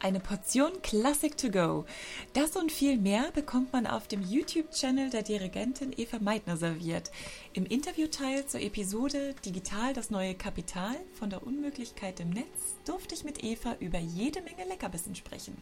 Eine 0.00 0.20
Portion 0.20 0.80
Classic 0.82 1.36
to 1.36 1.50
go. 1.50 1.84
Das 2.32 2.54
und 2.54 2.70
viel 2.70 2.98
mehr 2.98 3.32
bekommt 3.32 3.72
man 3.72 3.86
auf 3.86 4.06
dem 4.06 4.22
YouTube-Channel 4.22 5.10
der 5.10 5.22
Dirigentin 5.22 5.92
Eva 5.96 6.18
Meitner 6.20 6.56
serviert. 6.56 7.10
Im 7.52 7.66
Interviewteil 7.66 8.46
zur 8.46 8.60
Episode 8.60 9.34
Digital 9.44 9.94
das 9.94 10.10
neue 10.10 10.34
Kapital 10.34 10.94
von 11.14 11.30
der 11.30 11.44
Unmöglichkeit 11.44 12.20
im 12.20 12.30
Netz 12.30 12.76
durfte 12.84 13.16
ich 13.16 13.24
mit 13.24 13.42
Eva 13.42 13.76
über 13.80 13.98
jede 13.98 14.40
Menge 14.42 14.68
Leckerbissen 14.68 15.16
sprechen. 15.16 15.56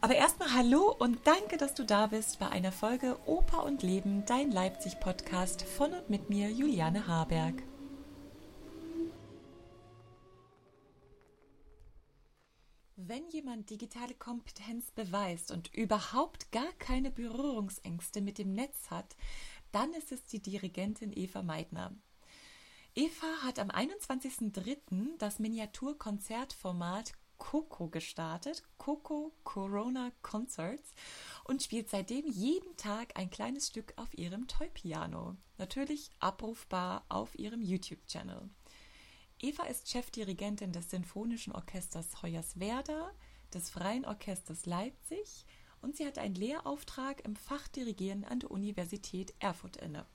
Aber 0.00 0.14
erstmal 0.14 0.54
hallo 0.54 0.94
und 0.98 1.18
danke, 1.24 1.58
dass 1.58 1.74
du 1.74 1.84
da 1.84 2.06
bist 2.06 2.38
bei 2.38 2.48
einer 2.48 2.72
Folge 2.72 3.18
Oper 3.26 3.64
und 3.64 3.82
Leben, 3.82 4.24
dein 4.26 4.50
Leipzig-Podcast 4.50 5.62
von 5.62 5.92
und 5.92 6.08
mit 6.08 6.30
mir, 6.30 6.50
Juliane 6.50 7.06
Haberg. 7.06 7.62
Wenn 13.08 13.28
jemand 13.28 13.70
digitale 13.70 14.14
Kompetenz 14.14 14.90
beweist 14.90 15.52
und 15.52 15.72
überhaupt 15.72 16.50
gar 16.50 16.72
keine 16.80 17.12
Berührungsängste 17.12 18.20
mit 18.20 18.36
dem 18.36 18.52
Netz 18.52 18.90
hat, 18.90 19.14
dann 19.70 19.92
ist 19.92 20.10
es 20.10 20.24
die 20.24 20.42
Dirigentin 20.42 21.12
Eva 21.14 21.42
Meidner. 21.42 21.94
Eva 22.96 23.42
hat 23.44 23.60
am 23.60 23.70
21.03. 23.70 25.18
das 25.18 25.38
Miniaturkonzertformat 25.38 27.12
Coco 27.38 27.86
gestartet, 27.88 28.64
Coco 28.76 29.32
Corona 29.44 30.10
Concerts, 30.22 30.92
und 31.44 31.62
spielt 31.62 31.88
seitdem 31.88 32.26
jeden 32.26 32.76
Tag 32.76 33.16
ein 33.16 33.30
kleines 33.30 33.68
Stück 33.68 33.92
auf 33.94 34.18
ihrem 34.18 34.48
Toy-Piano. 34.48 35.36
Natürlich 35.58 36.10
abrufbar 36.18 37.04
auf 37.08 37.38
ihrem 37.38 37.62
YouTube-Channel. 37.62 38.50
Eva 39.38 39.64
ist 39.64 39.90
Chefdirigentin 39.90 40.72
des 40.72 40.88
Sinfonischen 40.88 41.52
Orchesters 41.52 42.22
Hoyerswerda, 42.22 43.12
des 43.52 43.68
Freien 43.68 44.06
Orchesters 44.06 44.64
Leipzig 44.64 45.44
und 45.82 45.94
sie 45.94 46.06
hat 46.06 46.16
einen 46.16 46.34
Lehrauftrag 46.34 47.22
im 47.22 47.36
Fach 47.36 47.68
Dirigieren 47.68 48.24
an 48.24 48.40
der 48.40 48.50
Universität 48.50 49.34
Erfurt 49.38 49.76
inne. 49.76 50.06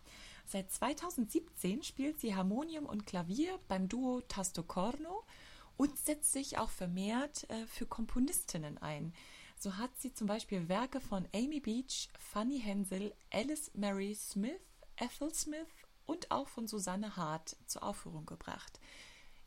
Seit 0.47 0.71
2017 0.71 1.83
spielt 1.83 2.19
sie 2.19 2.35
Harmonium 2.35 2.87
und 2.87 3.05
Klavier 3.05 3.59
beim 3.67 3.87
Duo 3.87 4.21
Tasto 4.21 4.63
Corno 4.63 5.23
und 5.77 5.95
setzt 5.99 6.31
sich 6.31 6.57
auch 6.57 6.71
vermehrt 6.71 7.47
äh, 7.51 7.67
für 7.67 7.85
Komponistinnen 7.85 8.79
ein. 8.79 9.13
So 9.55 9.77
hat 9.77 9.91
sie 9.99 10.15
zum 10.15 10.25
Beispiel 10.25 10.67
Werke 10.67 10.99
von 10.99 11.27
Amy 11.31 11.59
Beach, 11.59 12.09
Fanny 12.17 12.59
Hensel, 12.59 13.13
Alice 13.29 13.69
Mary 13.75 14.15
Smith, 14.15 14.59
Ethel 14.95 15.31
Smith 15.31 15.69
und 16.07 16.31
auch 16.31 16.47
von 16.47 16.67
Susanne 16.67 17.15
Hart 17.15 17.55
zur 17.67 17.83
Aufführung 17.83 18.25
gebracht. 18.25 18.79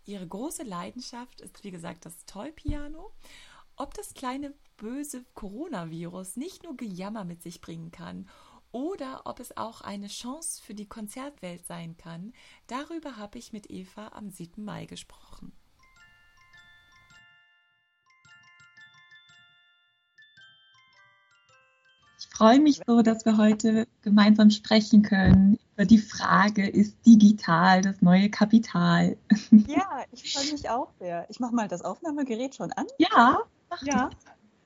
Ihre 0.06 0.26
große 0.26 0.64
Leidenschaft 0.64 1.40
ist, 1.40 1.64
wie 1.64 1.70
gesagt, 1.70 2.04
das 2.04 2.26
Toy-Piano. 2.26 3.10
Ob 3.76 3.94
das 3.94 4.12
kleine 4.12 4.52
böse 4.76 5.24
Coronavirus 5.34 6.36
nicht 6.36 6.62
nur 6.62 6.76
Gejammer 6.76 7.24
mit 7.24 7.42
sich 7.42 7.60
bringen 7.60 7.90
kann 7.90 8.28
oder 8.70 9.22
ob 9.24 9.40
es 9.40 9.56
auch 9.56 9.80
eine 9.80 10.08
Chance 10.08 10.62
für 10.62 10.74
die 10.74 10.86
Konzertwelt 10.86 11.66
sein 11.66 11.96
kann, 11.96 12.32
darüber 12.66 13.16
habe 13.16 13.38
ich 13.38 13.52
mit 13.52 13.70
Eva 13.70 14.08
am 14.08 14.30
7. 14.30 14.62
Mai 14.62 14.84
gesprochen. 14.84 15.52
Ich 22.18 22.26
freue 22.36 22.60
mich 22.60 22.80
so, 22.86 23.00
dass 23.02 23.24
wir 23.24 23.38
heute 23.38 23.86
gemeinsam 24.02 24.50
sprechen 24.50 25.02
können 25.02 25.58
die 25.78 25.98
Frage, 25.98 26.68
ist 26.68 27.04
digital 27.04 27.82
das 27.82 28.00
neue 28.00 28.30
Kapital? 28.30 29.16
Ja, 29.66 30.04
ich 30.12 30.32
freue 30.32 30.52
mich 30.52 30.70
auch 30.70 30.90
sehr. 30.98 31.26
Ich 31.28 31.40
mache 31.40 31.54
mal 31.54 31.68
das 31.68 31.82
Aufnahmegerät 31.82 32.54
schon 32.54 32.72
an. 32.72 32.86
Ja, 32.98 33.40
ja. 33.82 34.10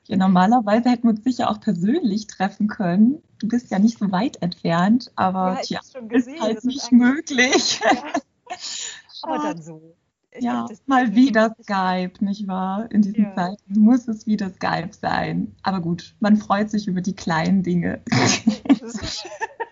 ja. 0.07 0.17
Normalerweise 0.17 0.89
hätten 0.89 1.03
wir 1.03 1.11
uns 1.11 1.23
sicher 1.23 1.49
auch 1.49 1.59
persönlich 1.59 2.27
treffen 2.27 2.67
können. 2.67 3.21
Du 3.39 3.47
bist 3.47 3.71
ja 3.71 3.79
nicht 3.79 3.97
so 3.97 4.11
weit 4.11 4.41
entfernt, 4.41 5.11
aber 5.15 5.61
ja, 5.63 5.79
tja, 5.81 6.01
gesehen, 6.01 6.35
ist 6.35 6.41
halt 6.41 6.63
nicht 6.63 6.83
ist 6.83 6.91
möglich. 6.91 7.81
Ja. 7.91 8.13
aber 9.21 9.37
dann 9.43 9.61
so. 9.61 9.95
Ich 10.31 10.43
ja, 10.43 10.67
mal 10.85 11.15
wieder 11.15 11.55
Skype, 11.61 12.23
nicht 12.23 12.47
wahr? 12.47 12.89
In 12.91 13.01
diesen 13.01 13.23
ja. 13.23 13.35
Zeiten 13.35 13.79
muss 13.79 14.07
es 14.07 14.27
wieder 14.27 14.49
Skype 14.51 14.91
sein. 14.91 15.55
Aber 15.63 15.81
gut, 15.81 16.15
man 16.19 16.37
freut 16.37 16.69
sich 16.69 16.87
über 16.87 17.01
die 17.01 17.15
kleinen 17.15 17.63
Dinge. 17.63 18.01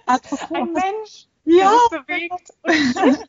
Apropos, 0.08 0.52
Ein 0.52 0.74
Mensch, 0.74 1.28
ja. 1.48 1.72
bewegt. 1.92 2.54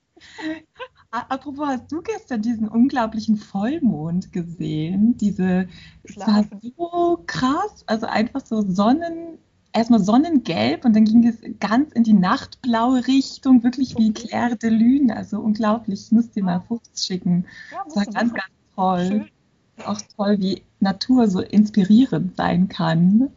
Apropos, 1.10 1.66
hast 1.66 1.90
du 1.90 2.02
gestern 2.02 2.42
diesen 2.42 2.68
unglaublichen 2.68 3.36
Vollmond 3.36 4.32
gesehen? 4.32 5.16
Diese, 5.16 5.68
es 6.02 6.18
war 6.18 6.44
so 6.60 7.22
krass, 7.26 7.84
also 7.86 8.06
einfach 8.06 8.44
so 8.44 8.60
Sonnen, 8.62 9.38
erstmal 9.72 10.00
sonnengelb 10.00 10.84
und 10.84 10.94
dann 10.94 11.04
ging 11.04 11.26
es 11.26 11.38
ganz 11.60 11.92
in 11.92 12.02
die 12.02 12.12
nachtblaue 12.12 13.06
Richtung, 13.06 13.62
wirklich 13.62 13.96
wie 13.96 14.12
Claire 14.12 14.56
de 14.56 14.70
Lune, 14.70 15.16
also 15.16 15.40
unglaublich. 15.40 16.06
Ich 16.06 16.12
muss 16.12 16.30
dir 16.30 16.44
mal 16.44 16.60
Fotos 16.60 17.06
schicken. 17.06 17.46
Ja, 17.72 17.84
das 17.84 17.96
war 17.96 18.04
ganz, 18.04 18.32
ganz 18.34 18.52
toll. 18.74 19.06
Schön. 19.06 19.30
Auch 19.86 20.00
toll, 20.16 20.36
wie 20.40 20.62
Natur 20.80 21.28
so 21.28 21.40
inspirierend 21.40 22.36
sein 22.36 22.68
kann. 22.68 23.30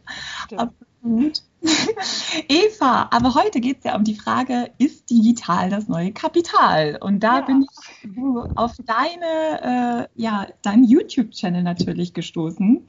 Absolut. 0.56 1.42
Eva, 2.48 3.08
aber 3.10 3.34
heute 3.34 3.60
geht 3.60 3.78
es 3.78 3.84
ja 3.84 3.96
um 3.96 4.04
die 4.04 4.14
Frage, 4.14 4.70
ist 4.78 5.10
digital 5.10 5.70
das 5.70 5.88
neue 5.88 6.12
Kapital? 6.12 6.98
Und 7.00 7.20
da 7.20 7.40
ja. 7.40 7.44
bin 7.44 7.62
ich 7.62 8.08
auf 8.56 8.74
deine, 8.84 10.08
äh, 10.16 10.20
ja, 10.20 10.46
deinen 10.62 10.84
YouTube-Channel 10.84 11.62
natürlich 11.62 12.14
gestoßen. 12.14 12.88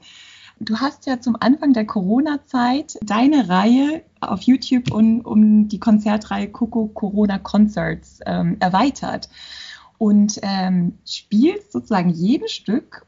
Du 0.59 0.77
hast 0.77 1.05
ja 1.05 1.19
zum 1.19 1.35
Anfang 1.39 1.73
der 1.73 1.85
Corona-Zeit 1.85 2.97
deine 3.01 3.49
Reihe 3.49 4.03
auf 4.21 4.41
YouTube 4.43 4.91
um, 4.91 5.21
um 5.21 5.67
die 5.67 5.79
Konzertreihe 5.79 6.49
Coco 6.49 6.87
Corona 6.87 7.37
Concerts 7.37 8.19
ähm, 8.25 8.57
erweitert 8.59 9.29
und 9.97 10.39
ähm, 10.41 10.97
spielst 11.05 11.71
sozusagen 11.71 12.09
jedes 12.09 12.51
Stück 12.51 13.05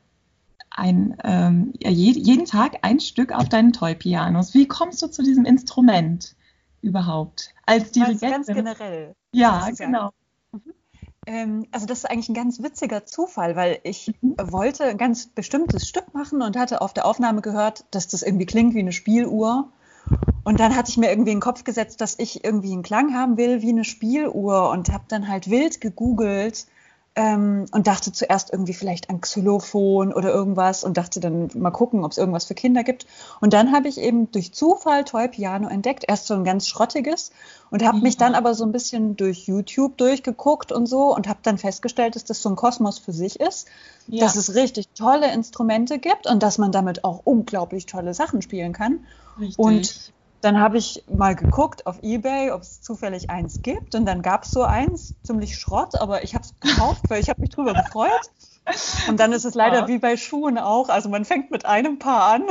ein, 0.75 1.17
ähm, 1.23 1.73
jeden 1.79 2.45
Tag 2.45 2.79
ein 2.81 2.99
Stück 2.99 3.31
auf 3.31 3.49
deinen 3.49 3.73
Toy-Pianos. 3.73 4.53
Wie 4.53 4.67
kommst 4.67 5.01
du 5.01 5.07
zu 5.07 5.23
diesem 5.23 5.45
Instrument 5.45 6.35
überhaupt 6.81 7.53
als 7.65 7.91
Dirigentin? 7.91 8.29
Ganz 8.29 8.47
generell. 8.47 9.15
Ja, 9.31 9.69
genau. 9.69 10.11
Mhm. 10.51 10.73
Ähm, 11.25 11.67
also 11.71 11.85
das 11.85 11.99
ist 11.99 12.05
eigentlich 12.05 12.29
ein 12.29 12.35
ganz 12.35 12.61
witziger 12.61 13.05
Zufall, 13.05 13.55
weil 13.55 13.79
ich 13.83 14.13
mhm. 14.21 14.35
wollte 14.51 14.83
ein 14.83 14.97
ganz 14.97 15.27
bestimmtes 15.27 15.87
Stück 15.87 16.13
machen 16.13 16.41
und 16.41 16.57
hatte 16.57 16.81
auf 16.81 16.93
der 16.93 17.05
Aufnahme 17.05 17.41
gehört, 17.41 17.85
dass 17.91 18.07
das 18.07 18.21
irgendwie 18.21 18.45
klingt 18.45 18.75
wie 18.75 18.79
eine 18.79 18.91
Spieluhr. 18.91 19.69
Und 20.43 20.59
dann 20.59 20.75
hatte 20.75 20.91
ich 20.91 20.97
mir 20.97 21.09
irgendwie 21.09 21.31
in 21.31 21.37
den 21.37 21.41
Kopf 21.41 21.63
gesetzt, 21.63 22.01
dass 22.01 22.19
ich 22.19 22.43
irgendwie 22.43 22.73
einen 22.73 22.83
Klang 22.83 23.15
haben 23.15 23.37
will 23.37 23.61
wie 23.61 23.69
eine 23.69 23.85
Spieluhr 23.85 24.69
und 24.69 24.91
habe 24.91 25.05
dann 25.07 25.27
halt 25.27 25.49
wild 25.49 25.81
gegoogelt 25.81 26.67
ähm, 27.15 27.65
und 27.71 27.87
dachte 27.87 28.11
zuerst 28.11 28.51
irgendwie 28.51 28.73
vielleicht 28.73 29.09
an 29.09 29.21
Xylophon 29.21 30.13
oder 30.13 30.33
irgendwas 30.33 30.83
und 30.83 30.97
dachte 30.97 31.19
dann 31.21 31.49
mal 31.55 31.71
gucken, 31.71 32.03
ob 32.03 32.11
es 32.11 32.17
irgendwas 32.17 32.45
für 32.45 32.55
Kinder 32.55 32.83
gibt. 32.83 33.07
Und 33.39 33.53
dann 33.53 33.71
habe 33.71 33.87
ich 33.87 33.97
eben 33.97 34.31
durch 34.31 34.53
Zufall 34.53 35.05
Toy 35.05 35.29
Piano 35.29 35.69
entdeckt, 35.69 36.03
erst 36.07 36.27
so 36.27 36.33
ein 36.33 36.43
ganz 36.43 36.67
schrottiges 36.67 37.31
und 37.71 37.83
habe 37.83 37.97
ja. 37.97 38.03
mich 38.03 38.17
dann 38.17 38.35
aber 38.35 38.53
so 38.53 38.65
ein 38.65 38.73
bisschen 38.73 39.15
durch 39.15 39.47
YouTube 39.47 39.97
durchgeguckt 39.97 40.73
und 40.73 40.87
so 40.87 41.15
und 41.15 41.27
habe 41.29 41.39
dann 41.41 41.57
festgestellt, 41.57 42.15
dass 42.15 42.25
das 42.25 42.41
so 42.41 42.49
ein 42.49 42.57
Kosmos 42.57 42.99
für 42.99 43.13
sich 43.13 43.39
ist, 43.39 43.67
ja. 44.07 44.25
dass 44.25 44.35
es 44.35 44.53
richtig 44.53 44.89
tolle 44.89 45.31
Instrumente 45.31 45.99
gibt 45.99 46.27
und 46.27 46.43
dass 46.43 46.57
man 46.57 46.73
damit 46.73 47.05
auch 47.05 47.21
unglaublich 47.23 47.85
tolle 47.85 48.13
Sachen 48.13 48.41
spielen 48.41 48.73
kann. 48.73 49.05
Richtig. 49.39 49.57
Und 49.57 50.13
dann 50.45 50.59
habe 50.59 50.77
ich 50.77 51.03
mal 51.09 51.35
geguckt 51.35 51.87
auf 51.87 52.03
Ebay, 52.03 52.51
ob 52.51 52.61
es 52.61 52.79
zufällig 52.79 53.31
eins 53.31 53.63
gibt. 53.63 53.95
Und 53.95 54.05
dann 54.05 54.21
gab 54.21 54.43
es 54.43 54.51
so 54.51 54.63
eins, 54.63 55.15
ziemlich 55.23 55.57
Schrott, 55.57 55.99
aber 55.99 56.23
ich 56.23 56.35
habe 56.35 56.45
es 56.45 56.53
gekauft, 56.59 57.01
weil 57.09 57.19
ich 57.19 57.29
habe 57.29 57.41
mich 57.41 57.49
drüber 57.49 57.73
gefreut. 57.73 58.29
Und 59.07 59.19
dann 59.19 59.31
ist 59.31 59.43
es 59.43 59.53
leider 59.53 59.81
ja. 59.81 59.87
wie 59.87 59.97
bei 59.97 60.17
Schuhen 60.17 60.57
auch. 60.57 60.89
Also 60.89 61.09
man 61.09 61.25
fängt 61.25 61.51
mit 61.51 61.65
einem 61.65 61.99
Paar 61.99 62.33
an 62.33 62.43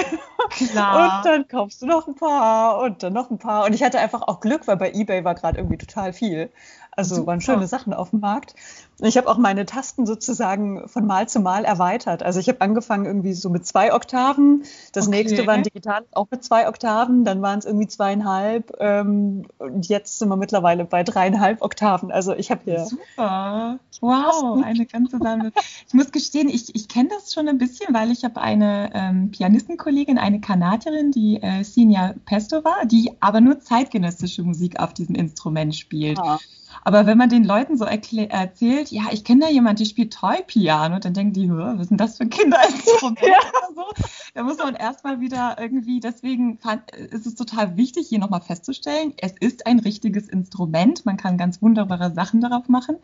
Klar. 0.50 1.18
und 1.18 1.26
dann 1.26 1.48
kaufst 1.48 1.82
du 1.82 1.86
noch 1.86 2.06
ein 2.06 2.14
Paar 2.14 2.78
und 2.80 3.02
dann 3.02 3.12
noch 3.12 3.30
ein 3.30 3.38
Paar. 3.38 3.64
Und 3.64 3.74
ich 3.74 3.82
hatte 3.82 3.98
einfach 3.98 4.22
auch 4.22 4.40
Glück, 4.40 4.66
weil 4.66 4.76
bei 4.76 4.92
eBay 4.92 5.24
war 5.24 5.34
gerade 5.34 5.58
irgendwie 5.58 5.78
total 5.78 6.12
viel. 6.12 6.50
Also 6.96 7.16
Super. 7.16 7.26
waren 7.28 7.40
schöne 7.40 7.66
Sachen 7.66 7.92
auf 7.92 8.10
dem 8.10 8.20
Markt. 8.20 8.54
Ich 9.00 9.16
habe 9.16 9.28
auch 9.28 9.38
meine 9.38 9.66
Tasten 9.66 10.06
sozusagen 10.06 10.88
von 10.88 11.06
Mal 11.06 11.28
zu 11.28 11.40
Mal 11.40 11.64
erweitert. 11.64 12.22
Also 12.22 12.38
ich 12.38 12.48
habe 12.48 12.60
angefangen 12.60 13.06
irgendwie 13.06 13.32
so 13.32 13.50
mit 13.50 13.66
zwei 13.66 13.92
Oktaven. 13.92 14.62
Das 14.92 15.08
okay. 15.08 15.16
nächste 15.16 15.46
war 15.46 15.54
ein 15.54 15.64
digitales 15.64 16.06
auch 16.12 16.28
mit 16.30 16.44
zwei 16.44 16.68
Oktaven. 16.68 17.24
Dann 17.24 17.42
waren 17.42 17.58
es 17.58 17.64
irgendwie 17.64 17.88
zweieinhalb. 17.88 18.72
Ähm, 18.78 19.46
und 19.58 19.88
jetzt 19.88 20.18
sind 20.18 20.28
wir 20.28 20.36
mittlerweile 20.36 20.84
bei 20.84 21.02
dreieinhalb 21.02 21.62
Oktaven. 21.62 22.12
Also 22.12 22.34
ich 22.34 22.50
habe 22.50 22.60
hier. 22.64 22.86
Super. 22.86 23.78
Wow, 24.00 24.62
eine 24.64 24.86
ganze 24.86 25.18
Sammlung. 25.18 25.52
ich 25.88 25.94
muss 25.94 26.12
gestehen, 26.12 26.48
ich, 26.48 26.74
ich 26.74 26.88
kenne 26.88 27.08
das 27.08 27.32
schon 27.32 27.48
ein 27.48 27.58
bisschen, 27.58 27.92
weil 27.94 28.12
ich 28.12 28.24
habe 28.24 28.40
eine 28.40 28.90
ähm, 28.94 29.30
Pianistenkollegin, 29.30 30.18
eine 30.18 30.40
Kanadierin, 30.40 31.10
die 31.10 31.42
äh, 31.42 31.64
Sinja 31.64 32.14
Pestova, 32.26 32.84
die 32.84 33.12
aber 33.20 33.40
nur 33.40 33.60
zeitgenössische 33.60 34.42
Musik 34.42 34.78
auf 34.78 34.94
diesem 34.94 35.16
Instrument 35.16 35.74
spielt. 35.74 36.18
Ja. 36.18 36.38
Aber 36.82 37.06
wenn 37.06 37.18
man 37.18 37.28
den 37.28 37.44
Leuten 37.44 37.76
so 37.76 37.84
erzählt, 37.84 38.90
ja, 38.90 39.04
ich 39.12 39.24
kenne 39.24 39.46
da 39.46 39.50
jemand, 39.50 39.78
die 39.78 39.86
spielt 39.86 40.12
Toy-Piano, 40.12 40.98
dann 40.98 41.14
denken 41.14 41.32
die, 41.32 41.50
was 41.50 41.88
sind 41.88 42.00
das 42.00 42.16
für 42.16 42.26
Kinderinstrumente 42.26 43.26
ja. 43.26 43.38
oder 43.38 43.74
so? 43.74 44.04
Da 44.34 44.42
muss 44.42 44.58
man 44.58 44.74
erstmal 44.74 45.20
wieder 45.20 45.56
irgendwie, 45.60 46.00
deswegen 46.00 46.58
fand, 46.58 46.90
ist 46.90 47.26
es 47.26 47.34
total 47.34 47.76
wichtig, 47.76 48.08
hier 48.08 48.18
nochmal 48.18 48.40
festzustellen, 48.40 49.14
es 49.18 49.32
ist 49.38 49.66
ein 49.66 49.78
richtiges 49.78 50.28
Instrument, 50.28 51.06
man 51.06 51.16
kann 51.16 51.38
ganz 51.38 51.62
wunderbare 51.62 52.12
Sachen 52.12 52.40
darauf 52.40 52.68
machen. 52.68 52.96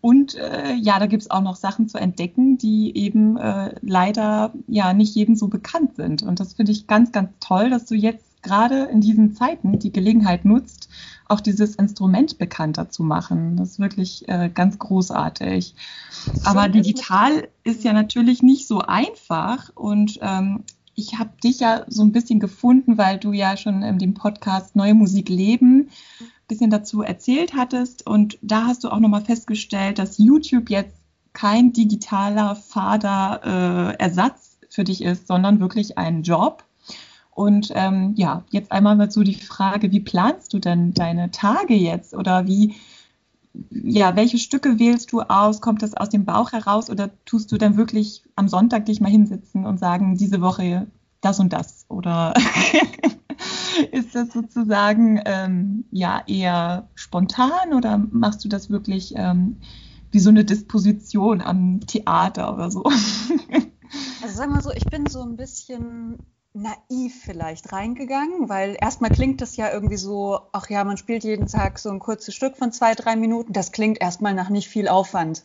Und 0.00 0.36
äh, 0.36 0.74
ja, 0.74 0.98
da 1.00 1.06
gibt 1.06 1.22
es 1.22 1.30
auch 1.30 1.40
noch 1.40 1.56
Sachen 1.56 1.88
zu 1.88 1.98
entdecken, 1.98 2.56
die 2.56 2.96
eben 2.96 3.36
äh, 3.36 3.74
leider 3.80 4.52
ja 4.68 4.92
nicht 4.92 5.14
jedem 5.14 5.34
so 5.34 5.48
bekannt 5.48 5.96
sind. 5.96 6.22
Und 6.22 6.38
das 6.38 6.54
finde 6.54 6.70
ich 6.72 6.86
ganz, 6.86 7.10
ganz 7.10 7.30
toll, 7.40 7.70
dass 7.70 7.86
du 7.86 7.96
jetzt 7.96 8.28
gerade 8.42 8.84
in 8.84 9.00
diesen 9.00 9.34
Zeiten 9.34 9.78
die 9.78 9.92
Gelegenheit 9.92 10.44
nutzt, 10.44 10.88
auch 11.28 11.40
dieses 11.40 11.76
Instrument 11.76 12.38
bekannter 12.38 12.88
zu 12.88 13.02
machen. 13.02 13.56
Das 13.56 13.72
ist 13.72 13.78
wirklich 13.78 14.28
äh, 14.28 14.50
ganz 14.52 14.78
großartig. 14.78 15.74
Aber 16.44 16.68
digital 16.68 17.48
ist 17.64 17.84
ja 17.84 17.92
natürlich 17.92 18.42
nicht 18.42 18.66
so 18.66 18.80
einfach 18.80 19.70
und 19.74 20.18
ähm, 20.22 20.64
ich 20.94 21.18
habe 21.18 21.30
dich 21.44 21.60
ja 21.60 21.84
so 21.86 22.02
ein 22.02 22.12
bisschen 22.12 22.40
gefunden, 22.40 22.98
weil 22.98 23.18
du 23.18 23.32
ja 23.32 23.56
schon 23.56 23.82
in 23.82 23.98
dem 23.98 24.14
Podcast 24.14 24.74
Neue 24.74 24.94
Musik 24.94 25.28
leben 25.28 25.90
ein 26.20 26.26
bisschen 26.48 26.70
dazu 26.70 27.02
erzählt 27.02 27.54
hattest 27.54 28.06
und 28.06 28.38
da 28.42 28.64
hast 28.64 28.82
du 28.82 28.88
auch 28.88 28.98
nochmal 28.98 29.24
festgestellt, 29.24 29.98
dass 29.98 30.18
YouTube 30.18 30.70
jetzt 30.70 30.96
kein 31.34 31.72
digitaler 31.72 32.56
Fader 32.56 33.94
äh, 33.94 34.02
Ersatz 34.02 34.58
für 34.70 34.82
dich 34.82 35.02
ist, 35.02 35.28
sondern 35.28 35.60
wirklich 35.60 35.98
ein 35.98 36.22
Job 36.22 36.64
und 37.38 37.70
ähm, 37.76 38.14
ja, 38.16 38.42
jetzt 38.50 38.72
einmal 38.72 38.96
mal 38.96 39.12
so 39.12 39.22
die 39.22 39.36
Frage, 39.36 39.92
wie 39.92 40.00
planst 40.00 40.52
du 40.52 40.58
denn 40.58 40.92
deine 40.92 41.30
Tage 41.30 41.74
jetzt 41.74 42.12
oder 42.12 42.48
wie, 42.48 42.74
ja, 43.70 44.16
welche 44.16 44.38
Stücke 44.38 44.80
wählst 44.80 45.12
du 45.12 45.20
aus? 45.20 45.60
Kommt 45.60 45.82
das 45.82 45.94
aus 45.94 46.08
dem 46.08 46.24
Bauch 46.24 46.50
heraus 46.50 46.90
oder 46.90 47.10
tust 47.26 47.52
du 47.52 47.56
dann 47.56 47.76
wirklich 47.76 48.24
am 48.34 48.48
Sonntag 48.48 48.86
dich 48.86 49.00
mal 49.00 49.12
hinsetzen 49.12 49.66
und 49.66 49.78
sagen, 49.78 50.16
diese 50.16 50.40
Woche 50.40 50.88
das 51.20 51.38
und 51.38 51.52
das? 51.52 51.86
Oder 51.88 52.34
ist 53.92 54.16
das 54.16 54.32
sozusagen 54.32 55.22
ähm, 55.24 55.84
ja 55.92 56.24
eher 56.26 56.88
spontan 56.96 57.72
oder 57.72 57.98
machst 57.98 58.44
du 58.44 58.48
das 58.48 58.68
wirklich 58.68 59.12
ähm, 59.14 59.58
wie 60.10 60.18
so 60.18 60.30
eine 60.30 60.44
Disposition 60.44 61.40
am 61.40 61.78
Theater 61.86 62.52
oder 62.52 62.68
so? 62.68 62.82
also 64.22 64.34
sag 64.34 64.50
mal 64.50 64.60
so, 64.60 64.72
ich 64.72 64.86
bin 64.86 65.06
so 65.06 65.22
ein 65.22 65.36
bisschen 65.36 66.18
naiv 66.62 67.22
vielleicht 67.24 67.72
reingegangen, 67.72 68.48
weil 68.48 68.76
erstmal 68.80 69.10
klingt 69.10 69.40
das 69.40 69.56
ja 69.56 69.72
irgendwie 69.72 69.96
so, 69.96 70.40
ach 70.52 70.68
ja, 70.70 70.84
man 70.84 70.96
spielt 70.96 71.24
jeden 71.24 71.46
Tag 71.46 71.78
so 71.78 71.90
ein 71.90 71.98
kurzes 71.98 72.34
Stück 72.34 72.56
von 72.56 72.72
zwei, 72.72 72.94
drei 72.94 73.16
Minuten. 73.16 73.52
Das 73.52 73.72
klingt 73.72 74.00
erstmal 74.00 74.34
nach 74.34 74.48
nicht 74.48 74.68
viel 74.68 74.88
Aufwand. 74.88 75.44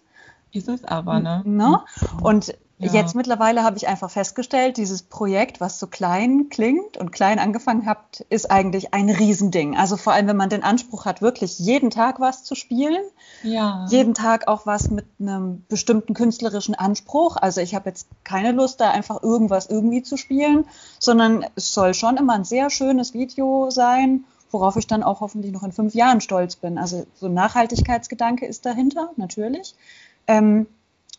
Ist 0.52 0.70
es 0.70 0.84
aber, 0.84 1.20
ne? 1.20 1.42
ne? 1.46 1.84
Und 2.22 2.56
ja. 2.80 2.92
Jetzt 2.92 3.16
mittlerweile 3.16 3.64
habe 3.64 3.78
ich 3.78 3.88
einfach 3.88 4.10
festgestellt, 4.10 4.78
dieses 4.78 5.04
Projekt, 5.04 5.62
was 5.62 5.80
so 5.80 5.88
klein 5.88 6.50
klingt 6.50 6.98
und 6.98 7.12
klein 7.12 7.38
angefangen 7.38 7.86
hat, 7.86 8.26
ist 8.30 8.50
eigentlich 8.50 8.94
ein 8.94 9.10
Riesending. 9.10 9.78
Also 9.78 9.96
vor 9.96 10.14
allem, 10.14 10.28
wenn 10.28 10.38
man 10.38 10.50
den 10.50 10.64
Anspruch 10.64 11.06
hat, 11.06 11.22
wirklich 11.22 11.60
jeden 11.60 11.92
Tag 11.92 12.20
was 12.20 12.44
zu 12.44 12.56
spielen, 12.56 13.04
ja. 13.44 13.86
jeden 13.90 14.16
Tag 14.16 14.48
auch 14.48 14.66
was 14.66 14.90
mit 14.90 15.06
einem 15.20 15.64
bestimmten 15.70 16.14
künstlerischen 16.16 16.74
Anspruch. 16.74 17.38
Also 17.38 17.62
ich 17.62 17.76
habe 17.76 17.90
jetzt 17.90 18.08
keine 18.24 18.52
Lust, 18.52 18.82
da 18.82 18.90
einfach 18.90 19.22
irgendwas 19.22 19.68
irgendwie 19.68 20.02
zu 20.02 20.18
spielen, 20.18 20.66
sondern 21.00 21.46
es 21.56 21.74
soll 21.74 21.94
schon 21.94 22.18
immer 22.18 22.34
ein 22.34 22.44
sehr 22.44 22.72
schönes 22.72 23.14
Video 23.14 23.70
sein, 23.70 24.26
worauf 24.50 24.78
ich 24.78 24.88
dann 24.88 25.04
auch 25.04 25.22
hoffentlich 25.22 25.52
noch 25.52 25.64
in 25.64 25.72
fünf 25.72 25.94
Jahren 25.94 26.22
stolz 26.22 26.56
bin. 26.56 26.80
Also 26.80 27.06
so 27.16 27.28
ein 27.28 27.34
Nachhaltigkeitsgedanke 27.34 28.48
ist 28.48 28.66
dahinter, 28.66 29.12
natürlich. 29.16 29.76
Ähm, 30.28 30.68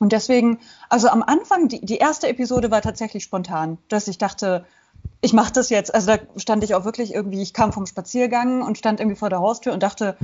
und 0.00 0.12
deswegen, 0.12 0.58
also 0.88 1.08
am 1.08 1.22
Anfang, 1.22 1.68
die, 1.68 1.84
die 1.84 1.98
erste 1.98 2.28
Episode 2.28 2.70
war 2.70 2.82
tatsächlich 2.82 3.22
spontan, 3.22 3.78
dass 3.88 4.08
ich 4.08 4.18
dachte, 4.18 4.64
ich 5.20 5.32
mache 5.32 5.52
das 5.52 5.70
jetzt. 5.70 5.94
Also 5.94 6.08
da 6.08 6.18
stand 6.36 6.64
ich 6.64 6.74
auch 6.74 6.84
wirklich 6.84 7.14
irgendwie, 7.14 7.42
ich 7.42 7.54
kam 7.54 7.72
vom 7.72 7.86
Spaziergang 7.86 8.62
und 8.62 8.76
stand 8.78 9.00
irgendwie 9.00 9.18
vor 9.18 9.30
der 9.30 9.40
Haustür 9.40 9.72
und 9.72 9.82
dachte, 9.82 10.16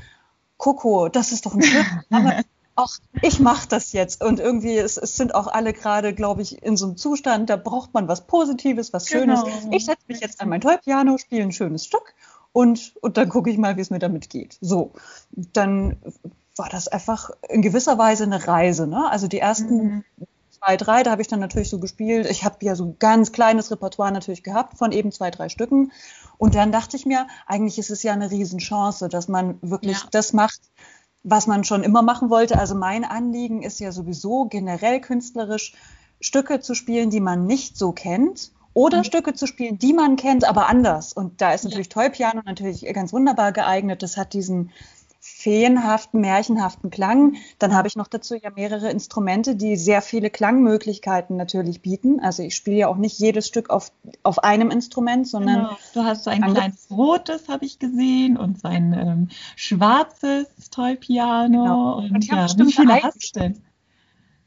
Coco, 0.56 1.08
das 1.08 1.32
ist 1.32 1.46
doch 1.46 1.55
ein 1.55 1.62
Stück. 1.62 1.87
auch 2.76 2.93
ich 3.22 3.40
mache 3.40 3.69
das 3.69 3.93
jetzt. 3.93 4.22
Und 4.25 4.40
irgendwie, 4.40 4.76
es, 4.76 4.96
es 4.96 5.17
sind 5.17 5.34
auch 5.34 5.46
alle 5.46 5.73
gerade, 5.73 6.14
glaube 6.14 6.43
ich, 6.43 6.62
in 6.62 6.76
so 6.76 6.87
einem 6.87 6.96
Zustand, 6.96 7.50
da 7.50 7.56
braucht 7.56 7.94
man 7.94 8.08
was 8.08 8.26
Positives, 8.26 8.93
was 8.93 9.08
Schönes. 9.08 9.43
Genau. 9.43 9.75
Ich 9.76 9.84
setze 9.84 10.05
mich 10.08 10.20
jetzt 10.20 10.40
an 10.40 10.49
mein 10.49 10.61
Toy-Piano, 10.61 11.19
spiele 11.19 11.43
ein 11.43 11.52
schönes 11.52 11.84
Stück 11.84 12.14
und, 12.52 12.94
und 13.00 13.16
dann 13.16 13.28
gucke 13.28 13.50
ich 13.50 13.58
mal, 13.58 13.76
wie 13.76 13.81
es 13.82 13.90
mir 13.90 13.99
damit 13.99 14.31
geht. 14.31 14.58
So, 14.61 14.93
dann 15.31 15.96
war 16.56 16.69
das 16.69 16.88
einfach 16.88 17.31
in 17.49 17.62
gewisser 17.62 17.99
Weise 17.99 18.25
eine 18.25 18.47
Reise. 18.47 18.87
Ne? 18.87 19.11
Also 19.11 19.29
die 19.29 19.38
ersten 19.38 19.76
mhm. 19.76 20.05
zwei, 20.50 20.76
drei, 20.76 21.02
da 21.02 21.11
habe 21.11 21.23
ich 21.23 21.29
dann 21.29 21.41
natürlich 21.41 21.70
so 21.70 21.79
gespielt. 21.79 22.26
Ich 22.31 22.44
habe 22.44 22.56
ja 22.62 22.75
so 22.75 22.85
ein 22.85 22.97
ganz 22.99 23.32
kleines 23.32 23.70
Repertoire 23.70 24.12
natürlich 24.12 24.43
gehabt 24.43 24.76
von 24.79 24.93
eben 24.93 25.12
zwei, 25.12 25.31
drei 25.31 25.49
Stücken. 25.49 25.93
Und 26.38 26.55
dann 26.55 26.73
dachte 26.73 26.97
ich 26.97 27.06
mir, 27.06 27.26
eigentlich 27.47 27.79
ist 27.79 27.91
es 27.91 28.02
ja 28.02 28.12
eine 28.12 28.31
Riesenchance, 28.31 29.08
dass 29.08 29.29
man 29.29 29.58
wirklich 29.62 29.99
ja. 29.99 30.08
das 30.11 30.32
macht, 30.32 30.61
was 31.23 31.47
man 31.47 31.64
schon 31.64 31.82
immer 31.82 32.02
machen 32.02 32.31
wollte. 32.31 32.58
Also 32.58 32.75
mein 32.75 33.05
Anliegen 33.05 33.62
ist 33.62 33.81
ja 33.81 33.93
sowieso 33.93 34.47
generell 34.47 35.00
künstlerisch 35.00 35.75
Stücke 36.20 36.61
zu 36.61 36.75
spielen, 36.75 37.11
die 37.11 37.20
man 37.20 37.47
nicht 37.47 37.79
so 37.79 37.93
kennt 37.93 38.52
oder 38.75 38.99
mhm. 38.99 39.05
Stücke 39.05 39.35
zu 39.35 39.47
spielen, 39.47 39.79
die 39.79 39.93
man 39.93 40.17
kennt, 40.17 40.49
aber 40.49 40.69
anders. 40.69 41.12
Und 41.12 41.41
da 41.41 41.52
ist 41.52 41.64
natürlich 41.64 41.88
ja. 41.88 42.02
Toy-Piano 42.02 42.43
natürlich 42.44 42.85
ganz 42.93 43.12
wunderbar 43.12 43.52
geeignet. 43.52 44.02
Das 44.02 44.17
hat 44.17 44.32
diesen 44.32 44.70
feenhaften, 45.40 46.20
märchenhaften 46.20 46.90
Klang. 46.90 47.37
Dann 47.58 47.75
habe 47.75 47.88
ich 47.88 47.96
noch 47.96 48.08
dazu 48.08 48.34
ja 48.34 48.50
mehrere 48.50 48.90
Instrumente, 48.90 49.56
die 49.56 49.76
sehr 49.76 50.02
viele 50.02 50.31
Klangmöglichkeiten 50.31 51.37
natürlich 51.37 51.81
bieten. 51.81 52.20
Also 52.20 52.42
ich 52.42 52.54
spiele 52.54 52.76
ja 52.76 52.88
auch 52.88 52.96
nicht 52.96 53.19
jedes 53.19 53.46
Stück 53.46 53.70
auf, 53.70 53.90
auf 54.22 54.44
einem 54.44 54.70
Instrument, 54.70 55.26
sondern. 55.26 55.56
Genau. 55.56 55.76
Du 55.94 56.04
hast 56.04 56.25
so 56.25 56.31
ein 56.31 56.42
kleines 56.42 56.88
rotes, 56.90 57.48
habe 57.48 57.64
ich 57.64 57.78
gesehen, 57.78 58.37
und 58.37 58.60
so 58.60 58.69
ein 58.69 58.92
ähm, 58.92 59.28
schwarzes 59.56 60.46
Toy-Piano. 60.70 61.62
Genau. 61.62 61.98
Und, 61.98 62.10
und 62.12 62.26
ja, 62.26 62.46
wie 62.56 62.72
viele 62.72 63.02
hast 63.02 63.34
du 63.34 63.40
denn? 63.40 63.62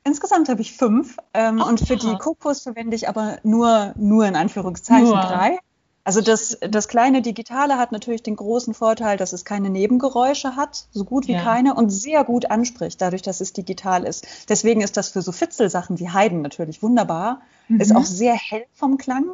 Insgesamt 0.06 0.50
habe 0.50 0.62
ich 0.62 0.74
fünf 0.74 1.18
ähm, 1.34 1.62
und 1.62 1.80
für 1.80 1.96
die 1.96 2.14
Kokos 2.18 2.62
verwende 2.62 2.96
ich 2.96 3.08
aber 3.08 3.38
nur, 3.44 3.94
nur 3.96 4.26
in 4.26 4.36
Anführungszeichen 4.36 5.06
nur. 5.06 5.22
drei. 5.22 5.60
Also 6.06 6.20
das, 6.20 6.58
das 6.60 6.90
kleine 6.90 7.22
Digitale 7.22 7.78
hat 7.78 7.94
natürlich 7.94 8.24
den 8.24 8.36
großen 8.36 8.74
Vorteil, 8.74 9.16
dass 9.16 9.32
es 9.32 9.46
keine 9.46 9.70
Nebengeräusche 9.70 10.58
hat, 10.58 10.86
so 10.92 11.06
gut 11.06 11.28
wie 11.28 11.34
ja. 11.34 11.44
keine, 11.44 11.76
und 11.76 11.90
sehr 11.92 12.26
gut 12.26 12.52
anspricht, 12.52 13.02
dadurch, 13.02 13.22
dass 13.22 13.40
es 13.40 13.54
digital 13.54 14.04
ist. 14.04 14.28
Deswegen 14.50 14.82
ist 14.82 14.98
das 14.98 15.10
für 15.10 15.22
so 15.22 15.32
Fitzelsachen 15.32 16.00
wie 16.00 16.10
Heiden 16.10 16.42
natürlich 16.42 16.84
wunderbar. 16.84 17.42
Mhm. 17.70 17.80
Ist 17.80 17.96
auch 17.96 18.04
sehr 18.04 18.34
hell 18.34 18.66
vom 18.74 18.98
Klang. 18.98 19.32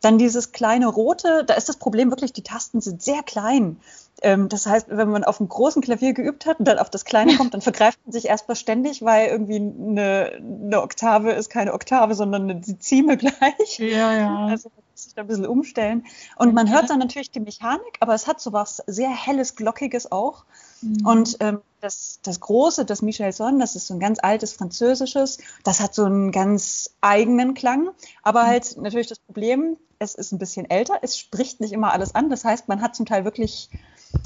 Dann 0.00 0.16
dieses 0.16 0.52
kleine 0.52 0.86
rote, 0.86 1.44
da 1.44 1.54
ist 1.54 1.68
das 1.68 1.76
Problem 1.76 2.10
wirklich, 2.10 2.32
die 2.32 2.42
Tasten 2.44 2.80
sind 2.80 3.02
sehr 3.02 3.22
klein. 3.22 3.78
Ähm, 4.22 4.48
das 4.48 4.64
heißt, 4.64 4.86
wenn 4.88 5.10
man 5.10 5.24
auf 5.24 5.40
einem 5.40 5.48
großen 5.48 5.82
Klavier 5.82 6.14
geübt 6.14 6.46
hat 6.46 6.58
und 6.58 6.66
dann 6.66 6.78
auf 6.78 6.88
das 6.88 7.04
kleine 7.04 7.36
kommt, 7.36 7.52
dann 7.52 7.60
vergreift 7.60 7.98
man 8.06 8.12
sich 8.12 8.28
erstmal 8.28 8.56
ständig, 8.56 9.02
weil 9.02 9.28
irgendwie 9.28 9.56
eine, 9.56 10.32
eine 10.40 10.82
Oktave 10.82 11.32
ist 11.32 11.50
keine 11.50 11.74
Oktave, 11.74 12.14
sondern 12.14 12.48
eine 12.48 12.60
Zieme 12.60 13.16
gleich. 13.18 13.78
Ja, 13.78 14.14
ja. 14.14 14.46
Also 14.46 14.70
sich 14.98 15.14
da 15.14 15.22
ein 15.22 15.28
bisschen 15.28 15.46
umstellen. 15.46 16.06
Und 16.36 16.54
man 16.54 16.70
hört 16.70 16.90
dann 16.90 16.98
natürlich 16.98 17.30
die 17.30 17.40
Mechanik, 17.40 17.96
aber 18.00 18.14
es 18.14 18.26
hat 18.26 18.40
so 18.40 18.52
was 18.52 18.82
sehr 18.86 19.10
helles, 19.10 19.56
glockiges 19.56 20.10
auch. 20.10 20.44
Mhm. 20.80 21.06
Und 21.06 21.36
ähm, 21.40 21.60
das, 21.80 22.20
das 22.22 22.40
Große, 22.40 22.84
das 22.84 23.02
Michel 23.02 23.32
Son, 23.32 23.58
das 23.58 23.76
ist 23.76 23.86
so 23.86 23.94
ein 23.94 24.00
ganz 24.00 24.18
altes 24.20 24.52
Französisches, 24.52 25.38
das 25.64 25.80
hat 25.80 25.94
so 25.94 26.04
einen 26.04 26.32
ganz 26.32 26.90
eigenen 27.00 27.54
Klang, 27.54 27.90
aber 28.22 28.44
mhm. 28.44 28.46
halt 28.48 28.76
natürlich 28.78 29.06
das 29.06 29.18
Problem, 29.18 29.76
es 29.98 30.14
ist 30.14 30.32
ein 30.32 30.38
bisschen 30.38 30.68
älter, 30.68 30.98
es 31.02 31.18
spricht 31.18 31.60
nicht 31.60 31.72
immer 31.72 31.92
alles 31.92 32.14
an. 32.14 32.30
Das 32.30 32.44
heißt, 32.44 32.68
man 32.68 32.82
hat 32.82 32.94
zum 32.94 33.06
Teil 33.06 33.24
wirklich 33.24 33.70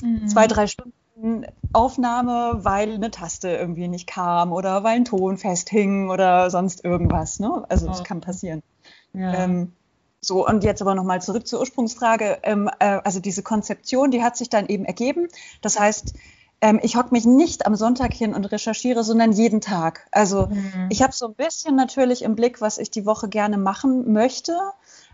mhm. 0.03 0.29
zwei, 0.29 0.47
drei 0.47 0.67
Stunden 0.67 0.93
Aufnahme, 1.73 2.65
weil 2.65 2.95
eine 2.95 3.11
Taste 3.11 3.49
irgendwie 3.49 3.89
nicht 3.89 4.07
kam 4.07 4.53
oder 4.53 4.83
weil 4.83 4.97
ein 4.97 5.05
Ton 5.05 5.37
festhing 5.37 6.11
oder 6.11 6.51
sonst 6.51 6.85
irgendwas. 6.85 7.39
Ne? 7.39 7.65
Also 7.69 7.87
das 7.87 8.03
kann 8.05 8.21
passieren. 8.21 8.63
Ja. 9.13 9.35
Ähm, 9.35 9.73
so, 10.25 10.47
und 10.47 10.63
jetzt 10.63 10.81
aber 10.81 10.95
nochmal 10.95 11.21
zurück 11.21 11.47
zur 11.49 11.61
Ursprungsfrage. 11.61 12.39
Ähm, 12.45 12.71
äh, 12.79 13.01
also 13.03 13.19
diese 13.19 13.43
Konzeption, 13.43 14.13
die 14.13 14.23
hat 14.23 14.37
sich 14.37 14.49
dann 14.49 14.69
eben 14.69 14.85
ergeben. 14.85 15.27
Das 15.63 15.79
heißt, 15.79 16.15
ähm, 16.61 16.79
ich 16.81 16.97
hocke 16.97 17.09
mich 17.11 17.25
nicht 17.25 17.67
am 17.67 17.75
Sonntag 17.75 18.15
hin 18.15 18.33
und 18.33 18.45
recherchiere, 18.45 19.03
sondern 19.03 19.33
jeden 19.33 19.61
Tag. 19.61 20.07
Also 20.13 20.47
mhm. 20.47 20.87
ich 20.91 21.03
habe 21.03 21.13
so 21.13 21.27
ein 21.27 21.35
bisschen 21.35 21.75
natürlich 21.75 22.23
im 22.23 22.37
Blick, 22.37 22.61
was 22.61 22.79
ich 22.79 22.89
die 22.89 23.05
Woche 23.05 23.29
gerne 23.29 23.59
machen 23.59 24.13
möchte. 24.13 24.57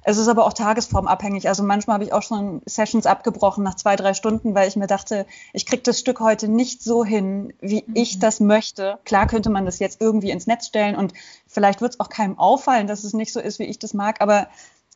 Es 0.05 0.19
ist 0.19 0.29
aber 0.29 0.47
auch 0.47 0.53
tagesformabhängig. 0.53 1.49
Also 1.49 1.63
manchmal 1.63 1.95
habe 1.95 2.05
ich 2.05 2.13
auch 2.13 2.23
schon 2.23 2.61
Sessions 2.67 3.07
abgebrochen 3.07 3.65
nach 3.65 3.77
zwei, 3.77 3.97
drei 3.97 4.13
Stunden, 4.13 4.55
weil 4.55 4.69
ich 4.69 4.77
mir 4.77 4.87
dachte, 4.87 5.25
ich 5.55 5.65
kriege 5.65 5.83
das 5.83 5.99
Stück 5.99 6.21
heute 6.21 6.49
nicht 6.49 6.83
so 6.83 7.03
hin, 7.03 7.55
wie 7.61 7.83
mhm. 7.87 7.95
ich 7.95 8.19
das 8.19 8.41
möchte. 8.41 8.99
Klar 9.07 9.27
könnte 9.27 9.49
man 9.49 9.65
das 9.65 9.79
jetzt 9.79 10.03
irgendwie 10.03 10.31
ins 10.31 10.47
Netz 10.47 10.67
stellen 10.67 10.97
und 10.97 11.15
vielleicht 11.47 11.81
wird 11.81 11.95
es 11.95 12.01
auch 12.01 12.11
keinem 12.11 12.39
auffallen, 12.39 12.87
dass 12.87 13.05
es 13.05 13.15
nicht 13.15 13.33
so 13.33 13.41
ist, 13.41 13.59
wie 13.59 13.65
ich 13.65 13.79
das 13.79 13.95
mag, 13.95 14.21
aber 14.21 14.49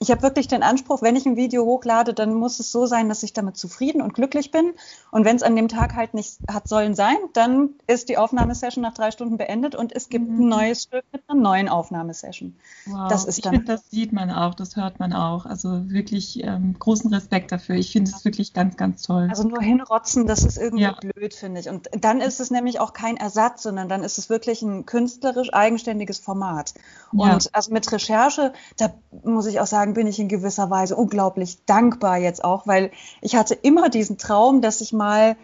ich 0.03 0.11
habe 0.11 0.23
wirklich 0.23 0.49
den 0.49 0.65
Anspruch, 0.65 1.01
wenn 1.01 1.15
ich 1.15 1.27
ein 1.27 1.37
Video 1.37 1.65
hochlade, 1.65 2.13
dann 2.13 2.35
muss 2.35 2.59
es 2.59 2.73
so 2.73 2.87
sein, 2.87 3.09
dass 3.09 3.23
ich 3.23 3.33
damit 3.33 3.57
zufrieden 3.57 4.03
und 4.03 4.15
glücklich 4.15 4.51
bin. 4.51 4.73
Und 5.13 5.25
wenn 5.25 5.37
es 5.37 5.45
an 5.45 5.55
dem 5.55 5.69
Tag 5.69 5.95
halt 5.95 6.13
nicht 6.13 6.39
hat 6.51 6.67
sollen 6.67 6.97
sein, 6.97 7.17
dann 7.35 7.71
ist 7.87 8.09
die 8.09 8.19
Aufnahmesession 8.19 8.83
nach 8.83 8.95
drei 8.95 9.13
Stunden 9.13 9.37
beendet 9.37 9.77
und 9.77 9.95
es 9.95 10.09
gibt 10.09 10.29
mhm. 10.29 10.41
ein 10.41 10.49
neues 10.49 10.83
Stück 10.83 11.05
mit 11.13 11.23
einer 11.29 11.41
neuen 11.41 11.69
Aufnahmesession. 11.69 12.57
Wow. 12.87 13.09
Das 13.09 13.25
ist 13.25 13.39
ich 13.39 13.49
finde, 13.49 13.65
das 13.65 13.89
sieht 13.91 14.13
man 14.13 14.33
auch, 14.33 14.55
das 14.55 14.75
hört 14.75 14.99
man 14.99 15.13
auch. 15.13 15.47
Also 15.47 15.89
wirklich 15.89 16.43
ähm, 16.43 16.75
großen 16.77 17.13
Respekt 17.15 17.53
dafür. 17.53 17.77
Ich 17.77 17.93
finde 17.93 18.11
es 18.11 18.25
wirklich 18.25 18.53
ganz, 18.55 18.77
ganz 18.77 19.03
toll. 19.03 19.29
Also 19.31 19.45
nur 19.47 19.63
hinrotzen, 19.63 20.27
das 20.27 20.45
ist 20.45 20.59
irgendwie 20.59 20.83
ja. 20.83 20.97
blöd, 20.99 21.33
finde 21.33 21.61
ich. 21.61 21.69
Und 21.69 21.89
dann 21.97 22.21
ist 22.21 22.41
es 22.41 22.51
nämlich 22.51 22.81
auch 22.81 22.93
kein 22.93 23.17
Ersatz, 23.17 23.63
sondern 23.63 23.89
dann 23.89 24.03
ist 24.03 24.19
es 24.19 24.29
wirklich 24.29 24.63
ein 24.63 24.85
künstlerisch 24.85 25.55
eigenständiges 25.55 26.19
Format. 26.19 26.75
Und 27.13 27.45
ja. 27.45 27.51
also 27.53 27.73
mit 27.73 27.93
Recherche, 27.93 28.53
da 28.79 28.93
muss 29.23 29.47
ich 29.47 29.61
auch 29.61 29.67
sagen, 29.67 29.92
bin 29.93 30.07
ich 30.07 30.19
in 30.19 30.29
gewisser 30.29 30.71
Weise 30.71 30.97
unglaublich 30.97 31.65
dankbar 31.67 32.19
jetzt 32.19 32.45
auch, 32.45 32.67
weil 32.67 32.91
ich 33.21 33.37
hatte 33.37 33.55
immer 33.55 33.89
diesen 33.89 34.19
Traum, 34.19 34.61
dass 34.61 34.81
ich 34.81 34.93
mal 34.93 35.37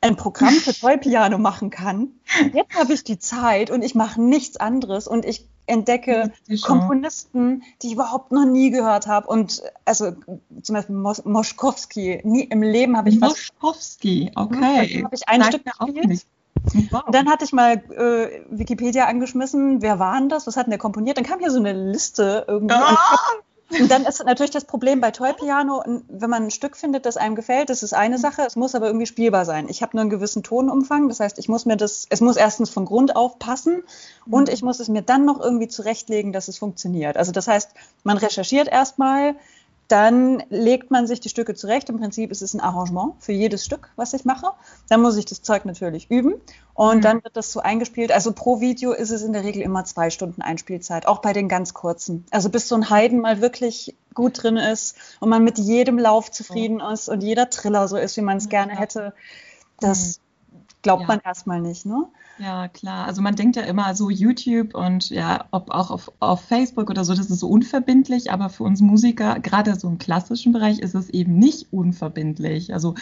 ein 0.00 0.16
Programm 0.16 0.54
für 0.54 0.72
Toy-Piano 0.80 1.38
machen 1.38 1.70
kann. 1.70 2.08
Jetzt 2.52 2.74
habe 2.76 2.92
ich 2.92 3.04
die 3.04 3.18
Zeit 3.18 3.70
und 3.70 3.82
ich 3.82 3.94
mache 3.94 4.20
nichts 4.20 4.56
anderes 4.56 5.08
und 5.08 5.24
ich 5.24 5.46
entdecke 5.66 6.32
Komponisten, 6.62 7.62
die 7.82 7.88
ich 7.88 7.92
überhaupt 7.92 8.32
noch 8.32 8.46
nie 8.46 8.70
gehört 8.70 9.06
habe. 9.06 9.28
Und 9.28 9.62
also 9.84 10.12
zum 10.62 10.74
Beispiel 10.74 10.96
Mos 10.96 11.24
Moschkowski. 11.24 12.22
Nie 12.24 12.44
im 12.44 12.62
Leben 12.62 12.96
habe 12.96 13.10
ich 13.10 13.20
Moschkowski, 13.20 14.32
okay. 14.34 15.04
Habe 15.04 15.14
ich 15.14 15.28
ein 15.28 15.42
Stück 15.44 15.64
gespielt. 15.64 16.26
Wow. 16.90 17.04
Und 17.06 17.14
dann 17.14 17.28
hatte 17.28 17.44
ich 17.44 17.52
mal 17.52 17.74
äh, 17.74 18.42
Wikipedia 18.50 19.06
angeschmissen, 19.06 19.80
wer 19.80 19.98
war 19.98 20.18
denn 20.18 20.28
das, 20.28 20.46
was 20.46 20.56
hat 20.56 20.66
denn 20.66 20.70
der 20.70 20.78
komponiert? 20.78 21.16
Dann 21.16 21.24
kam 21.24 21.38
hier 21.38 21.50
so 21.50 21.58
eine 21.58 21.72
Liste 21.72 22.44
irgendwie. 22.48 22.74
Ah! 22.74 23.18
Und 23.70 23.90
dann 23.90 24.06
ist 24.06 24.24
natürlich 24.24 24.50
das 24.50 24.64
Problem 24.64 25.00
bei 25.00 25.10
Toy 25.10 25.34
Piano, 25.34 25.82
wenn 26.08 26.30
man 26.30 26.44
ein 26.44 26.50
Stück 26.50 26.76
findet, 26.76 27.04
das 27.04 27.18
einem 27.18 27.34
gefällt, 27.34 27.68
das 27.68 27.82
ist 27.82 27.92
eine 27.92 28.18
Sache, 28.18 28.42
es 28.46 28.56
muss 28.56 28.74
aber 28.74 28.86
irgendwie 28.86 29.06
spielbar 29.06 29.44
sein. 29.44 29.68
Ich 29.68 29.82
habe 29.82 29.96
nur 29.96 30.02
einen 30.02 30.10
gewissen 30.10 30.42
Tonumfang, 30.42 31.08
das 31.08 31.20
heißt, 31.20 31.38
ich 31.38 31.48
muss 31.48 31.66
mir 31.66 31.76
das, 31.76 32.06
es 32.08 32.22
muss 32.22 32.36
erstens 32.36 32.70
von 32.70 32.86
Grund 32.86 33.14
auf 33.14 33.38
passen 33.38 33.82
und 34.30 34.48
ich 34.48 34.62
muss 34.62 34.80
es 34.80 34.88
mir 34.88 35.02
dann 35.02 35.26
noch 35.26 35.38
irgendwie 35.38 35.68
zurechtlegen, 35.68 36.32
dass 36.32 36.48
es 36.48 36.56
funktioniert. 36.56 37.18
Also 37.18 37.30
das 37.30 37.46
heißt, 37.46 37.70
man 38.04 38.16
recherchiert 38.16 38.68
erstmal, 38.68 39.34
dann 39.88 40.42
legt 40.50 40.90
man 40.90 41.06
sich 41.06 41.18
die 41.18 41.30
Stücke 41.30 41.54
zurecht. 41.54 41.88
Im 41.88 41.98
Prinzip 41.98 42.30
ist 42.30 42.42
es 42.42 42.52
ein 42.52 42.60
Arrangement 42.60 43.14
für 43.20 43.32
jedes 43.32 43.64
Stück, 43.64 43.90
was 43.96 44.12
ich 44.12 44.26
mache. 44.26 44.52
Dann 44.88 45.00
muss 45.00 45.16
ich 45.16 45.24
das 45.24 45.40
Zeug 45.40 45.64
natürlich 45.64 46.10
üben 46.10 46.34
und 46.74 46.98
mhm. 46.98 47.00
dann 47.00 47.24
wird 47.24 47.36
das 47.36 47.50
so 47.50 47.60
eingespielt. 47.60 48.12
Also 48.12 48.32
pro 48.32 48.60
Video 48.60 48.92
ist 48.92 49.10
es 49.10 49.22
in 49.22 49.32
der 49.32 49.44
Regel 49.44 49.62
immer 49.62 49.84
zwei 49.84 50.10
Stunden 50.10 50.42
Einspielzeit, 50.42 51.06
auch 51.06 51.20
bei 51.20 51.32
den 51.32 51.48
ganz 51.48 51.72
kurzen. 51.72 52.26
Also 52.30 52.50
bis 52.50 52.68
so 52.68 52.74
ein 52.74 52.90
Heiden 52.90 53.20
mal 53.20 53.40
wirklich 53.40 53.96
gut 54.12 54.42
drin 54.42 54.58
ist 54.58 54.96
und 55.20 55.30
man 55.30 55.42
mit 55.42 55.58
jedem 55.58 55.98
Lauf 55.98 56.30
zufrieden 56.30 56.80
ist 56.80 57.08
und 57.08 57.22
jeder 57.22 57.48
Triller 57.48 57.88
so 57.88 57.96
ist, 57.96 58.16
wie 58.18 58.22
man 58.22 58.36
es 58.36 58.50
gerne 58.50 58.76
hätte, 58.76 59.14
das 59.80 60.18
mhm. 60.18 60.27
Glaubt 60.82 61.02
ja. 61.02 61.08
man 61.08 61.20
erstmal 61.24 61.60
nicht, 61.60 61.86
ne? 61.86 62.06
Ja, 62.38 62.68
klar. 62.68 63.06
Also 63.06 63.20
man 63.20 63.34
denkt 63.34 63.56
ja 63.56 63.62
immer 63.62 63.94
so 63.94 64.10
YouTube 64.10 64.74
und 64.74 65.10
ja, 65.10 65.46
ob 65.50 65.70
auch 65.70 65.90
auf, 65.90 66.12
auf 66.20 66.42
Facebook 66.42 66.88
oder 66.88 67.04
so, 67.04 67.14
das 67.14 67.30
ist 67.30 67.40
so 67.40 67.48
unverbindlich, 67.48 68.30
aber 68.30 68.48
für 68.48 68.64
uns 68.64 68.80
Musiker, 68.80 69.40
gerade 69.40 69.74
so 69.78 69.88
im 69.88 69.98
klassischen 69.98 70.52
Bereich, 70.52 70.78
ist 70.78 70.94
es 70.94 71.10
eben 71.10 71.38
nicht 71.38 71.72
unverbindlich. 71.72 72.72
Also 72.72 72.94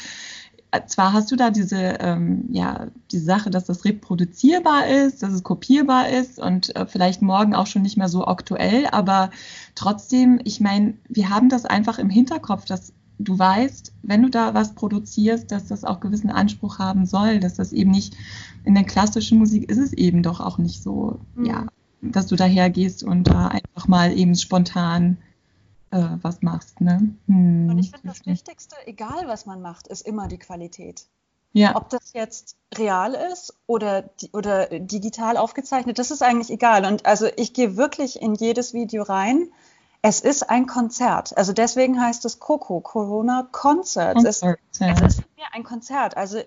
äh, 0.71 0.87
zwar 0.87 1.13
hast 1.13 1.31
du 1.31 1.37
da 1.37 1.51
diese, 1.51 1.77
ähm, 1.77 2.47
ja, 2.51 2.87
die 3.13 3.19
Sache, 3.19 3.51
dass 3.51 3.65
das 3.65 3.85
reproduzierbar 3.85 4.87
ist, 4.87 5.23
dass 5.23 5.33
es 5.33 5.43
kopierbar 5.43 6.09
ist 6.09 6.39
und 6.39 6.75
äh, 6.75 6.87
vielleicht 6.87 7.23
morgen 7.23 7.55
auch 7.55 7.67
schon 7.67 7.83
nicht 7.83 7.97
mehr 7.97 8.09
so 8.09 8.27
aktuell, 8.27 8.87
aber 8.91 9.31
trotzdem, 9.75 10.41
ich 10.45 10.61
meine, 10.61 10.95
wir 11.09 11.31
haben 11.31 11.49
das 11.49 11.67
einfach 11.67 11.99
im 11.99 12.11
Hinterkopf, 12.11 12.65
dass 12.65 12.93
du 13.19 13.39
weißt, 13.39 13.93
wenn 14.03 14.23
du 14.23 14.31
da 14.31 14.55
was 14.55 14.75
produzierst, 14.75 15.51
dass 15.51 15.67
das 15.67 15.85
auch 15.85 16.01
gewissen 16.01 16.31
Anspruch 16.31 16.79
haben 16.79 17.07
soll, 17.07 17.41
dass 17.41 17.55
das 17.55 17.73
eben 17.73 17.91
nicht 17.91 18.17
in 18.65 18.75
der 18.75 18.85
klassischen 18.85 19.39
Musik 19.39 19.71
ist 19.71 19.79
es 19.79 19.93
eben 19.93 20.23
doch 20.23 20.41
auch 20.41 20.59
nicht 20.59 20.83
so, 20.83 21.21
mhm. 21.35 21.45
ja, 21.47 21.67
dass 22.03 22.27
du 22.27 22.37
dahergehst 22.37 23.03
und 23.03 23.25
da 23.25 23.49
einfach 23.49 23.89
mal 23.89 24.17
eben 24.17 24.35
spontan 24.35 25.19
äh, 25.91 26.09
was 26.23 26.43
machst. 26.43 26.81
Ne? 26.81 27.15
Hm, 27.27 27.69
und 27.71 27.79
ich 27.79 27.91
finde, 27.91 28.09
das 28.09 28.27
Wichtigste, 28.27 28.77
egal 28.87 29.27
was 29.27 29.47
man 29.47 29.63
macht, 29.63 29.87
ist 29.89 30.07
immer 30.07 30.29
die 30.29 30.39
Qualität. 30.39 31.07
Ja. 31.53 31.75
Ob 31.75 31.89
das 31.89 32.13
jetzt 32.13 32.57
real 32.77 33.15
ist 33.33 33.55
oder, 33.67 34.11
oder 34.33 34.67
digital 34.79 35.39
aufgezeichnet, 35.39 35.99
das 35.99 36.11
ist 36.11 36.23
eigentlich 36.23 36.51
egal. 36.51 36.85
Und 36.85 37.07
also 37.07 37.29
ich 37.37 37.55
gehe 37.55 37.79
wirklich 37.79 38.21
in 38.21 38.35
jedes 38.35 38.75
Video 38.75 39.03
rein 39.03 39.49
es 40.03 40.21
ist 40.21 40.49
ein 40.51 40.67
Konzert. 40.67 41.37
Also 41.37 41.53
deswegen 41.53 42.01
heißt 42.01 42.25
es 42.25 42.39
Coco, 42.39 42.81
Corona 42.81 43.49
Concert. 43.53 44.23
Es, 44.25 44.41
ja. 44.41 44.55
es 44.79 44.83
ist 45.01 45.19
mir 45.37 45.47
ein 45.53 45.65
Konzert. 45.65 46.17
Also 46.17 46.41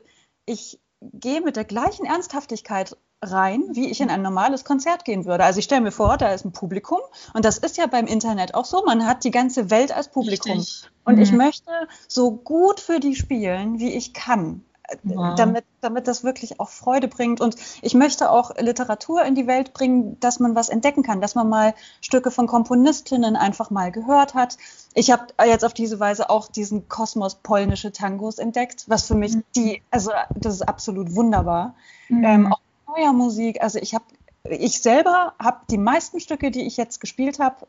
ich 0.45 0.79
gehe 1.01 1.41
mit 1.41 1.55
der 1.55 1.65
gleichen 1.65 2.05
Ernsthaftigkeit 2.05 2.97
rein, 3.21 3.63
wie 3.71 3.89
ich 3.89 3.99
in 3.99 4.09
ein 4.09 4.21
normales 4.21 4.63
Konzert 4.63 5.03
gehen 5.03 5.25
würde. 5.25 5.43
Also 5.43 5.59
ich 5.59 5.65
stelle 5.65 5.81
mir 5.81 5.91
vor, 5.91 6.17
da 6.17 6.31
ist 6.33 6.45
ein 6.45 6.53
Publikum 6.53 6.99
und 7.33 7.43
das 7.43 7.57
ist 7.57 7.77
ja 7.77 7.87
beim 7.87 8.07
Internet 8.07 8.53
auch 8.53 8.65
so. 8.65 8.83
Man 8.85 9.05
hat 9.05 9.23
die 9.23 9.31
ganze 9.31 9.69
Welt 9.69 9.91
als 9.91 10.09
Publikum. 10.09 10.57
Richtig. 10.57 10.89
Und 11.03 11.15
mhm. 11.15 11.21
ich 11.21 11.31
möchte 11.31 11.71
so 12.07 12.31
gut 12.31 12.79
für 12.79 12.99
die 12.99 13.15
spielen, 13.15 13.79
wie 13.79 13.93
ich 13.93 14.13
kann 14.13 14.63
wow. 15.03 15.35
damit, 15.35 15.65
damit 15.81 16.07
das 16.07 16.23
wirklich 16.23 16.59
auch 16.59 16.69
Freude 16.69 17.07
bringt. 17.07 17.41
Und 17.41 17.55
ich 17.81 17.93
möchte 17.93 18.31
auch 18.31 18.55
Literatur 18.57 19.23
in 19.23 19.35
die 19.35 19.47
Welt 19.47 19.73
bringen, 19.73 20.19
dass 20.19 20.39
man 20.39 20.55
was 20.55 20.69
entdecken 20.69 21.03
kann, 21.03 21.21
dass 21.21 21.35
man 21.35 21.49
mal 21.49 21.73
Stücke 22.01 22.31
von 22.31 22.47
Komponistinnen 22.47 23.35
einfach 23.35 23.69
mal 23.69 23.91
gehört 23.91 24.33
hat. 24.33 24.57
Ich 24.93 25.11
habe 25.11 25.27
jetzt 25.45 25.65
auf 25.65 25.73
diese 25.73 25.99
Weise 25.99 26.29
auch 26.29 26.47
diesen 26.47 26.89
Kosmos 26.89 27.35
polnische 27.35 27.91
Tangos 27.91 28.39
entdeckt, 28.39 28.85
was 28.87 29.07
für 29.07 29.15
mich 29.15 29.35
mhm. 29.35 29.43
die, 29.55 29.81
also 29.91 30.11
das 30.35 30.55
ist 30.55 30.67
absolut 30.67 31.15
wunderbar. 31.15 31.75
Mhm. 32.09 32.23
Ähm, 32.23 32.53
auch 32.53 32.59
neuer 32.95 33.13
Musik, 33.13 33.61
also 33.61 33.79
ich 33.79 33.93
habe, 33.93 34.05
ich 34.43 34.81
selber 34.81 35.33
habe 35.39 35.59
die 35.69 35.77
meisten 35.77 36.19
Stücke, 36.19 36.51
die 36.51 36.65
ich 36.65 36.77
jetzt 36.77 36.99
gespielt 36.99 37.39
habe, 37.39 37.67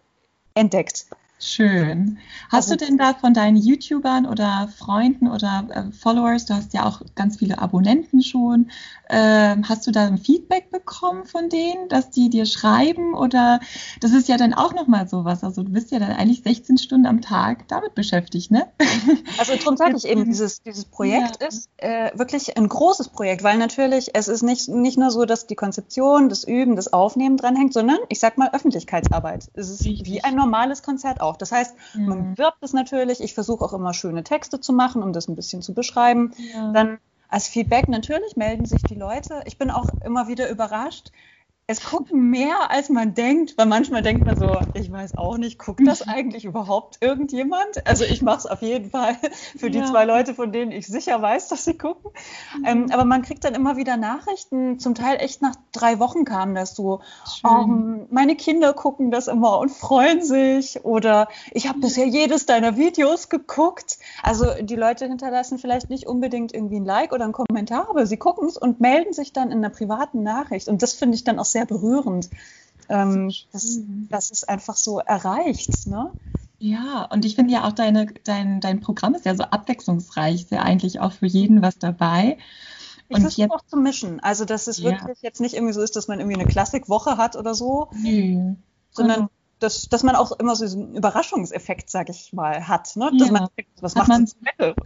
entdeckt. 0.54 1.06
Schön. 1.42 2.18
Hast 2.50 2.70
also, 2.70 2.76
du 2.76 2.84
denn 2.84 2.98
da 2.98 3.14
von 3.14 3.32
deinen 3.32 3.56
YouTubern 3.56 4.26
oder 4.26 4.68
Freunden 4.76 5.26
oder 5.26 5.66
äh, 5.70 5.90
Followers, 5.90 6.44
du 6.44 6.52
hast 6.52 6.74
ja 6.74 6.84
auch 6.84 7.00
ganz 7.14 7.38
viele 7.38 7.58
Abonnenten 7.58 8.22
schon, 8.22 8.70
äh, 9.08 9.56
hast 9.66 9.86
du 9.86 9.90
da 9.90 10.06
ein 10.06 10.18
Feedback 10.18 10.70
bekommen 10.70 11.24
von 11.24 11.48
denen, 11.48 11.88
dass 11.88 12.10
die 12.10 12.28
dir 12.28 12.44
schreiben 12.44 13.14
oder 13.14 13.60
das 14.00 14.12
ist 14.12 14.28
ja 14.28 14.36
dann 14.36 14.52
auch 14.52 14.74
nochmal 14.74 15.08
sowas, 15.08 15.42
also 15.42 15.62
du 15.62 15.70
bist 15.70 15.90
ja 15.92 15.98
dann 15.98 16.12
eigentlich 16.12 16.42
16 16.42 16.76
Stunden 16.76 17.06
am 17.06 17.22
Tag 17.22 17.66
damit 17.68 17.94
beschäftigt, 17.94 18.50
ne? 18.50 18.66
Also 19.38 19.56
darum 19.56 19.78
sage 19.78 19.96
ich 19.96 20.06
eben, 20.06 20.26
dieses, 20.26 20.62
dieses 20.62 20.84
Projekt 20.84 21.40
ja. 21.40 21.48
ist 21.48 21.70
äh, 21.78 22.10
wirklich 22.18 22.58
ein 22.58 22.68
großes 22.68 23.08
Projekt, 23.08 23.42
weil 23.42 23.56
natürlich 23.56 24.10
es 24.12 24.28
ist 24.28 24.42
nicht, 24.42 24.68
nicht 24.68 24.98
nur 24.98 25.10
so, 25.10 25.24
dass 25.24 25.46
die 25.46 25.54
Konzeption, 25.54 26.28
das 26.28 26.44
Üben, 26.44 26.76
das 26.76 26.92
Aufnehmen 26.92 27.38
dranhängt, 27.38 27.72
sondern 27.72 27.98
ich 28.10 28.20
sag 28.20 28.36
mal 28.36 28.50
Öffentlichkeitsarbeit. 28.52 29.50
Es 29.54 29.70
ist 29.70 29.86
Richtig. 29.86 30.06
wie 30.06 30.22
ein 30.22 30.34
normales 30.34 30.82
Konzert 30.82 31.20
auch 31.22 31.29
auch. 31.30 31.36
Das 31.36 31.52
heißt, 31.52 31.74
mhm. 31.94 32.06
man 32.06 32.38
wirbt 32.38 32.58
es 32.62 32.72
natürlich. 32.72 33.20
Ich 33.20 33.34
versuche 33.34 33.64
auch 33.64 33.72
immer 33.72 33.94
schöne 33.94 34.24
Texte 34.24 34.60
zu 34.60 34.72
machen, 34.72 35.02
um 35.02 35.12
das 35.12 35.28
ein 35.28 35.36
bisschen 35.36 35.62
zu 35.62 35.72
beschreiben. 35.72 36.32
Ja. 36.52 36.72
Dann 36.72 36.98
als 37.28 37.46
Feedback 37.46 37.88
natürlich 37.88 38.36
melden 38.36 38.66
sich 38.66 38.82
die 38.82 38.96
Leute. 38.96 39.42
Ich 39.46 39.56
bin 39.56 39.70
auch 39.70 39.86
immer 40.04 40.26
wieder 40.26 40.50
überrascht, 40.50 41.12
es 41.70 41.84
gucken 41.84 42.30
mehr, 42.30 42.70
als 42.70 42.88
man 42.88 43.14
denkt, 43.14 43.56
weil 43.56 43.66
manchmal 43.66 44.02
denkt 44.02 44.26
man 44.26 44.36
so, 44.36 44.60
ich 44.74 44.90
weiß 44.90 45.16
auch 45.16 45.38
nicht, 45.38 45.56
guckt 45.58 45.80
das 45.86 46.06
eigentlich 46.06 46.44
überhaupt 46.44 46.98
irgendjemand? 47.00 47.86
Also 47.86 48.04
ich 48.04 48.22
mache 48.22 48.38
es 48.38 48.46
auf 48.46 48.60
jeden 48.60 48.90
Fall 48.90 49.16
für 49.56 49.70
die 49.70 49.78
ja. 49.78 49.84
zwei 49.84 50.04
Leute, 50.04 50.34
von 50.34 50.50
denen 50.50 50.72
ich 50.72 50.88
sicher 50.88 51.22
weiß, 51.22 51.48
dass 51.48 51.64
sie 51.64 51.78
gucken. 51.78 52.10
Mhm. 52.58 52.64
Ähm, 52.66 52.86
aber 52.90 53.04
man 53.04 53.22
kriegt 53.22 53.44
dann 53.44 53.54
immer 53.54 53.76
wieder 53.76 53.96
Nachrichten, 53.96 54.80
zum 54.80 54.96
Teil 54.96 55.18
echt 55.20 55.42
nach 55.42 55.54
drei 55.70 56.00
Wochen 56.00 56.24
kam 56.24 56.56
das 56.56 56.74
so, 56.74 57.02
ähm, 57.48 58.06
meine 58.10 58.34
Kinder 58.34 58.72
gucken 58.72 59.12
das 59.12 59.28
immer 59.28 59.60
und 59.60 59.70
freuen 59.70 60.22
sich 60.22 60.84
oder 60.84 61.28
ich 61.52 61.68
habe 61.68 61.78
bisher 61.78 62.06
jedes 62.06 62.46
deiner 62.46 62.76
Videos 62.76 63.28
geguckt. 63.28 63.98
Also 64.24 64.46
die 64.60 64.76
Leute 64.76 65.06
hinterlassen 65.06 65.58
vielleicht 65.58 65.88
nicht 65.88 66.08
unbedingt 66.08 66.52
irgendwie 66.52 66.80
ein 66.80 66.84
Like 66.84 67.12
oder 67.12 67.24
einen 67.24 67.32
Kommentar, 67.32 67.88
aber 67.90 68.06
sie 68.06 68.16
gucken 68.16 68.48
es 68.48 68.56
und 68.56 68.80
melden 68.80 69.12
sich 69.12 69.32
dann 69.32 69.52
in 69.52 69.58
einer 69.58 69.70
privaten 69.70 70.24
Nachricht 70.24 70.66
und 70.66 70.82
das 70.82 70.94
finde 70.94 71.14
ich 71.14 71.22
dann 71.22 71.38
auch 71.38 71.44
sehr 71.44 71.59
sehr 71.60 71.66
berührend, 71.66 72.30
ähm, 72.88 73.32
dass, 73.52 73.80
dass 74.08 74.30
es 74.30 74.44
einfach 74.44 74.76
so 74.76 74.98
erreicht. 74.98 75.86
Ne? 75.86 76.10
Ja, 76.58 77.06
und 77.12 77.24
ich 77.24 77.36
finde 77.36 77.52
ja 77.52 77.64
auch 77.66 77.72
deine, 77.72 78.06
dein, 78.24 78.60
dein 78.60 78.80
Programm 78.80 79.14
ist 79.14 79.26
ja 79.26 79.34
so 79.34 79.44
abwechslungsreich, 79.44 80.42
ist 80.42 80.50
ja 80.50 80.62
eigentlich 80.62 81.00
auch 81.00 81.12
für 81.12 81.26
jeden 81.26 81.62
was 81.62 81.78
dabei. 81.78 82.38
Ich 83.08 83.20
versuche 83.20 83.50
auch 83.50 83.64
zu 83.66 83.76
mischen. 83.76 84.20
Also, 84.20 84.44
dass 84.44 84.68
es 84.68 84.78
ja. 84.78 84.92
wirklich 84.92 85.20
jetzt 85.20 85.40
nicht 85.40 85.54
irgendwie 85.54 85.72
so 85.72 85.82
ist, 85.82 85.96
dass 85.96 86.06
man 86.06 86.20
irgendwie 86.20 86.38
eine 86.38 86.48
Klassikwoche 86.48 87.16
hat 87.16 87.36
oder 87.36 87.54
so, 87.54 87.88
nee. 87.92 88.56
sondern 88.92 89.16
genau. 89.16 89.30
dass, 89.58 89.88
dass 89.88 90.04
man 90.04 90.14
auch 90.14 90.32
immer 90.32 90.54
so 90.54 90.64
diesen 90.64 90.94
Überraschungseffekt, 90.94 91.90
sag 91.90 92.08
ich 92.08 92.32
mal, 92.32 92.68
hat. 92.68 92.94
Ne? 92.96 93.10
Dass 93.18 93.28
ja. 93.28 93.32
man 93.32 93.48
denkt, 93.56 93.72
was 93.80 93.96
hat 93.96 94.08
macht 94.08 94.36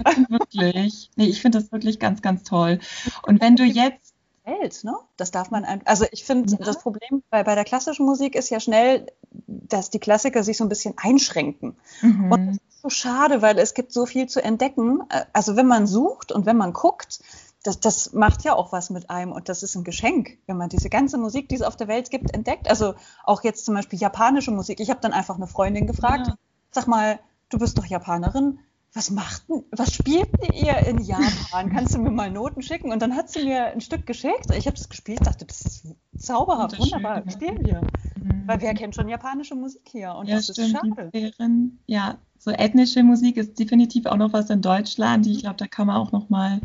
man 0.03 0.29
Wirklich. 0.31 1.11
Nee, 1.17 1.27
ich 1.27 1.43
finde 1.43 1.61
das 1.61 1.71
wirklich 1.71 1.99
ganz, 1.99 2.23
ganz 2.23 2.45
toll. 2.45 2.81
Und 3.27 3.43
wenn 3.43 3.57
du 3.57 3.65
jetzt 3.65 4.14
Welt, 4.45 4.85
ne? 4.85 4.95
Das 5.17 5.31
darf 5.31 5.51
man 5.51 5.65
einfach. 5.65 5.87
Also 5.87 6.07
ich 6.11 6.25
finde, 6.25 6.53
ja. 6.53 6.59
das 6.59 6.79
Problem 6.79 7.23
bei, 7.31 7.43
bei 7.43 7.55
der 7.55 7.65
klassischen 7.65 8.07
Musik 8.07 8.35
ist 8.35 8.51
ja 8.51 8.61
schnell, 8.61 9.07
dass 9.31 9.91
die 9.91 9.99
Klassiker 9.99 10.43
sich 10.43 10.57
so 10.57 10.65
ein 10.65 10.69
bisschen 10.69 10.95
einschränken. 10.97 11.77
Mhm. 12.03 12.33
Und 12.33 12.47
das 12.49 12.57
ist 12.57 12.83
so 12.83 12.89
schade, 12.91 13.43
weil 13.43 13.59
es 13.59 13.75
gibt 13.75 13.93
so 13.93 14.07
viel 14.07 14.29
zu 14.29 14.43
entdecken. 14.43 15.03
Also 15.33 15.57
wenn 15.57 15.67
man 15.67 15.87
sucht 15.87 16.33
und 16.33 16.47
wenn 16.47 16.57
man 16.57 16.73
guckt, 16.73 17.21
das, 17.63 17.81
das 17.81 18.13
macht 18.13 18.45
ja 18.45 18.55
auch 18.55 18.73
was 18.73 18.91
mit 18.91 19.09
einem 19.09 19.33
und 19.33 19.49
das 19.49 19.63
ist 19.63 19.75
ein 19.75 19.85
Geschenk, 19.85 20.39
wenn 20.47 20.59
man 20.59 20.69
diese 20.69 20.91
ganze 20.91 21.17
Musik, 21.17 21.49
die 21.49 21.55
es 21.55 21.63
auf 21.63 21.77
der 21.77 21.89
Welt 21.89 22.11
gibt, 22.11 22.33
entdeckt. 22.35 22.69
Also 22.69 22.95
auch 23.25 23.43
jetzt 23.43 23.65
zum 23.65 23.75
Beispiel 23.75 23.99
japanische 23.99 24.51
Musik. 24.51 24.81
Ich 24.81 24.91
habe 24.91 25.01
dann 25.01 25.13
einfach 25.13 25.37
eine 25.37 25.47
Freundin 25.47 25.87
gefragt, 25.87 26.29
ja. 26.29 26.35
sag 26.71 26.87
mal, 26.87 27.19
du 27.49 27.59
bist 27.59 27.79
doch 27.79 27.87
Japanerin, 27.87 28.59
was 28.95 29.11
macht 29.11 29.43
was 29.73 29.93
spielt 29.93 30.29
ihr 30.55 30.79
in 30.87 31.01
Japan? 31.01 31.73
Kannst 31.73 31.95
du 31.95 31.99
mir 31.99 32.11
mal 32.11 32.31
Noten 32.31 32.63
schicken? 32.63 32.93
Und 32.93 33.03
dann 33.03 33.17
hat 33.17 33.29
sie 33.29 33.45
mir 33.45 33.67
ein 33.67 33.81
Stück 33.81 34.07
geschickt. 34.07 34.55
Ich 34.57 34.67
habe 34.67 34.77
das 34.77 34.89
gespielt, 34.89 35.27
dachte, 35.27 35.45
das 35.45 35.61
ist 35.63 35.87
zauberhaft, 36.17 36.79
wunderbar, 36.79 37.23
spielen 37.29 37.65
wir. 37.67 37.81
Mhm. 38.17 38.45
Weil 38.47 38.61
wer 38.61 38.75
kennt 38.75 38.95
schon 38.95 39.09
japanische 39.09 39.57
Musik 39.57 39.83
hier? 39.87 40.15
Und 40.15 40.29
ja, 40.29 40.37
das 40.37 40.47
stimmt, 40.47 40.69
ist 40.69 40.73
schade. 40.73 41.11
Wären, 41.13 41.81
ja, 41.87 42.19
so 42.39 42.53
ethnische 42.53 43.03
Musik 43.03 43.37
ist 43.37 43.59
definitiv 43.59 44.07
auch 44.07 44.17
noch 44.17 44.33
was 44.33 44.51
in 44.51 44.63
Deutschland. 44.63 45.27
Ich 45.27 45.41
glaube, 45.41 45.57
da 45.57 45.67
kann 45.67 45.89
man 45.89 45.97
auch 45.97 46.13
noch 46.13 46.31
mal 46.31 46.61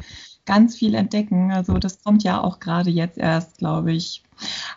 ganz 0.45 0.75
viel 0.75 0.93
entdecken. 0.93 1.51
Also 1.51 1.79
das 1.79 2.03
kommt 2.03 2.23
ja 2.23 2.43
auch 2.43 2.59
gerade 2.59 2.91
jetzt 2.91 3.17
erst, 3.17 3.57
glaube 3.57 3.91
ich. 3.93 4.23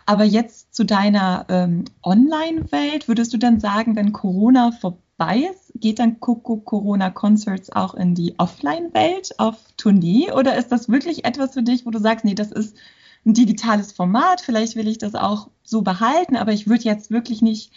Aber 0.05 0.23
jetzt 0.23 0.73
zu 0.73 0.85
deiner 0.85 1.45
ähm, 1.49 1.85
Online-Welt, 2.03 3.07
würdest 3.07 3.33
du 3.33 3.37
dann 3.37 3.59
sagen, 3.59 3.95
wenn 3.95 4.11
Corona 4.11 4.71
vorbei 4.71 5.49
ist, 5.51 5.62
geht 5.75 5.99
dann 5.99 6.19
Coco 6.19 6.57
Corona 6.57 7.09
Concerts 7.09 7.71
auch 7.71 7.93
in 7.93 8.15
die 8.15 8.35
Offline-Welt 8.37 9.39
auf 9.39 9.57
Tournee? 9.77 10.31
Oder 10.31 10.55
ist 10.55 10.71
das 10.71 10.89
wirklich 10.89 11.25
etwas 11.25 11.53
für 11.53 11.63
dich, 11.63 11.85
wo 11.85 11.91
du 11.91 11.99
sagst, 11.99 12.25
nee, 12.25 12.35
das 12.35 12.51
ist 12.51 12.77
ein 13.25 13.33
digitales 13.33 13.91
Format, 13.91 14.41
vielleicht 14.41 14.75
will 14.75 14.87
ich 14.87 14.97
das 14.97 15.15
auch 15.15 15.49
so 15.63 15.81
behalten, 15.81 16.35
aber 16.35 16.51
ich 16.51 16.67
würde 16.67 16.83
jetzt 16.83 17.09
wirklich 17.09 17.41
nicht 17.41 17.71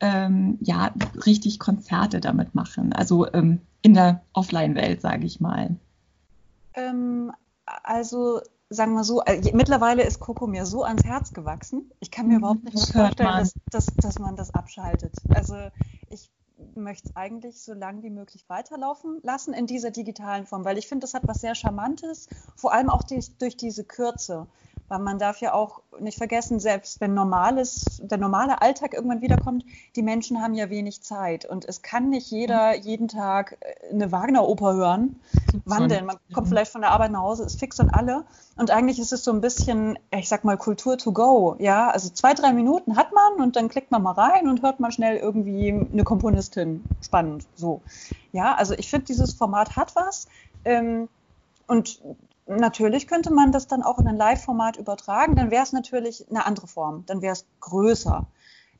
ähm, 0.00 0.58
ja, 0.60 0.92
richtig 1.26 1.58
Konzerte 1.58 2.20
damit 2.20 2.54
machen. 2.54 2.92
Also 2.92 3.30
ähm, 3.32 3.60
in 3.82 3.94
der 3.94 4.22
Offline-Welt, 4.32 5.00
sage 5.00 5.26
ich 5.26 5.40
mal. 5.40 5.76
Ähm, 6.74 7.32
also 7.82 8.40
sagen 8.68 8.94
wir 8.94 9.04
so, 9.04 9.22
äh, 9.22 9.40
mittlerweile 9.52 10.02
ist 10.02 10.20
Coco 10.20 10.46
mir 10.46 10.64
so 10.64 10.84
ans 10.84 11.04
Herz 11.04 11.32
gewachsen. 11.32 11.90
Ich 12.00 12.10
kann 12.10 12.26
mir 12.26 12.34
mhm, 12.34 12.38
überhaupt 12.38 12.64
nicht 12.64 12.92
vorstellen, 12.92 13.36
dass, 13.38 13.54
dass, 13.70 13.86
dass 13.96 14.18
man 14.18 14.36
das 14.36 14.54
abschaltet. 14.54 15.14
Also 15.34 15.56
ich 16.08 16.30
möchte 16.74 17.08
es 17.08 17.16
eigentlich 17.16 17.60
so 17.60 17.74
lange 17.74 18.02
wie 18.02 18.10
möglich 18.10 18.44
weiterlaufen 18.48 19.20
lassen 19.22 19.54
in 19.54 19.66
dieser 19.66 19.90
digitalen 19.90 20.46
Form, 20.46 20.64
weil 20.64 20.78
ich 20.78 20.88
finde, 20.88 21.04
das 21.04 21.14
hat 21.14 21.26
was 21.26 21.40
sehr 21.40 21.54
Charmantes, 21.54 22.28
vor 22.56 22.72
allem 22.72 22.90
auch 22.90 23.02
durch, 23.02 23.36
durch 23.38 23.56
diese 23.56 23.84
Kürze. 23.84 24.46
Weil 24.90 24.98
man 24.98 25.20
darf 25.20 25.40
ja 25.40 25.54
auch 25.54 25.82
nicht 26.00 26.18
vergessen, 26.18 26.58
selbst 26.58 27.00
wenn 27.00 27.14
normales, 27.14 28.00
der 28.02 28.18
normale 28.18 28.60
Alltag 28.60 28.92
irgendwann 28.92 29.20
wiederkommt, 29.20 29.64
die 29.94 30.02
Menschen 30.02 30.42
haben 30.42 30.52
ja 30.54 30.68
wenig 30.68 31.00
Zeit. 31.00 31.44
Und 31.44 31.64
es 31.64 31.82
kann 31.82 32.10
nicht 32.10 32.28
jeder 32.28 32.76
jeden 32.76 33.06
Tag 33.06 33.56
äh, 33.60 33.94
eine 33.94 34.10
Wagner-Oper 34.10 34.74
hören. 34.74 35.20
Wann 35.64 35.88
denn? 35.88 36.06
Man 36.06 36.16
kommt 36.34 36.48
vielleicht 36.48 36.72
von 36.72 36.80
der 36.80 36.90
Arbeit 36.90 37.12
nach 37.12 37.20
Hause, 37.20 37.44
ist 37.44 37.60
fix 37.60 37.78
und 37.78 37.90
alle. 37.90 38.24
Und 38.56 38.72
eigentlich 38.72 38.98
ist 38.98 39.12
es 39.12 39.22
so 39.22 39.30
ein 39.30 39.40
bisschen, 39.40 39.96
ich 40.10 40.28
sag 40.28 40.42
mal, 40.42 40.56
Kultur 40.56 40.98
to 40.98 41.12
go. 41.12 41.54
Ja, 41.60 41.88
also 41.90 42.10
zwei, 42.10 42.34
drei 42.34 42.52
Minuten 42.52 42.96
hat 42.96 43.12
man 43.12 43.44
und 43.44 43.54
dann 43.54 43.68
klickt 43.68 43.92
man 43.92 44.02
mal 44.02 44.14
rein 44.14 44.48
und 44.48 44.60
hört 44.62 44.80
mal 44.80 44.90
schnell 44.90 45.18
irgendwie 45.18 45.70
eine 45.70 46.02
Komponistin. 46.02 46.82
Spannend. 47.00 47.46
So. 47.54 47.80
Ja, 48.32 48.56
also 48.56 48.74
ich 48.74 48.90
finde, 48.90 49.06
dieses 49.06 49.34
Format 49.34 49.76
hat 49.76 49.94
was. 49.94 50.26
Ähm, 50.64 51.08
und 51.68 52.00
natürlich 52.58 53.06
könnte 53.06 53.32
man 53.32 53.52
das 53.52 53.66
dann 53.66 53.82
auch 53.82 53.98
in 53.98 54.08
ein 54.08 54.16
Live-Format 54.16 54.76
übertragen, 54.76 55.36
dann 55.36 55.50
wäre 55.50 55.62
es 55.62 55.72
natürlich 55.72 56.28
eine 56.30 56.46
andere 56.46 56.66
Form, 56.66 57.04
dann 57.06 57.22
wäre 57.22 57.32
es 57.32 57.46
größer. 57.60 58.26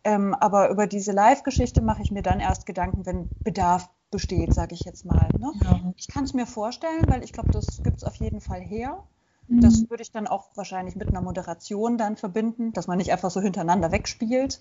Ähm, 0.03 0.35
aber 0.35 0.71
über 0.71 0.87
diese 0.87 1.13
Live-Geschichte 1.13 1.83
mache 1.83 2.03
ich 2.03 2.11
mir 2.11 2.23
dann 2.23 2.41
erst 2.41 2.67
Gedanken, 2.67 3.05
wenn 3.07 3.29
Bedarf 3.41 3.89
besteht, 4.11 4.55
sage 4.55 4.75
ich 4.75 4.81
jetzt 4.81 5.05
mal. 5.05 5.29
Ne? 5.39 5.53
Ja. 5.63 5.93
Ich 5.97 6.09
kann 6.09 6.25
es 6.25 6.35
mir 6.35 6.47
vorstellen, 6.47 7.05
weil 7.07 7.23
ich 7.23 7.33
glaube, 7.33 7.51
das 7.53 7.83
gibt 7.83 7.99
es 7.99 8.05
auf 8.05 8.17
jeden 8.17 8.41
Fall 8.41 8.61
her. 8.61 9.05
Das 9.51 9.81
mhm. 9.81 9.91
würde 9.91 10.03
ich 10.03 10.13
dann 10.13 10.29
auch 10.29 10.49
wahrscheinlich 10.55 10.95
mit 10.95 11.09
einer 11.09 11.21
Moderation 11.21 11.99
dann 11.99 12.17
verbinden, 12.17 12.73
dass 12.73 12.87
man 12.87 12.99
nicht 12.99 13.13
einfach 13.13 13.31
so 13.31 13.41
hintereinander 13.41 13.91
wegspielt. 13.91 14.61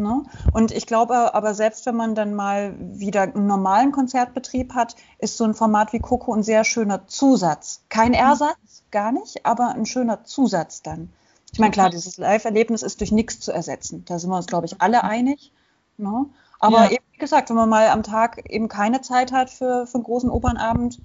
Ne? 0.00 0.22
Und 0.52 0.72
ich 0.72 0.86
glaube 0.86 1.34
aber, 1.34 1.54
selbst 1.54 1.86
wenn 1.86 1.96
man 1.96 2.14
dann 2.14 2.34
mal 2.34 2.74
wieder 2.78 3.22
einen 3.22 3.46
normalen 3.46 3.92
Konzertbetrieb 3.92 4.74
hat, 4.74 4.96
ist 5.18 5.36
so 5.36 5.44
ein 5.44 5.54
Format 5.54 5.92
wie 5.92 5.98
Coco 5.98 6.34
ein 6.34 6.42
sehr 6.42 6.64
schöner 6.64 7.06
Zusatz. 7.06 7.82
Kein 7.88 8.14
Ersatz, 8.14 8.82
gar 8.90 9.12
nicht, 9.12 9.44
aber 9.44 9.74
ein 9.74 9.86
schöner 9.86 10.24
Zusatz 10.24 10.82
dann. 10.82 11.10
Ich 11.52 11.58
meine, 11.58 11.72
klar, 11.72 11.90
dieses 11.90 12.16
Live-Erlebnis 12.16 12.82
ist 12.82 13.00
durch 13.00 13.12
nichts 13.12 13.40
zu 13.40 13.52
ersetzen. 13.52 14.04
Da 14.06 14.18
sind 14.18 14.30
wir 14.30 14.36
uns, 14.36 14.46
glaube 14.46 14.66
ich, 14.66 14.80
alle 14.80 15.04
einig. 15.04 15.52
Ne? 15.98 16.26
Aber 16.60 16.84
ja. 16.84 16.90
eben, 16.92 17.04
wie 17.12 17.18
gesagt, 17.18 17.50
wenn 17.50 17.56
man 17.56 17.68
mal 17.68 17.88
am 17.88 18.02
Tag 18.02 18.48
eben 18.50 18.68
keine 18.68 19.00
Zeit 19.00 19.32
hat 19.32 19.50
für, 19.50 19.86
für 19.86 19.96
einen 19.96 20.04
großen 20.04 20.30
Opernabend, 20.30 21.00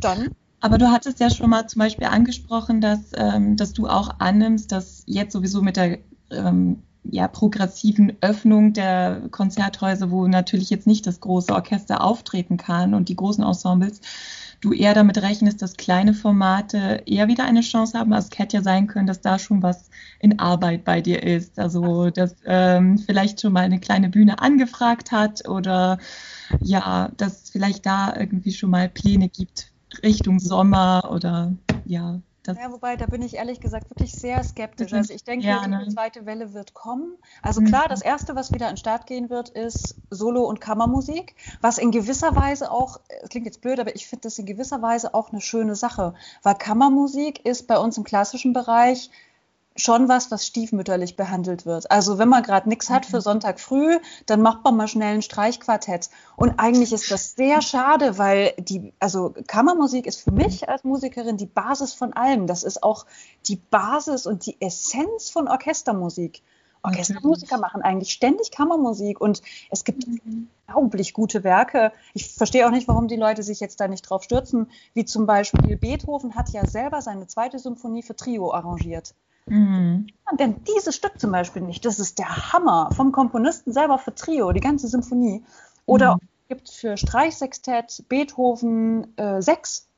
dann 0.00 0.34
aber 0.64 0.78
du 0.78 0.90
hattest 0.90 1.20
ja 1.20 1.28
schon 1.28 1.50
mal 1.50 1.66
zum 1.66 1.80
Beispiel 1.80 2.06
angesprochen, 2.06 2.80
dass, 2.80 3.00
ähm, 3.16 3.54
dass 3.54 3.74
du 3.74 3.86
auch 3.86 4.18
annimmst, 4.18 4.72
dass 4.72 5.02
jetzt 5.04 5.34
sowieso 5.34 5.60
mit 5.60 5.76
der 5.76 5.98
ähm, 6.30 6.82
ja, 7.10 7.28
progressiven 7.28 8.16
Öffnung 8.20 8.72
der 8.72 9.22
Konzerthäuser, 9.30 10.10
wo 10.10 10.26
natürlich 10.26 10.70
jetzt 10.70 10.86
nicht 10.86 11.06
das 11.06 11.20
große 11.20 11.52
Orchester 11.52 12.02
auftreten 12.02 12.56
kann 12.56 12.94
und 12.94 13.08
die 13.08 13.16
großen 13.16 13.44
Ensembles, 13.44 14.00
du 14.60 14.72
eher 14.72 14.94
damit 14.94 15.20
rechnest, 15.20 15.60
dass 15.60 15.76
kleine 15.76 16.14
Formate 16.14 17.02
eher 17.06 17.28
wieder 17.28 17.44
eine 17.44 17.60
Chance 17.60 17.98
haben. 17.98 18.12
Also 18.12 18.28
es 18.32 18.38
hätte 18.38 18.56
ja 18.56 18.62
sein 18.62 18.86
können, 18.86 19.06
dass 19.06 19.20
da 19.20 19.38
schon 19.38 19.62
was 19.62 19.90
in 20.20 20.38
Arbeit 20.38 20.84
bei 20.84 21.02
dir 21.02 21.22
ist. 21.22 21.58
Also 21.58 22.10
dass 22.10 22.34
ähm, 22.46 22.98
vielleicht 22.98 23.40
schon 23.40 23.52
mal 23.52 23.64
eine 23.64 23.80
kleine 23.80 24.08
Bühne 24.08 24.40
angefragt 24.40 25.12
hat 25.12 25.46
oder 25.48 25.98
ja, 26.60 27.10
dass 27.16 27.50
vielleicht 27.50 27.84
da 27.84 28.14
irgendwie 28.16 28.52
schon 28.52 28.70
mal 28.70 28.88
Pläne 28.88 29.28
gibt 29.28 29.70
Richtung 30.02 30.40
Sommer 30.40 31.10
oder 31.12 31.52
ja. 31.84 32.20
Ja, 32.46 32.70
wobei, 32.70 32.96
da 32.96 33.06
bin 33.06 33.22
ich 33.22 33.34
ehrlich 33.34 33.60
gesagt 33.60 33.90
wirklich 33.90 34.12
sehr 34.12 34.42
skeptisch. 34.44 34.92
Also 34.92 35.14
ich 35.14 35.24
denke, 35.24 35.46
ja, 35.46 35.66
die 35.66 35.88
zweite 35.88 36.26
Welle 36.26 36.52
wird 36.52 36.74
kommen. 36.74 37.16
Also 37.42 37.60
mhm. 37.60 37.66
klar, 37.66 37.88
das 37.88 38.02
Erste, 38.02 38.34
was 38.34 38.52
wieder 38.52 38.66
an 38.66 38.72
den 38.72 38.78
Start 38.78 39.06
gehen 39.06 39.30
wird, 39.30 39.48
ist 39.50 39.96
Solo- 40.10 40.44
und 40.44 40.60
Kammermusik, 40.60 41.34
was 41.60 41.78
in 41.78 41.90
gewisser 41.90 42.36
Weise 42.36 42.70
auch, 42.70 43.00
es 43.22 43.30
klingt 43.30 43.46
jetzt 43.46 43.60
blöd, 43.60 43.80
aber 43.80 43.94
ich 43.96 44.06
finde 44.06 44.22
das 44.22 44.38
in 44.38 44.46
gewisser 44.46 44.82
Weise 44.82 45.14
auch 45.14 45.30
eine 45.30 45.40
schöne 45.40 45.74
Sache, 45.74 46.14
weil 46.42 46.54
Kammermusik 46.54 47.44
ist 47.44 47.66
bei 47.66 47.78
uns 47.78 47.96
im 47.96 48.04
klassischen 48.04 48.52
Bereich 48.52 49.10
schon 49.76 50.08
was, 50.08 50.30
was 50.30 50.46
stiefmütterlich 50.46 51.16
behandelt 51.16 51.66
wird. 51.66 51.90
Also 51.90 52.18
wenn 52.18 52.28
man 52.28 52.42
gerade 52.42 52.68
nichts 52.68 52.90
hat 52.90 53.06
für 53.06 53.16
mhm. 53.16 53.22
Sonntag 53.22 53.58
früh, 53.58 53.98
dann 54.26 54.40
macht 54.40 54.62
man 54.64 54.76
mal 54.76 54.88
schnell 54.88 55.14
ein 55.14 55.22
Streichquartett. 55.22 56.10
Und 56.36 56.58
eigentlich 56.58 56.92
ist 56.92 57.10
das 57.10 57.34
sehr 57.34 57.60
schade, 57.60 58.18
weil 58.18 58.54
die, 58.58 58.92
also 59.00 59.34
Kammermusik 59.46 60.06
ist 60.06 60.22
für 60.22 60.32
mich 60.32 60.68
als 60.68 60.84
Musikerin 60.84 61.36
die 61.36 61.46
Basis 61.46 61.92
von 61.92 62.12
allem. 62.12 62.46
Das 62.46 62.62
ist 62.62 62.82
auch 62.82 63.06
die 63.48 63.56
Basis 63.56 64.26
und 64.26 64.46
die 64.46 64.60
Essenz 64.60 65.30
von 65.30 65.48
Orchestermusik. 65.48 66.42
Orchestermusiker 66.84 67.58
machen 67.58 67.82
eigentlich 67.82 68.12
ständig 68.12 68.50
Kammermusik 68.50 69.20
und 69.20 69.42
es 69.70 69.84
gibt 69.84 70.06
mhm. 70.06 70.48
unglaublich 70.68 71.14
gute 71.14 71.42
Werke. 71.42 71.92
Ich 72.12 72.28
verstehe 72.28 72.66
auch 72.66 72.70
nicht, 72.70 72.86
warum 72.88 73.08
die 73.08 73.16
Leute 73.16 73.42
sich 73.42 73.58
jetzt 73.58 73.80
da 73.80 73.88
nicht 73.88 74.02
drauf 74.02 74.22
stürzen, 74.22 74.68
wie 74.92 75.04
zum 75.04 75.26
Beispiel 75.26 75.76
Beethoven 75.76 76.34
hat 76.34 76.50
ja 76.50 76.66
selber 76.66 77.00
seine 77.00 77.26
zweite 77.26 77.58
Symphonie 77.58 78.02
für 78.02 78.14
Trio 78.14 78.52
arrangiert. 78.52 79.14
Mhm. 79.46 80.06
Denn 80.38 80.64
dieses 80.64 80.96
Stück 80.96 81.20
zum 81.20 81.32
Beispiel 81.32 81.62
nicht, 81.62 81.84
das 81.84 81.98
ist 81.98 82.18
der 82.18 82.52
Hammer 82.52 82.90
vom 82.92 83.12
Komponisten 83.12 83.72
selber 83.72 83.98
für 83.98 84.14
Trio, 84.14 84.52
die 84.52 84.60
ganze 84.60 84.88
Symphonie. 84.88 85.44
Oder 85.86 86.14
mhm. 86.14 86.20
gibt 86.48 86.70
für 86.70 86.96
Streichsextett 86.96 88.04
Beethoven 88.08 89.16
äh, 89.16 89.42
6 89.42 89.88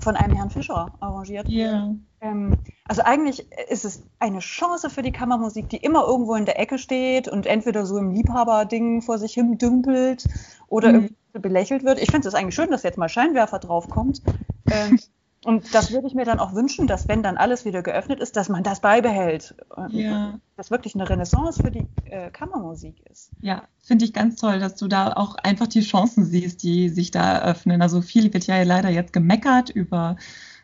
von 0.00 0.16
einem 0.16 0.34
Herrn 0.34 0.50
Fischer 0.50 0.92
arrangiert. 1.00 1.48
Yeah. 1.48 1.94
Ähm, 2.20 2.58
also 2.86 3.02
eigentlich 3.02 3.46
ist 3.68 3.84
es 3.84 4.02
eine 4.18 4.40
Chance 4.40 4.90
für 4.90 5.02
die 5.02 5.12
Kammermusik, 5.12 5.68
die 5.68 5.76
immer 5.76 6.04
irgendwo 6.06 6.34
in 6.34 6.44
der 6.44 6.58
Ecke 6.58 6.78
steht 6.78 7.28
und 7.28 7.46
entweder 7.46 7.86
so 7.86 7.96
im 7.98 8.10
Liebhaberding 8.10 9.02
vor 9.02 9.18
sich 9.18 9.34
hin 9.34 9.58
dümpelt 9.58 10.24
oder 10.68 10.88
mhm. 10.88 10.94
irgendwie 10.94 11.14
belächelt 11.40 11.84
wird. 11.84 12.00
Ich 12.00 12.10
finde 12.10 12.28
es 12.28 12.34
eigentlich 12.34 12.54
schön, 12.54 12.70
dass 12.70 12.82
jetzt 12.82 12.98
mal 12.98 13.08
Scheinwerfer 13.08 13.58
draufkommt. 13.58 14.22
Ähm, 14.70 14.98
Und 15.48 15.74
das 15.74 15.92
würde 15.92 16.06
ich 16.06 16.12
mir 16.12 16.26
dann 16.26 16.40
auch 16.40 16.52
wünschen, 16.52 16.86
dass 16.86 17.08
wenn 17.08 17.22
dann 17.22 17.38
alles 17.38 17.64
wieder 17.64 17.82
geöffnet 17.82 18.20
ist, 18.20 18.36
dass 18.36 18.50
man 18.50 18.62
das 18.62 18.80
beibehält. 18.80 19.54
Ja. 19.88 20.38
Das 20.58 20.70
wirklich 20.70 20.94
eine 20.94 21.08
Renaissance 21.08 21.62
für 21.62 21.70
die 21.70 21.86
äh, 22.04 22.28
Kammermusik 22.30 22.96
ist. 23.10 23.30
Ja, 23.40 23.62
finde 23.82 24.04
ich 24.04 24.12
ganz 24.12 24.36
toll, 24.36 24.58
dass 24.58 24.76
du 24.76 24.88
da 24.88 25.14
auch 25.14 25.36
einfach 25.36 25.66
die 25.66 25.80
Chancen 25.80 26.26
siehst, 26.26 26.62
die 26.62 26.90
sich 26.90 27.12
da 27.12 27.38
eröffnen. 27.38 27.80
Also 27.80 28.02
viel 28.02 28.34
wird 28.34 28.46
ja 28.46 28.62
leider 28.62 28.90
jetzt 28.90 29.14
gemeckert 29.14 29.70
über 29.70 30.16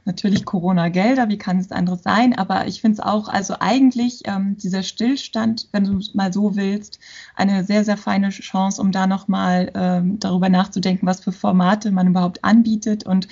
natürlich 0.04 0.44
Corona-Gelder, 0.44 1.28
wie 1.28 1.38
kann 1.38 1.58
es 1.58 1.72
anderes 1.72 2.02
sein? 2.02 2.34
Aber 2.34 2.66
ich 2.66 2.80
finde 2.80 2.94
es 2.94 3.00
auch, 3.00 3.28
also 3.28 3.56
eigentlich 3.60 4.22
ähm, 4.26 4.56
dieser 4.58 4.82
Stillstand, 4.82 5.68
wenn 5.72 5.84
du 5.84 5.98
es 5.98 6.14
mal 6.14 6.32
so 6.32 6.56
willst, 6.56 6.98
eine 7.34 7.64
sehr, 7.64 7.84
sehr 7.84 7.96
feine 7.96 8.28
Chance, 8.28 8.80
um 8.80 8.92
da 8.92 9.06
nochmal 9.06 9.70
ähm, 9.74 10.18
darüber 10.20 10.48
nachzudenken, 10.48 11.06
was 11.06 11.20
für 11.20 11.32
Formate 11.32 11.90
man 11.90 12.08
überhaupt 12.08 12.44
anbietet 12.44 13.04
und 13.04 13.28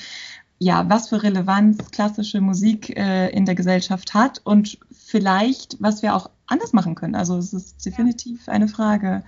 ja, 0.62 0.88
was 0.88 1.09
für 1.09 1.22
Relevanz 1.22 1.90
klassische 1.90 2.40
Musik 2.40 2.96
äh, 2.96 3.31
in 3.31 3.44
der 3.44 3.57
Gesellschaft 3.57 4.14
hat 4.14 4.40
und 4.44 4.79
vielleicht, 4.92 5.77
was 5.81 6.03
wir 6.03 6.14
auch 6.14 6.31
anders 6.46 6.72
machen 6.72 6.94
können. 6.94 7.16
Also 7.16 7.37
es 7.37 7.53
ist 7.53 7.85
definitiv 7.85 8.48
eine 8.48 8.68
Frage. 8.68 9.25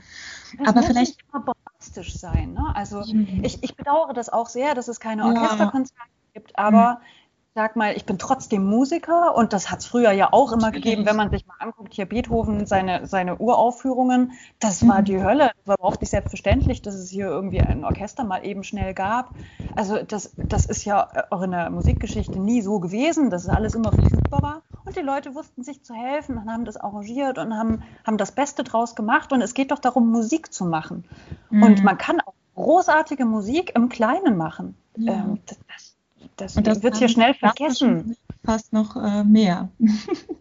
Das 0.59 0.69
Aber 0.69 0.83
vielleicht 0.85 1.17
nicht 1.17 1.25
immer 1.33 1.45
bombastisch 1.45 2.17
sein. 2.17 2.53
Ne? 2.53 2.65
Also 2.77 3.03
mhm. 3.05 3.41
ich, 3.43 3.63
ich 3.65 3.75
bedauere 3.75 4.13
das 4.13 4.29
auch 4.29 4.49
sehr, 4.49 4.75
dass 4.75 4.87
es 4.87 5.01
keine 5.01 5.25
Orchesterkonzerte 5.25 6.01
ja. 6.01 6.41
gibt, 6.41 6.57
aber 6.57 7.01
mhm 7.01 7.24
sag 7.55 7.77
mal, 7.77 7.97
ich 7.97 8.05
bin 8.05 8.19
trotzdem 8.19 8.65
Musiker 8.65 9.37
und 9.37 9.53
das 9.53 9.71
hat 9.71 9.79
es 9.79 9.87
früher 9.87 10.11
ja 10.11 10.33
auch 10.33 10.51
immer 10.51 10.73
gegeben, 10.73 11.07
wenn 11.07 11.15
man 11.15 11.31
sich 11.31 11.47
mal 11.47 11.55
anguckt, 11.61 11.95
hier 11.95 12.07
Beethoven, 12.07 12.67
seine, 12.67 13.07
seine 13.07 13.37
Uraufführungen, 13.37 14.33
das 14.59 14.87
war 14.89 15.03
die 15.03 15.23
Hölle. 15.23 15.53
Das 15.59 15.67
war 15.67 15.77
überhaupt 15.79 16.01
nicht 16.01 16.11
selbstverständlich, 16.11 16.83
dass 16.83 16.97
es 16.97 17.11
hier 17.11 17.27
irgendwie 17.27 17.61
ein 17.61 17.85
Orchester 17.85 18.25
mal 18.25 18.45
eben 18.45 18.65
schnell 18.65 18.93
gab. 18.93 19.31
Also 19.77 20.03
das, 20.03 20.35
das 20.37 20.67
ist 20.67 20.85
ja 20.85 21.09
auch 21.31 21.43
in 21.43 21.53
der 21.53 21.71
Musikgeschichte 21.71 22.41
nie 22.41 22.61
so 22.61 22.81
gewesen, 22.81 23.31
dass 23.31 23.45
es 23.45 23.49
alles 23.49 23.77
immer 23.77 23.93
verfügbar 23.93 24.43
war. 24.43 24.63
Und 24.85 24.97
die 24.97 25.03
Leute 25.03 25.37
wussten 25.37 25.63
sich 25.63 25.85
zu 25.85 25.95
helfen 25.95 26.37
und 26.37 26.51
haben 26.51 26.65
das 26.65 26.77
arrangiert 26.77 27.39
und 27.39 27.57
haben, 27.57 27.85
haben 28.05 28.19
das 28.19 28.33
Beste 28.33 28.65
draus 28.65 28.97
gemacht. 28.97 29.33
Und 29.33 29.43
es 29.43 29.55
geht 29.55 29.71
doch 29.71 29.79
darum, 29.79 30.11
Musik 30.11 30.53
zu 30.53 30.65
machen. 30.65 31.05
Mhm. 31.51 31.63
Und 31.63 31.85
man 31.85 31.99
kann 31.99 32.21
auch 32.21 32.35
großartige 32.57 33.25
Musik 33.25 33.77
im 33.77 33.89
Kleinen 33.89 34.37
machen. 34.37 34.77
Ja. 34.97 35.13
Ähm, 35.13 35.39
das, 35.47 35.94
das, 36.37 36.57
und 36.57 36.67
das 36.67 36.83
wird 36.83 36.97
hier 36.97 37.09
schnell 37.09 37.35
vergessen. 37.35 38.17
Fast 38.45 38.73
noch 38.73 38.97
äh, 38.97 39.25
mehr. 39.25 39.69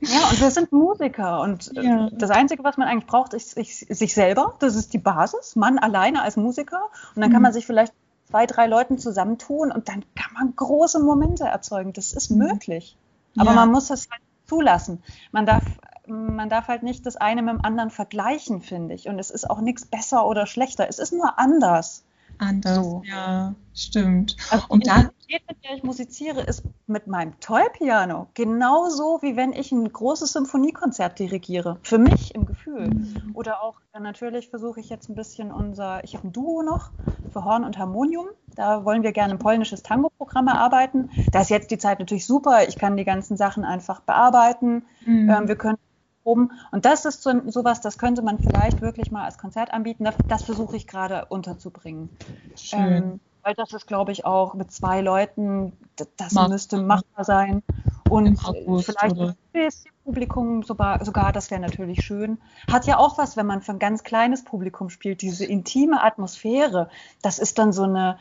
Ja, 0.06 0.30
und 0.30 0.42
wir 0.42 0.52
sind 0.52 0.74
Musiker. 0.74 1.40
Und 1.40 1.78
äh, 1.78 1.82
ja. 1.82 2.10
das 2.12 2.30
Einzige, 2.30 2.64
was 2.66 2.76
man 2.76 2.90
eigentlich 2.90 3.06
braucht, 3.06 3.34
ist 3.34 3.52
sich, 3.52 3.78
sich, 3.78 4.14
selber. 4.14 4.56
Das 4.60 4.76
ist 4.76 4.94
die 4.94 4.98
Basis. 4.98 5.56
Man 5.56 5.80
alleine 5.80 6.22
als 6.22 6.36
Musiker. 6.36 6.90
Und 7.16 7.22
dann 7.22 7.32
kann 7.32 7.40
mhm. 7.40 7.44
man 7.44 7.54
sich 7.54 7.66
vielleicht 7.66 7.94
zwei, 8.30 8.46
drei 8.46 8.68
Leuten 8.68 8.98
zusammentun 8.98 9.72
und 9.72 9.88
dann 9.88 10.04
kann 10.16 10.34
man 10.34 10.54
große 10.56 11.00
Momente 11.00 11.46
erzeugen. 11.46 11.94
Das 11.94 12.12
ist 12.12 12.32
mhm. 12.32 12.40
möglich. 12.40 12.98
Aber 13.38 13.52
ja. 13.52 13.56
man 13.56 13.72
muss 13.72 13.90
es 13.90 14.10
halt 14.12 14.22
zulassen. 14.46 15.02
Man 15.32 15.46
darf, 15.46 15.64
man 16.06 16.50
darf 16.50 16.68
halt 16.68 16.84
nicht 16.84 17.06
das 17.06 17.16
eine 17.16 17.42
mit 17.42 17.54
dem 17.54 17.64
anderen 17.64 17.90
vergleichen, 17.90 18.62
finde 18.62 18.94
ich. 18.94 19.08
Und 19.08 19.20
es 19.20 19.30
ist 19.30 19.50
auch 19.50 19.62
nichts 19.62 19.86
besser 19.86 20.26
oder 20.26 20.48
schlechter. 20.48 20.90
Es 20.90 21.00
ist 21.00 21.14
nur 21.14 21.40
anders. 21.40 22.04
Anders, 22.38 22.76
so. 22.76 23.02
ja, 23.06 23.56
stimmt. 23.74 24.36
Also 24.50 24.66
und 24.70 24.88
da, 24.88 24.96
Intensität, 25.02 25.42
mit 25.48 25.64
der 25.64 25.76
ich 25.76 25.84
musiziere, 25.84 26.42
ist 26.42 26.64
mit 26.86 27.08
meinem 27.08 27.40
Toy-Piano 27.40 28.28
genauso, 28.34 29.20
wie 29.22 29.36
wenn 29.36 29.54
ich 29.54 29.72
ein 29.72 29.92
großes 29.92 30.34
Symphoniekonzert 30.34 31.18
dirigiere. 31.18 31.80
Für 31.84 31.98
mich 31.98 32.36
im 32.36 32.46
Gefühl. 32.46 32.90
Mhm. 32.90 33.32
Oder 33.34 33.62
auch, 33.62 33.80
natürlich 33.98 34.50
versuche 34.50 34.80
ich 34.80 34.90
jetzt 34.90 35.10
ein 35.10 35.16
bisschen 35.16 35.52
unser, 35.52 36.04
ich 36.04 36.16
habe 36.16 36.28
ein 36.28 36.34
Duo 36.34 36.62
noch 36.62 36.92
für 37.32 37.46
Horn 37.46 37.64
und 37.64 37.78
Harmonium. 37.78 38.28
Da 38.56 38.86
wollen 38.86 39.02
wir 39.02 39.14
gerne 39.14 39.34
ein 39.34 39.40
polnisches 39.40 39.82
Tango-Programm 39.82 40.48
erarbeiten. 40.48 41.10
Da 41.32 41.42
ist 41.42 41.50
jetzt 41.50 41.72
die 41.72 41.78
Zeit 41.78 42.00
natürlich 42.00 42.28
super. 42.28 42.68
Ich 42.68 42.78
kann 42.78 42.98
die 42.98 43.06
ganzen 43.06 43.38
Sachen 43.38 43.64
einfach 43.64 44.02
bearbeiten. 44.02 44.86
Mhm. 45.06 45.30
Ähm, 45.30 45.48
wir 45.48 45.56
können 45.56 45.78
proben. 46.24 46.52
Und 46.72 46.86
das 46.86 47.06
ist 47.06 47.22
so, 47.22 47.32
sowas, 47.50 47.82
das 47.82 47.98
könnte 47.98 48.22
man 48.22 48.40
vielleicht 48.40 48.82
wirklich 48.82 49.12
mal 49.12 49.26
als 49.26 49.38
Konzert 49.38 49.72
anbieten. 49.72 50.04
Das, 50.04 50.16
das 50.28 50.44
versuche 50.44 50.76
ich 50.76 50.88
gerade 50.88 51.26
unterzubringen. 51.26 52.10
Schön. 52.56 52.80
Ähm, 52.80 53.20
weil 53.44 53.54
das 53.56 53.74
ist, 53.74 53.88
glaube 53.88 54.12
ich, 54.12 54.26
auch 54.26 54.54
mit 54.54 54.72
zwei 54.72 55.02
Leuten, 55.02 55.74
das 56.18 56.32
Mach. 56.32 56.48
müsste 56.48 56.82
machbar 56.82 57.26
sein. 57.26 57.62
Und 58.10 58.44
August, 58.46 58.86
vielleicht 58.86 59.16
oder? 59.16 59.36
das 59.54 59.84
Publikum 60.04 60.64
sogar, 60.64 61.04
sogar 61.04 61.32
das 61.32 61.52
wäre 61.52 61.62
natürlich 61.62 62.04
schön. 62.04 62.38
Hat 62.72 62.86
ja 62.86 62.98
auch 62.98 63.18
was, 63.18 63.38
wenn 63.38 63.46
man 63.46 63.62
für 63.62 63.72
ein 63.72 63.80
ganz 63.80 64.04
kleines 64.04 64.44
Publikum 64.44 64.90
spielt, 64.90 65.22
diese 65.22 65.46
intime 65.46 66.04
Atmosphäre. 66.04 66.90
Das 67.22 67.40
ist 67.40 67.58
dann 67.58 67.74
so 67.74 67.84
eine, 67.84 68.18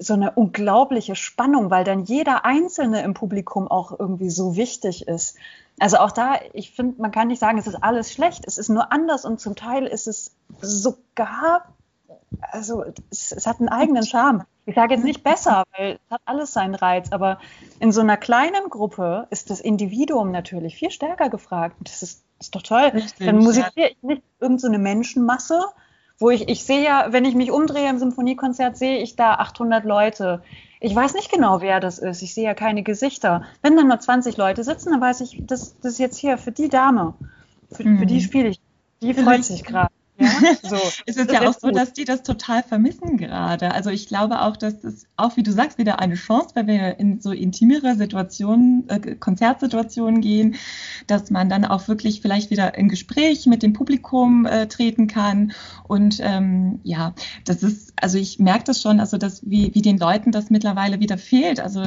so 0.00 0.14
eine 0.14 0.32
unglaubliche 0.32 1.14
Spannung, 1.14 1.70
weil 1.70 1.84
dann 1.84 2.04
jeder 2.04 2.44
Einzelne 2.44 3.02
im 3.02 3.12
Publikum 3.12 3.68
auch 3.68 3.98
irgendwie 3.98 4.30
so 4.30 4.56
wichtig 4.56 5.06
ist. 5.06 5.36
Also 5.78 5.98
auch 5.98 6.10
da, 6.10 6.38
ich 6.54 6.72
finde, 6.72 7.00
man 7.00 7.10
kann 7.10 7.28
nicht 7.28 7.38
sagen, 7.38 7.58
es 7.58 7.66
ist 7.66 7.82
alles 7.82 8.12
schlecht, 8.12 8.44
es 8.46 8.58
ist 8.58 8.70
nur 8.70 8.92
anders 8.92 9.24
und 9.24 9.40
zum 9.40 9.56
Teil 9.56 9.86
ist 9.86 10.08
es 10.08 10.34
sogar, 10.60 11.66
also 12.40 12.84
es, 13.10 13.32
es 13.32 13.46
hat 13.46 13.60
einen 13.60 13.68
eigenen 13.68 14.04
Charme. 14.04 14.44
Ich 14.64 14.74
sage 14.74 14.94
jetzt 14.94 15.04
nicht 15.04 15.22
besser, 15.22 15.64
weil 15.76 15.98
es 16.04 16.10
hat 16.10 16.22
alles 16.24 16.52
seinen 16.52 16.74
Reiz, 16.74 17.12
aber 17.12 17.38
in 17.78 17.92
so 17.92 18.00
einer 18.00 18.16
kleinen 18.16 18.70
Gruppe 18.70 19.26
ist 19.30 19.50
das 19.50 19.60
Individuum 19.60 20.30
natürlich 20.30 20.76
viel 20.76 20.90
stärker 20.90 21.28
gefragt. 21.28 21.76
Das 21.80 22.02
ist, 22.02 22.24
ist 22.38 22.54
doch 22.54 22.62
toll. 22.62 22.90
Richtig, 22.94 23.26
Dann 23.26 23.38
musiziere 23.38 23.90
ich 23.90 24.02
nicht 24.02 24.22
irgendeine 24.38 24.76
so 24.76 24.82
Menschenmasse, 24.82 25.60
wo 26.20 26.30
ich, 26.30 26.48
ich 26.48 26.62
sehe 26.64 26.84
ja, 26.84 27.06
wenn 27.10 27.24
ich 27.24 27.34
mich 27.34 27.50
umdrehe 27.50 27.88
im 27.88 27.98
Symphoniekonzert, 27.98 28.76
sehe 28.76 28.98
ich 28.98 29.16
da 29.16 29.34
800 29.34 29.84
Leute. 29.84 30.42
Ich 30.78 30.94
weiß 30.94 31.14
nicht 31.14 31.32
genau, 31.32 31.62
wer 31.62 31.80
das 31.80 31.98
ist. 31.98 32.22
Ich 32.22 32.34
sehe 32.34 32.44
ja 32.44 32.54
keine 32.54 32.82
Gesichter. 32.82 33.44
Wenn 33.62 33.76
dann 33.76 33.88
nur 33.88 33.98
20 33.98 34.36
Leute 34.36 34.62
sitzen, 34.62 34.90
dann 34.90 35.00
weiß 35.00 35.22
ich, 35.22 35.42
das, 35.46 35.78
das 35.80 35.94
ist 35.94 35.98
jetzt 35.98 36.18
hier 36.18 36.36
für 36.36 36.52
die 36.52 36.68
Dame. 36.68 37.14
Für, 37.72 37.88
mhm. 37.88 37.98
für 37.98 38.06
die 38.06 38.16
mhm. 38.16 38.20
spiele 38.20 38.48
ich. 38.50 38.60
Die 39.02 39.14
freut 39.14 39.44
sich 39.44 39.64
gerade. 39.64 39.90
Ja, 40.20 40.28
so. 40.62 40.76
es 41.06 41.16
ist 41.16 41.30
ja 41.30 41.48
auch 41.48 41.54
so, 41.54 41.68
gut. 41.68 41.76
dass 41.76 41.92
die 41.94 42.04
das 42.04 42.22
total 42.22 42.62
vermissen 42.62 43.16
gerade. 43.16 43.72
Also 43.72 43.90
ich 43.90 44.06
glaube 44.06 44.42
auch, 44.42 44.56
dass 44.56 44.80
das 44.80 45.06
auch, 45.16 45.36
wie 45.36 45.42
du 45.42 45.50
sagst, 45.50 45.78
wieder 45.78 45.98
eine 45.98 46.14
Chance, 46.14 46.50
weil 46.54 46.66
wir 46.66 46.98
in 46.98 47.20
so 47.20 47.32
intimere 47.32 47.96
Situationen, 47.96 48.88
äh, 48.88 49.16
Konzertsituationen 49.16 50.20
gehen, 50.20 50.56
dass 51.06 51.30
man 51.30 51.48
dann 51.48 51.64
auch 51.64 51.88
wirklich 51.88 52.20
vielleicht 52.20 52.50
wieder 52.50 52.76
in 52.76 52.88
Gespräch 52.88 53.46
mit 53.46 53.62
dem 53.62 53.72
Publikum 53.72 54.44
äh, 54.44 54.66
treten 54.66 55.06
kann. 55.06 55.52
Und 55.88 56.18
ähm, 56.20 56.80
ja, 56.84 57.14
das 57.46 57.62
ist, 57.62 57.94
also 57.96 58.18
ich 58.18 58.38
merke 58.38 58.64
das 58.64 58.82
schon, 58.82 59.00
also 59.00 59.16
dass 59.16 59.48
wie, 59.48 59.74
wie 59.74 59.82
den 59.82 59.98
Leuten 59.98 60.32
das 60.32 60.50
mittlerweile 60.50 61.00
wieder 61.00 61.16
fehlt, 61.16 61.60
also 61.60 61.82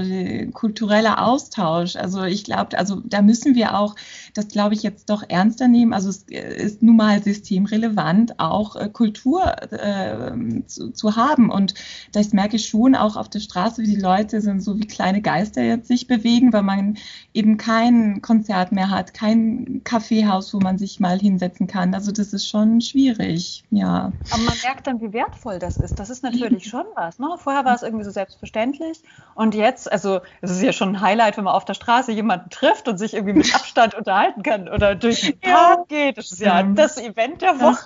kultureller 0.54 1.24
Austausch. 1.26 1.96
Also 1.96 2.24
ich 2.24 2.43
glaube, 2.43 2.78
also 2.78 3.02
da 3.06 3.22
müssen 3.22 3.56
wir 3.56 3.78
auch, 3.78 3.96
das 4.34 4.48
glaube 4.48 4.74
ich 4.74 4.84
jetzt 4.84 5.10
doch 5.10 5.24
ernster 5.28 5.67
nehmen. 5.67 5.93
Also 5.93 6.10
es 6.10 6.24
äh, 6.30 6.56
ist 6.56 6.82
nun 6.82 6.98
mal 6.98 7.22
systemrelevant 7.22 8.39
auch 8.39 8.76
äh, 8.76 8.89
Kultur 8.89 9.43
äh, 9.72 10.32
zu, 10.65 10.91
zu, 10.91 11.15
haben. 11.15 11.50
Und 11.50 11.76
das 12.12 12.34
merke 12.34 12.56
ich 12.56 12.67
schon 12.67 12.96
auch 12.96 13.15
auf 13.15 13.30
der 13.30 13.39
Straße, 13.39 13.82
wie 13.84 13.96
die 13.96 14.02
Leute 14.02 14.41
sind 14.41 14.62
so 14.62 14.80
wie 14.80 14.88
kleine 14.88 15.22
Geister 15.22 15.62
jetzt 15.62 15.88
sich 15.88 16.08
bewegen, 16.08 16.52
weil 16.52 16.63
man 16.63 16.98
eben 17.34 17.58
kein 17.58 18.22
Konzert 18.22 18.72
mehr 18.72 18.89
hat, 18.89 19.13
kein 19.13 19.82
Kaffeehaus, 19.84 20.54
wo 20.54 20.60
man 20.60 20.78
sich 20.78 21.00
mal 21.00 21.19
hinsetzen 21.19 21.67
kann. 21.67 21.93
Also 21.93 22.12
das 22.12 22.34
ist 22.34 22.48
schon 22.48 22.82
schwierig, 22.82 23.63
ja. 23.69 24.12
Aber 24.32 24.43
man 24.43 24.56
merkt 24.63 24.88
dann, 24.88 25.00
wie 25.02 25.13
wertvoll 25.13 25.60
das 25.60 25.78
ist. 25.78 26.00
Das 26.00 26.10
ist 26.10 26.24
natürlich 26.24 26.65
schon 26.69 26.86
was. 26.96 27.19
Ne? 27.19 27.28
Vorher 27.38 27.65
war 27.65 27.76
es 27.76 27.84
irgendwie 27.84 28.06
so 28.06 28.12
selbstverständlich 28.12 29.02
und 29.36 29.54
jetzt, 29.54 29.91
also 29.91 30.22
es 30.41 30.52
ist 30.52 30.62
ja 30.62 30.74
schon 30.74 30.96
ein 30.96 31.02
Highlight, 31.02 31.38
wenn 31.38 31.43
man 31.43 31.54
auf 31.54 31.65
der 31.65 31.74
Straße 31.74 32.12
jemanden 32.12 32.50
trifft 32.50 32.88
und 32.88 32.98
sich 32.98 33.13
irgendwie 33.13 33.34
mit 33.34 33.54
Abstand 33.56 33.93
unterhalten 34.24 34.44
kann 34.44 34.70
oder 34.70 34.96
durch 34.96 35.22
den 35.22 35.40
Park 35.40 35.92
ja. 35.92 36.06
geht. 36.06 36.18
Das 36.18 36.32
ist 36.32 36.42
ja 36.42 36.64
das 36.64 36.98
Event 36.98 37.42
der 37.42 37.60
Woche. 37.60 37.84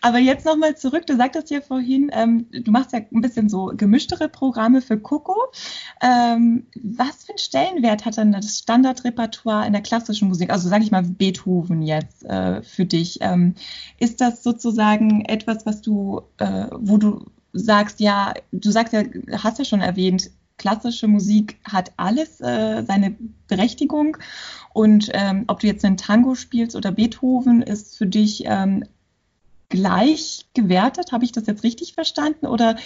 Aber 0.00 0.18
jetzt 0.18 0.46
nochmal 0.46 0.76
zurück, 0.76 1.06
du 1.06 1.16
sagtest 1.16 1.50
ja 1.50 1.60
vorhin, 1.60 2.10
ähm, 2.12 2.46
du 2.50 2.70
machst 2.70 2.92
ja 2.92 3.00
ein 3.00 3.20
bisschen 3.20 3.48
so 3.48 3.72
gemischtere 3.76 4.28
Programme 4.28 4.82
für 4.82 4.98
Coco. 4.98 5.36
Ähm, 6.02 6.66
was 6.82 7.24
für 7.24 7.32
einen 7.32 7.38
Stellenwert 7.38 8.04
hat 8.04 8.18
dann 8.18 8.32
das 8.32 8.58
Standardrepertoire 8.58 9.66
in 9.66 9.72
der 9.72 9.82
klassischen 9.82 10.28
Musik, 10.28 10.50
also 10.50 10.68
sage 10.68 10.84
ich 10.84 10.90
mal 10.90 11.02
Beethoven 11.02 11.82
jetzt 11.82 12.24
äh, 12.24 12.62
für 12.62 12.84
dich? 12.84 13.18
Ähm, 13.20 13.54
ist 13.98 14.20
das 14.20 14.42
sozusagen 14.42 15.24
etwas, 15.24 15.66
was 15.66 15.82
du, 15.82 16.22
äh, 16.38 16.66
wo 16.72 16.96
du 16.96 17.26
sagst, 17.52 18.00
ja, 18.00 18.32
du 18.50 18.70
sagst 18.70 18.94
ja, 18.94 19.02
hast 19.42 19.58
ja 19.58 19.64
schon 19.64 19.82
erwähnt, 19.82 20.30
klassische 20.62 21.08
Musik 21.08 21.58
hat 21.64 21.90
alles 21.96 22.40
äh, 22.40 22.84
seine 22.86 23.16
Berechtigung. 23.48 24.16
Und 24.72 25.10
ähm, 25.12 25.42
ob 25.48 25.58
du 25.58 25.66
jetzt 25.66 25.84
einen 25.84 25.96
Tango 25.96 26.36
spielst 26.36 26.76
oder 26.76 26.92
Beethoven, 26.92 27.62
ist 27.62 27.98
für 27.98 28.06
dich 28.06 28.44
ähm, 28.46 28.84
gleich 29.68 30.46
gewertet. 30.54 31.10
Habe 31.10 31.24
ich 31.24 31.32
das 31.32 31.46
jetzt 31.46 31.64
richtig 31.64 31.94
verstanden? 31.94 32.46
Oder 32.46 32.76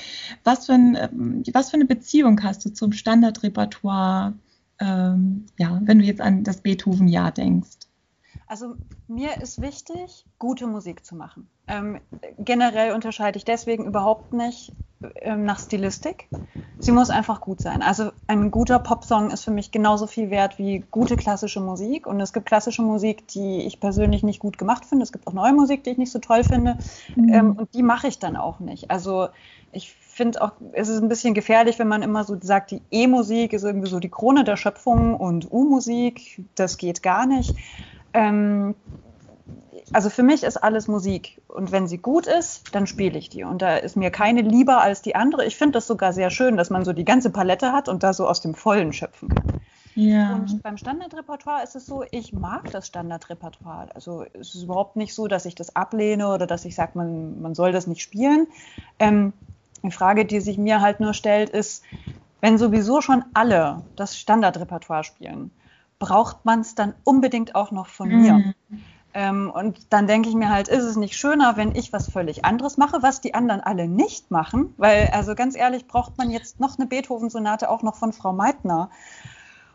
was 0.42 0.64
für, 0.66 0.72
ein, 0.72 0.96
ähm, 0.96 1.42
was 1.52 1.68
für 1.68 1.76
eine 1.76 1.84
Beziehung 1.84 2.42
hast 2.42 2.64
du 2.64 2.70
zum 2.70 2.92
Standardrepertoire, 2.92 4.32
ähm, 4.80 5.44
ja, 5.58 5.78
wenn 5.84 5.98
du 5.98 6.06
jetzt 6.06 6.22
an 6.22 6.44
das 6.44 6.62
Beethoven-Jahr 6.62 7.30
denkst? 7.30 7.85
Also 8.46 8.76
mir 9.08 9.40
ist 9.40 9.60
wichtig, 9.60 10.24
gute 10.38 10.66
Musik 10.66 11.04
zu 11.04 11.14
machen. 11.16 11.48
Ähm, 11.66 12.00
generell 12.38 12.92
unterscheide 12.92 13.38
ich 13.38 13.44
deswegen 13.44 13.84
überhaupt 13.84 14.32
nicht 14.32 14.72
ähm, 15.20 15.44
nach 15.44 15.58
Stilistik. 15.58 16.28
Sie 16.78 16.92
muss 16.92 17.08
einfach 17.08 17.40
gut 17.40 17.60
sein. 17.60 17.82
Also 17.82 18.10
ein 18.26 18.50
guter 18.50 18.78
Popsong 18.78 19.30
ist 19.30 19.44
für 19.44 19.50
mich 19.50 19.72
genauso 19.72 20.06
viel 20.06 20.30
wert 20.30 20.58
wie 20.58 20.84
gute 20.90 21.16
klassische 21.16 21.60
Musik. 21.60 22.06
Und 22.06 22.20
es 22.20 22.32
gibt 22.32 22.46
klassische 22.46 22.82
Musik, 22.82 23.26
die 23.28 23.62
ich 23.62 23.80
persönlich 23.80 24.22
nicht 24.22 24.40
gut 24.40 24.58
gemacht 24.58 24.84
finde. 24.84 25.02
Es 25.02 25.12
gibt 25.12 25.26
auch 25.26 25.32
neue 25.32 25.54
Musik, 25.54 25.84
die 25.84 25.90
ich 25.90 25.98
nicht 25.98 26.12
so 26.12 26.18
toll 26.18 26.44
finde. 26.44 26.76
Mhm. 27.14 27.32
Ähm, 27.32 27.52
und 27.56 27.74
die 27.74 27.82
mache 27.82 28.08
ich 28.08 28.18
dann 28.18 28.36
auch 28.36 28.60
nicht. 28.60 28.90
Also 28.90 29.28
ich 29.72 29.92
finde 29.92 30.42
auch, 30.42 30.52
es 30.72 30.88
ist 30.88 31.02
ein 31.02 31.08
bisschen 31.08 31.34
gefährlich, 31.34 31.78
wenn 31.78 31.88
man 31.88 32.02
immer 32.02 32.24
so 32.24 32.36
sagt, 32.40 32.70
die 32.70 32.82
E-Musik 32.90 33.52
ist 33.52 33.64
irgendwie 33.64 33.88
so 33.88 33.98
die 33.98 34.10
Krone 34.10 34.44
der 34.44 34.56
Schöpfung 34.56 35.14
und 35.16 35.50
U-Musik, 35.50 36.42
das 36.54 36.76
geht 36.76 37.02
gar 37.02 37.26
nicht. 37.26 37.56
Ähm, 38.16 38.74
also 39.92 40.10
für 40.10 40.22
mich 40.22 40.42
ist 40.42 40.56
alles 40.56 40.88
Musik. 40.88 41.40
Und 41.48 41.70
wenn 41.70 41.86
sie 41.86 41.98
gut 41.98 42.26
ist, 42.26 42.74
dann 42.74 42.86
spiele 42.86 43.18
ich 43.18 43.28
die. 43.28 43.44
Und 43.44 43.62
da 43.62 43.76
ist 43.76 43.96
mir 43.96 44.10
keine 44.10 44.40
lieber 44.40 44.80
als 44.80 45.02
die 45.02 45.14
andere. 45.14 45.44
Ich 45.44 45.56
finde 45.56 45.72
das 45.72 45.86
sogar 45.86 46.12
sehr 46.12 46.30
schön, 46.30 46.56
dass 46.56 46.70
man 46.70 46.84
so 46.84 46.92
die 46.92 47.04
ganze 47.04 47.30
Palette 47.30 47.72
hat 47.72 47.88
und 47.88 48.02
da 48.02 48.12
so 48.12 48.26
aus 48.26 48.40
dem 48.40 48.54
Vollen 48.54 48.92
schöpfen 48.92 49.28
kann. 49.28 49.60
Ja. 49.94 50.34
Und 50.34 50.62
beim 50.62 50.76
Standardrepertoire 50.76 51.62
ist 51.62 51.74
es 51.74 51.86
so, 51.86 52.04
ich 52.10 52.32
mag 52.32 52.70
das 52.70 52.86
Standardrepertoire. 52.86 53.94
Also 53.94 54.26
es 54.34 54.54
ist 54.54 54.64
überhaupt 54.64 54.96
nicht 54.96 55.14
so, 55.14 55.26
dass 55.26 55.46
ich 55.46 55.54
das 55.54 55.74
ablehne 55.74 56.28
oder 56.28 56.46
dass 56.46 56.64
ich 56.64 56.74
sage, 56.74 56.92
man, 56.94 57.40
man 57.40 57.54
soll 57.54 57.72
das 57.72 57.86
nicht 57.86 58.02
spielen. 58.02 58.46
Ähm, 58.98 59.32
die 59.82 59.90
Frage, 59.90 60.26
die 60.26 60.40
sich 60.40 60.58
mir 60.58 60.80
halt 60.80 61.00
nur 61.00 61.14
stellt, 61.14 61.48
ist, 61.50 61.82
wenn 62.40 62.58
sowieso 62.58 63.00
schon 63.00 63.24
alle 63.32 63.82
das 63.94 64.18
Standardrepertoire 64.18 65.04
spielen, 65.04 65.50
braucht 65.98 66.44
man 66.44 66.60
es 66.60 66.74
dann 66.74 66.94
unbedingt 67.04 67.54
auch 67.54 67.70
noch 67.70 67.86
von 67.86 68.08
mhm. 68.08 68.20
mir? 68.20 68.54
Ähm, 69.14 69.50
und 69.50 69.94
dann 69.94 70.06
denke 70.06 70.28
ich 70.28 70.34
mir 70.34 70.50
halt, 70.50 70.68
ist 70.68 70.84
es 70.84 70.96
nicht 70.96 71.16
schöner, 71.16 71.56
wenn 71.56 71.74
ich 71.74 71.90
was 71.92 72.10
völlig 72.10 72.44
anderes 72.44 72.76
mache, 72.76 73.02
was 73.02 73.22
die 73.22 73.32
anderen 73.32 73.62
alle 73.62 73.88
nicht 73.88 74.30
machen? 74.30 74.74
Weil, 74.76 75.08
also 75.08 75.34
ganz 75.34 75.56
ehrlich, 75.56 75.86
braucht 75.86 76.18
man 76.18 76.30
jetzt 76.30 76.60
noch 76.60 76.78
eine 76.78 76.86
Beethoven-Sonate 76.86 77.70
auch 77.70 77.82
noch 77.82 77.96
von 77.96 78.12
Frau 78.12 78.34
Meitner. 78.34 78.90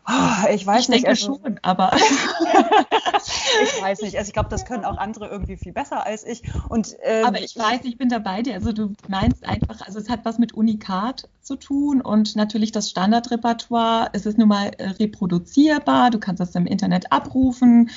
Oh, 0.08 0.48
ich 0.50 0.66
weiß 0.66 0.82
ich 0.82 0.88
nicht. 0.88 1.06
Denke 1.06 1.08
also, 1.10 1.40
schon, 1.42 1.60
aber 1.62 1.92
ich 1.96 3.82
weiß 3.82 4.02
nicht. 4.02 4.16
Also 4.16 4.28
ich 4.28 4.32
glaube, 4.32 4.48
das 4.48 4.64
können 4.64 4.84
auch 4.84 4.96
andere 4.96 5.28
irgendwie 5.28 5.56
viel 5.56 5.72
besser 5.72 6.04
als 6.04 6.24
ich. 6.24 6.42
Und, 6.68 6.96
ähm, 7.02 7.26
aber 7.26 7.40
ich 7.40 7.56
weiß, 7.56 7.80
ich 7.84 7.98
bin 7.98 8.08
dabei 8.08 8.42
dir. 8.42 8.54
Also 8.54 8.72
du 8.72 8.94
meinst 9.08 9.44
einfach, 9.44 9.80
also 9.86 9.98
es 10.00 10.08
hat 10.08 10.24
was 10.24 10.38
mit 10.38 10.54
Unikat 10.54 11.28
zu 11.42 11.56
tun 11.56 12.00
und 12.00 12.36
natürlich 12.36 12.72
das 12.72 12.88
Standardrepertoire. 12.90 14.10
Es 14.12 14.26
ist 14.26 14.38
nun 14.38 14.48
mal 14.48 14.70
äh, 14.78 14.90
reproduzierbar. 14.90 16.10
Du 16.10 16.18
kannst 16.18 16.40
das 16.40 16.54
im 16.54 16.66
Internet 16.66 17.10
abrufen. 17.10 17.90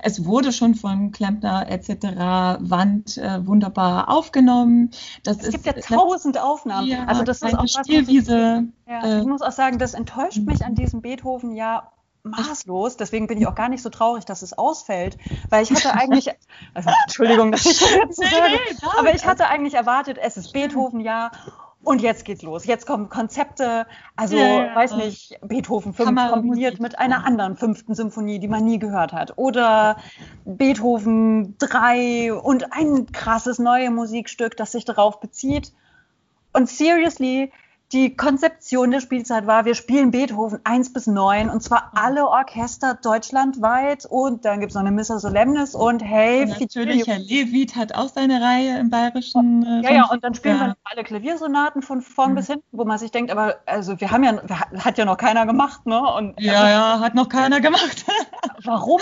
Es 0.00 0.24
wurde 0.24 0.52
schon 0.52 0.74
von 0.74 1.10
Klempner 1.10 1.68
etc. 1.68 2.60
Wand 2.60 3.18
äh, 3.18 3.46
wunderbar 3.46 4.08
aufgenommen. 4.08 4.90
Das 5.24 5.38
es 5.38 5.50
gibt 5.50 5.66
ja 5.66 5.72
tausend 5.72 6.38
Aufnahmen. 6.38 6.86
Ja, 6.86 7.04
also 7.04 7.24
das 7.24 7.42
ist 7.42 7.54
auch 7.54 7.64
was, 7.64 7.72
Spielwiese. 7.72 8.68
Ja, 8.86 9.04
äh, 9.04 9.20
ich 9.20 9.26
muss 9.26 9.42
auch 9.42 9.52
sagen, 9.52 9.78
das 9.78 9.94
enttäuscht 9.94 10.38
mich 10.38 10.64
an 10.64 10.74
diesem 10.74 11.02
Beethoven 11.02 11.54
ja 11.54 11.90
maßlos. 12.24 12.96
Deswegen 12.96 13.26
bin 13.26 13.38
ich 13.38 13.46
auch 13.46 13.54
gar 13.54 13.68
nicht 13.68 13.82
so 13.82 13.90
traurig, 13.90 14.24
dass 14.24 14.42
es 14.42 14.52
ausfällt, 14.52 15.18
weil 15.50 15.62
ich 15.62 15.70
hatte 15.70 15.92
eigentlich, 15.98 16.30
also, 16.74 16.90
Entschuldigung, 17.04 17.52
dass 17.52 17.66
ich 17.66 17.78
das 17.80 17.90
jetzt 17.90 18.16
so 18.16 18.22
sage, 18.22 18.58
aber 18.98 19.14
ich 19.14 19.26
hatte 19.26 19.48
eigentlich 19.48 19.74
erwartet, 19.74 20.18
es 20.20 20.36
ist 20.36 20.52
Beethoven 20.52 21.00
ja 21.00 21.30
und 21.84 22.00
jetzt 22.00 22.24
geht's 22.24 22.42
los. 22.42 22.64
Jetzt 22.64 22.86
kommen 22.86 23.08
Konzepte, 23.08 23.86
also 24.16 24.36
ja, 24.36 24.64
ja. 24.64 24.74
weiß 24.76 24.96
nicht, 24.96 25.38
Beethoven 25.42 25.92
5 25.92 26.30
kombiniert 26.30 26.80
mit 26.80 26.98
einer 26.98 27.24
anderen 27.24 27.56
fünften 27.56 27.94
Symphonie, 27.94 28.38
die 28.38 28.48
man 28.48 28.64
nie 28.64 28.78
gehört 28.78 29.12
hat. 29.12 29.32
Oder 29.36 29.96
Beethoven 30.44 31.56
3 31.58 32.34
und 32.34 32.72
ein 32.72 33.06
krasses 33.12 33.58
neues 33.58 33.90
Musikstück, 33.90 34.56
das 34.56 34.72
sich 34.72 34.84
darauf 34.84 35.20
bezieht. 35.20 35.72
Und 36.52 36.68
seriously, 36.68 37.50
die 37.92 38.16
Konzeption 38.16 38.90
der 38.90 39.00
Spielzeit 39.00 39.46
war, 39.46 39.64
wir 39.64 39.74
spielen 39.74 40.10
Beethoven 40.10 40.60
1 40.64 40.92
bis 40.92 41.06
9 41.06 41.50
und 41.50 41.62
zwar 41.62 41.92
alle 41.94 42.26
Orchester 42.26 42.94
deutschlandweit 42.94 44.06
und 44.06 44.44
dann 44.44 44.60
gibt 44.60 44.70
es 44.70 44.74
noch 44.74 44.82
eine 44.82 44.90
Missa 44.90 45.18
Solemnis 45.18 45.74
und 45.74 46.02
hey, 46.02 46.42
und 46.42 46.60
natürlich, 46.60 47.06
Herr 47.06 47.18
Levit 47.18 47.76
hat 47.76 47.94
auch 47.94 48.08
seine 48.08 48.40
Reihe 48.40 48.78
im 48.78 48.88
bayerischen. 48.88 49.64
Äh, 49.64 49.84
ja, 49.84 49.92
ja, 49.92 50.08
und 50.10 50.24
dann 50.24 50.34
spielen 50.34 50.58
ja. 50.58 50.66
wir 50.68 50.76
alle 50.84 51.04
Klaviersonaten 51.04 51.82
von 51.82 52.00
vorn 52.00 52.30
mhm. 52.30 52.36
bis 52.36 52.46
hinten, 52.46 52.66
wo 52.72 52.84
man 52.84 52.98
sich 52.98 53.10
denkt, 53.10 53.30
aber 53.30 53.56
also 53.66 54.00
wir 54.00 54.10
haben 54.10 54.24
ja, 54.24 54.40
hat 54.78 54.96
ja 54.96 55.04
noch 55.04 55.18
keiner 55.18 55.44
gemacht, 55.44 55.84
ne? 55.86 56.00
Und, 56.00 56.40
ja, 56.40 56.70
ja, 56.70 57.00
hat 57.00 57.14
noch 57.14 57.28
keiner 57.28 57.60
gemacht. 57.60 58.06
warum? 58.64 59.00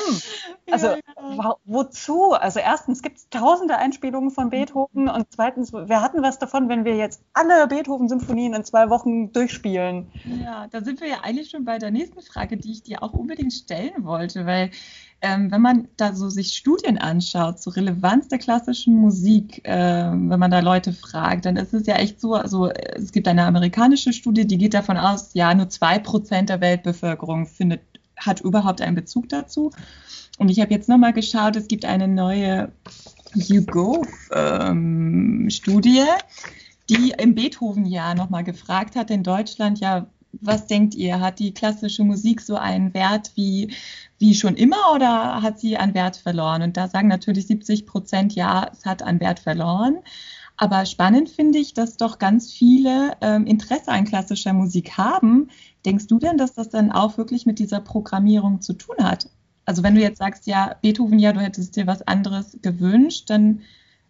Also 0.71 0.89
ja, 0.89 0.97
ja. 1.37 1.57
wozu? 1.65 2.33
Also 2.33 2.61
erstens 2.61 3.03
gibt 3.03 3.19
es 3.19 3.29
tausende 3.29 3.77
Einspielungen 3.77 4.31
von 4.31 4.51
Beethoven 4.51 5.09
und 5.09 5.27
zweitens, 5.31 5.73
wir 5.73 6.01
hatten 6.01 6.23
was 6.23 6.39
davon, 6.39 6.69
wenn 6.69 6.85
wir 6.85 6.97
jetzt 6.97 7.23
alle 7.35 7.67
Beethoven-Symphonien 7.67 8.55
in 8.55 8.65
zwei 8.65 8.80
zwei 8.81 8.91
Wochen 8.91 9.33
durchspielen. 9.33 10.07
Ja, 10.43 10.67
da 10.71 10.83
sind 10.83 11.01
wir 11.01 11.09
ja 11.09 11.21
eigentlich 11.23 11.51
schon 11.51 11.65
bei 11.65 11.79
der 11.79 11.91
nächsten 11.91 12.21
Frage, 12.23 12.57
die 12.57 12.73
ich 12.73 12.83
dir 12.83 13.03
auch 13.03 13.13
unbedingt 13.13 13.53
stellen 13.53 14.05
wollte, 14.05 14.47
weil 14.47 14.71
ähm, 15.23 15.51
wenn 15.51 15.61
man 15.61 15.89
da 15.99 16.15
so 16.15 16.31
sich 16.31 16.57
Studien 16.57 16.97
anschaut 16.97 17.61
zur 17.61 17.77
Relevanz 17.77 18.29
der 18.29 18.39
klassischen 18.39 18.97
Musik, 18.97 19.69
äh, 19.69 20.13
wenn 20.13 20.39
man 20.39 20.51
da 20.51 20.61
Leute 20.61 20.95
fragt, 20.95 21.45
dann 21.45 21.57
ist 21.57 21.75
es 21.75 21.87
ja 21.87 21.97
echt 21.97 22.21
so, 22.21 22.35
also 22.35 22.71
es 22.71 23.13
gibt 23.13 23.29
eine 23.29 23.45
amerikanische 23.45 24.15
Studie, 24.15 24.47
die 24.47 24.57
geht 24.57 24.73
davon 24.73 24.97
aus, 24.97 25.35
ja, 25.35 25.55
nur 25.55 25.69
zwei 25.69 25.99
Prozent 25.99 26.49
der 26.49 26.63
Weltbevölkerung 26.63 27.47
findet, 27.47 27.83
hat 28.17 28.41
überhaupt 28.41 28.81
einen 28.81 28.97
Bezug 28.97 29.29
dazu. 29.29 29.73
Und 30.39 30.49
ich 30.49 30.61
habe 30.61 30.73
jetzt 30.73 30.89
nochmal 30.89 31.13
geschaut, 31.13 31.57
es 31.57 31.69
gibt 31.69 31.85
eine 31.85 32.09
neue 32.09 32.73
YouGov-Studie, 33.35 35.99
ähm, 35.99 36.09
die 36.91 37.15
im 37.17 37.35
Beethoven-Jahr 37.35 38.15
nochmal 38.15 38.45
gefragt 38.45 38.97
hat 38.97 39.11
in 39.11 39.23
Deutschland, 39.23 39.81
ja, 39.81 40.07
was 40.33 40.67
denkt 40.67 40.95
ihr, 40.95 41.21
hat 41.21 41.39
die 41.39 41.55
klassische 41.55 42.05
Musik 42.05 42.41
so 42.41 42.57
einen 42.57 42.95
Wert 42.95 43.33
wie, 43.35 43.73
wie 44.19 44.35
schon 44.35 44.55
immer 44.55 44.93
oder 44.95 45.43
hat 45.43 45.59
sie 45.59 45.77
an 45.77 45.95
Wert 45.95 46.17
verloren? 46.17 46.63
Und 46.63 46.77
da 46.77 46.89
sagen 46.89 47.09
natürlich 47.09 47.47
70 47.47 47.87
Prozent, 47.87 48.35
ja, 48.35 48.71
es 48.73 48.85
hat 48.85 49.03
an 49.03 49.21
Wert 49.21 49.41
verloren. 49.41 49.99
Aber 50.57 50.85
spannend 50.85 51.31
finde 51.31 51.59
ich, 51.59 51.73
dass 51.73 51.97
doch 51.97 52.19
ganz 52.19 52.53
viele 52.53 53.17
ähm, 53.23 53.47
Interesse 53.47 53.89
an 53.89 54.05
klassischer 54.05 54.53
Musik 54.53 54.99
haben. 54.99 55.49
Denkst 55.87 56.07
du 56.07 56.19
denn, 56.19 56.37
dass 56.37 56.53
das 56.53 56.69
dann 56.69 56.93
auch 56.93 57.17
wirklich 57.17 57.47
mit 57.47 57.59
dieser 57.59 57.81
Programmierung 57.81 58.61
zu 58.61 58.75
tun 58.75 58.97
hat? 59.01 59.31
Also 59.65 59.83
wenn 59.83 59.95
du 59.95 60.03
jetzt 60.03 60.19
sagst, 60.19 60.47
ja, 60.47 60.77
Beethoven, 60.83 61.19
ja, 61.19 61.33
du 61.33 61.41
hättest 61.41 61.77
dir 61.77 61.87
was 61.87 62.03
anderes 62.03 62.59
gewünscht, 62.61 63.31
dann 63.31 63.63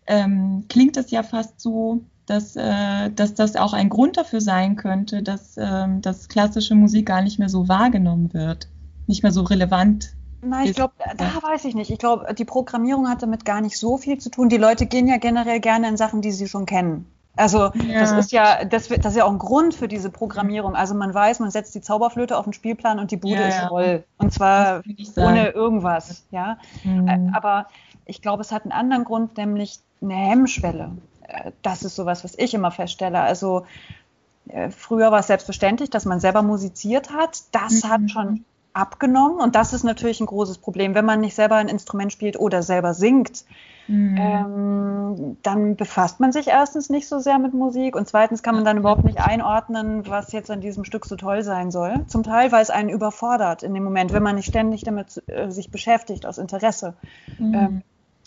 ähm, 0.06 0.64
klingt 0.68 0.96
das 0.96 1.10
ja 1.12 1.22
fast 1.22 1.60
so, 1.60 2.04
dass, 2.30 2.56
äh, 2.56 3.10
dass 3.10 3.34
das 3.34 3.56
auch 3.56 3.72
ein 3.72 3.88
Grund 3.88 4.16
dafür 4.16 4.40
sein 4.40 4.76
könnte, 4.76 5.22
dass, 5.22 5.56
ähm, 5.58 6.00
dass 6.00 6.28
klassische 6.28 6.74
Musik 6.74 7.06
gar 7.06 7.22
nicht 7.22 7.38
mehr 7.38 7.48
so 7.48 7.68
wahrgenommen 7.68 8.32
wird, 8.32 8.68
nicht 9.06 9.22
mehr 9.22 9.32
so 9.32 9.42
relevant 9.42 10.14
Nein, 10.42 10.66
ich 10.66 10.74
glaube, 10.74 10.94
da 11.18 11.42
weiß 11.42 11.66
ich 11.66 11.74
nicht. 11.74 11.90
Ich 11.90 11.98
glaube, 11.98 12.32
die 12.34 12.46
Programmierung 12.46 13.10
hat 13.10 13.22
damit 13.22 13.44
gar 13.44 13.60
nicht 13.60 13.76
so 13.76 13.98
viel 13.98 14.16
zu 14.16 14.30
tun. 14.30 14.48
Die 14.48 14.56
Leute 14.56 14.86
gehen 14.86 15.06
ja 15.06 15.18
generell 15.18 15.60
gerne 15.60 15.86
in 15.88 15.98
Sachen, 15.98 16.22
die 16.22 16.30
sie 16.30 16.48
schon 16.48 16.64
kennen. 16.64 17.04
Also 17.36 17.70
ja. 17.74 18.00
das 18.00 18.12
ist 18.12 18.32
ja, 18.32 18.64
das, 18.64 18.88
das, 18.88 19.12
ist 19.12 19.16
ja 19.16 19.24
auch 19.24 19.30
ein 19.30 19.38
Grund 19.38 19.74
für 19.74 19.86
diese 19.86 20.08
Programmierung. 20.10 20.74
Also 20.74 20.94
man 20.94 21.12
weiß, 21.12 21.40
man 21.40 21.50
setzt 21.50 21.74
die 21.74 21.82
Zauberflöte 21.82 22.38
auf 22.38 22.44
den 22.44 22.54
Spielplan 22.54 22.98
und 22.98 23.10
die 23.10 23.18
Bude 23.18 23.34
ja, 23.34 23.48
ist 23.48 23.68
voll. 23.68 24.04
Und 24.16 24.32
zwar 24.32 24.82
ohne 25.16 25.50
irgendwas. 25.50 26.24
Ja. 26.30 26.56
Mhm. 26.84 27.32
Aber 27.34 27.66
ich 28.06 28.22
glaube, 28.22 28.40
es 28.40 28.50
hat 28.50 28.62
einen 28.62 28.72
anderen 28.72 29.04
Grund, 29.04 29.36
nämlich 29.36 29.80
eine 30.00 30.14
Hemmschwelle 30.14 30.92
das 31.62 31.82
ist 31.82 31.96
sowas, 31.96 32.24
was 32.24 32.34
ich 32.38 32.54
immer 32.54 32.70
feststelle. 32.70 33.20
Also 33.20 33.66
äh, 34.48 34.70
früher 34.70 35.10
war 35.10 35.20
es 35.20 35.26
selbstverständlich, 35.26 35.90
dass 35.90 36.04
man 36.04 36.20
selber 36.20 36.42
musiziert 36.42 37.12
hat. 37.12 37.42
Das 37.52 37.84
mhm. 37.84 37.88
hat 37.88 38.10
schon 38.10 38.44
abgenommen 38.72 39.40
und 39.40 39.56
das 39.56 39.72
ist 39.72 39.82
natürlich 39.82 40.20
ein 40.20 40.26
großes 40.26 40.58
Problem. 40.58 40.94
Wenn 40.94 41.04
man 41.04 41.20
nicht 41.20 41.34
selber 41.34 41.56
ein 41.56 41.68
Instrument 41.68 42.12
spielt 42.12 42.38
oder 42.38 42.62
selber 42.62 42.94
singt, 42.94 43.44
mhm. 43.88 44.16
ähm, 44.16 45.36
dann 45.42 45.76
befasst 45.76 46.20
man 46.20 46.32
sich 46.32 46.48
erstens 46.48 46.88
nicht 46.88 47.08
so 47.08 47.18
sehr 47.18 47.38
mit 47.38 47.52
Musik 47.52 47.96
und 47.96 48.08
zweitens 48.08 48.42
kann 48.42 48.54
man 48.54 48.64
dann 48.64 48.78
überhaupt 48.78 49.04
nicht 49.04 49.20
einordnen, 49.20 50.06
was 50.08 50.32
jetzt 50.32 50.50
an 50.50 50.60
diesem 50.60 50.84
Stück 50.84 51.06
so 51.06 51.16
toll 51.16 51.42
sein 51.42 51.70
soll. 51.70 52.06
Zum 52.06 52.22
Teil, 52.22 52.52
weil 52.52 52.62
es 52.62 52.70
einen 52.70 52.90
überfordert 52.90 53.62
in 53.62 53.74
dem 53.74 53.82
Moment, 53.82 54.12
wenn 54.12 54.22
man 54.22 54.36
nicht 54.36 54.46
ständig 54.46 54.84
damit 54.84 55.22
äh, 55.26 55.50
sich 55.50 55.70
beschäftigt 55.70 56.24
aus 56.24 56.38
Interesse. 56.38 56.94
Mhm. 57.38 57.54
Ähm, 57.54 57.82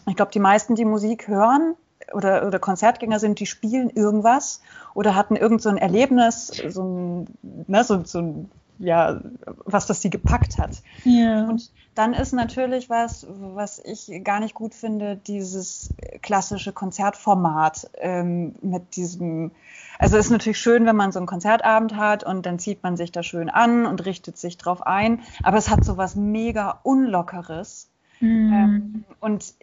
ich 0.08 0.18
glaube, 0.18 0.32
die 0.32 0.40
meisten, 0.40 0.76
die 0.76 0.84
Musik 0.84 1.30
hören, 1.30 1.76
oder, 2.14 2.48
oder 2.48 2.60
Konzertgänger 2.60 3.20
sind, 3.20 3.40
die 3.40 3.46
spielen 3.46 3.90
irgendwas 3.90 4.62
oder 4.94 5.16
hatten 5.16 5.36
irgend 5.36 5.62
so 5.62 5.70
ein 5.70 5.78
Erlebnis, 5.78 6.48
so 6.70 6.84
ein, 6.84 7.28
ne, 7.68 7.84
so, 7.84 8.04
so 8.04 8.20
ein 8.20 8.52
ja, 8.80 9.22
was 9.66 9.86
das 9.86 10.02
sie 10.02 10.10
gepackt 10.10 10.58
hat. 10.58 10.82
Ja. 11.04 11.48
Und 11.48 11.72
dann 11.96 12.14
ist 12.14 12.34
natürlich 12.34 12.90
was, 12.90 13.26
was 13.30 13.80
ich 13.80 14.12
gar 14.24 14.40
nicht 14.40 14.56
gut 14.56 14.74
finde, 14.74 15.16
dieses 15.16 15.94
klassische 16.22 16.74
Konzertformat 16.74 17.90
ähm, 17.98 18.56
mit 18.62 18.96
diesem, 18.96 19.52
also 20.00 20.18
es 20.18 20.26
ist 20.26 20.32
natürlich 20.32 20.60
schön, 20.60 20.86
wenn 20.86 20.96
man 20.96 21.12
so 21.12 21.20
einen 21.20 21.28
Konzertabend 21.28 21.96
hat 21.96 22.24
und 22.24 22.46
dann 22.46 22.60
zieht 22.60 22.84
man 22.84 22.98
sich 22.98 23.12
da 23.12 23.24
schön 23.24 23.50
an 23.50 23.86
und 23.86 24.06
richtet 24.06 24.38
sich 24.38 24.58
drauf 24.58 24.86
ein, 24.86 25.22
aber 25.44 25.58
es 25.58 25.70
hat 25.70 25.86
so 25.86 25.98
was 25.98 26.16
mega 26.16 26.80
Unlockeres 26.84 27.90
Mhm. 28.24 28.54
Ähm, 28.54 29.06
und 29.20 29.54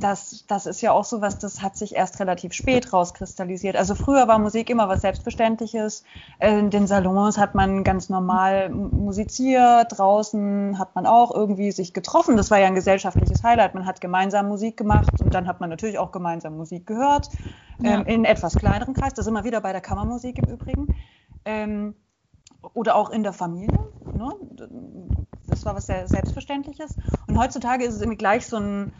das, 0.00 0.44
das 0.48 0.66
ist 0.66 0.80
ja 0.80 0.90
auch 0.90 1.04
so 1.04 1.20
was, 1.20 1.38
das 1.38 1.62
hat 1.62 1.76
sich 1.76 1.94
erst 1.94 2.18
relativ 2.18 2.52
spät 2.52 2.92
rauskristallisiert. 2.92 3.76
Also 3.76 3.94
früher 3.94 4.26
war 4.26 4.40
Musik 4.40 4.70
immer 4.70 4.88
was 4.88 5.02
Selbstverständliches. 5.02 6.02
In 6.40 6.70
den 6.70 6.88
Salons 6.88 7.38
hat 7.38 7.54
man 7.54 7.84
ganz 7.84 8.08
normal 8.08 8.70
musiziert, 8.70 9.96
draußen 9.96 10.78
hat 10.80 10.96
man 10.96 11.06
auch 11.06 11.32
irgendwie 11.32 11.70
sich 11.70 11.94
getroffen. 11.94 12.36
Das 12.36 12.50
war 12.50 12.58
ja 12.58 12.66
ein 12.66 12.74
gesellschaftliches 12.74 13.44
Highlight. 13.44 13.74
Man 13.74 13.86
hat 13.86 14.00
gemeinsam 14.00 14.48
Musik 14.48 14.76
gemacht 14.76 15.20
und 15.22 15.32
dann 15.32 15.46
hat 15.46 15.60
man 15.60 15.70
natürlich 15.70 15.98
auch 15.98 16.10
gemeinsam 16.10 16.56
Musik 16.56 16.86
gehört. 16.86 17.28
Ja. 17.80 18.00
Ähm, 18.00 18.06
in 18.06 18.24
etwas 18.24 18.56
kleineren 18.56 18.94
Kreis. 18.94 19.14
Das 19.14 19.26
ist 19.26 19.30
immer 19.30 19.44
wieder 19.44 19.60
bei 19.60 19.70
der 19.70 19.80
Kammermusik 19.80 20.38
im 20.38 20.52
Übrigen. 20.52 20.88
Ähm, 21.44 21.94
oder 22.74 22.96
auch 22.96 23.10
in 23.10 23.22
der 23.22 23.32
Familie. 23.32 23.78
Ne? 24.12 24.34
Das 25.48 25.64
war 25.64 25.74
was 25.74 25.86
sehr 25.86 26.06
Selbstverständliches. 26.08 26.96
Und 27.26 27.38
heutzutage 27.38 27.84
ist 27.84 27.94
es 27.94 28.00
irgendwie 28.00 28.18
gleich 28.18 28.46
so 28.46 28.56
ein, 28.58 28.92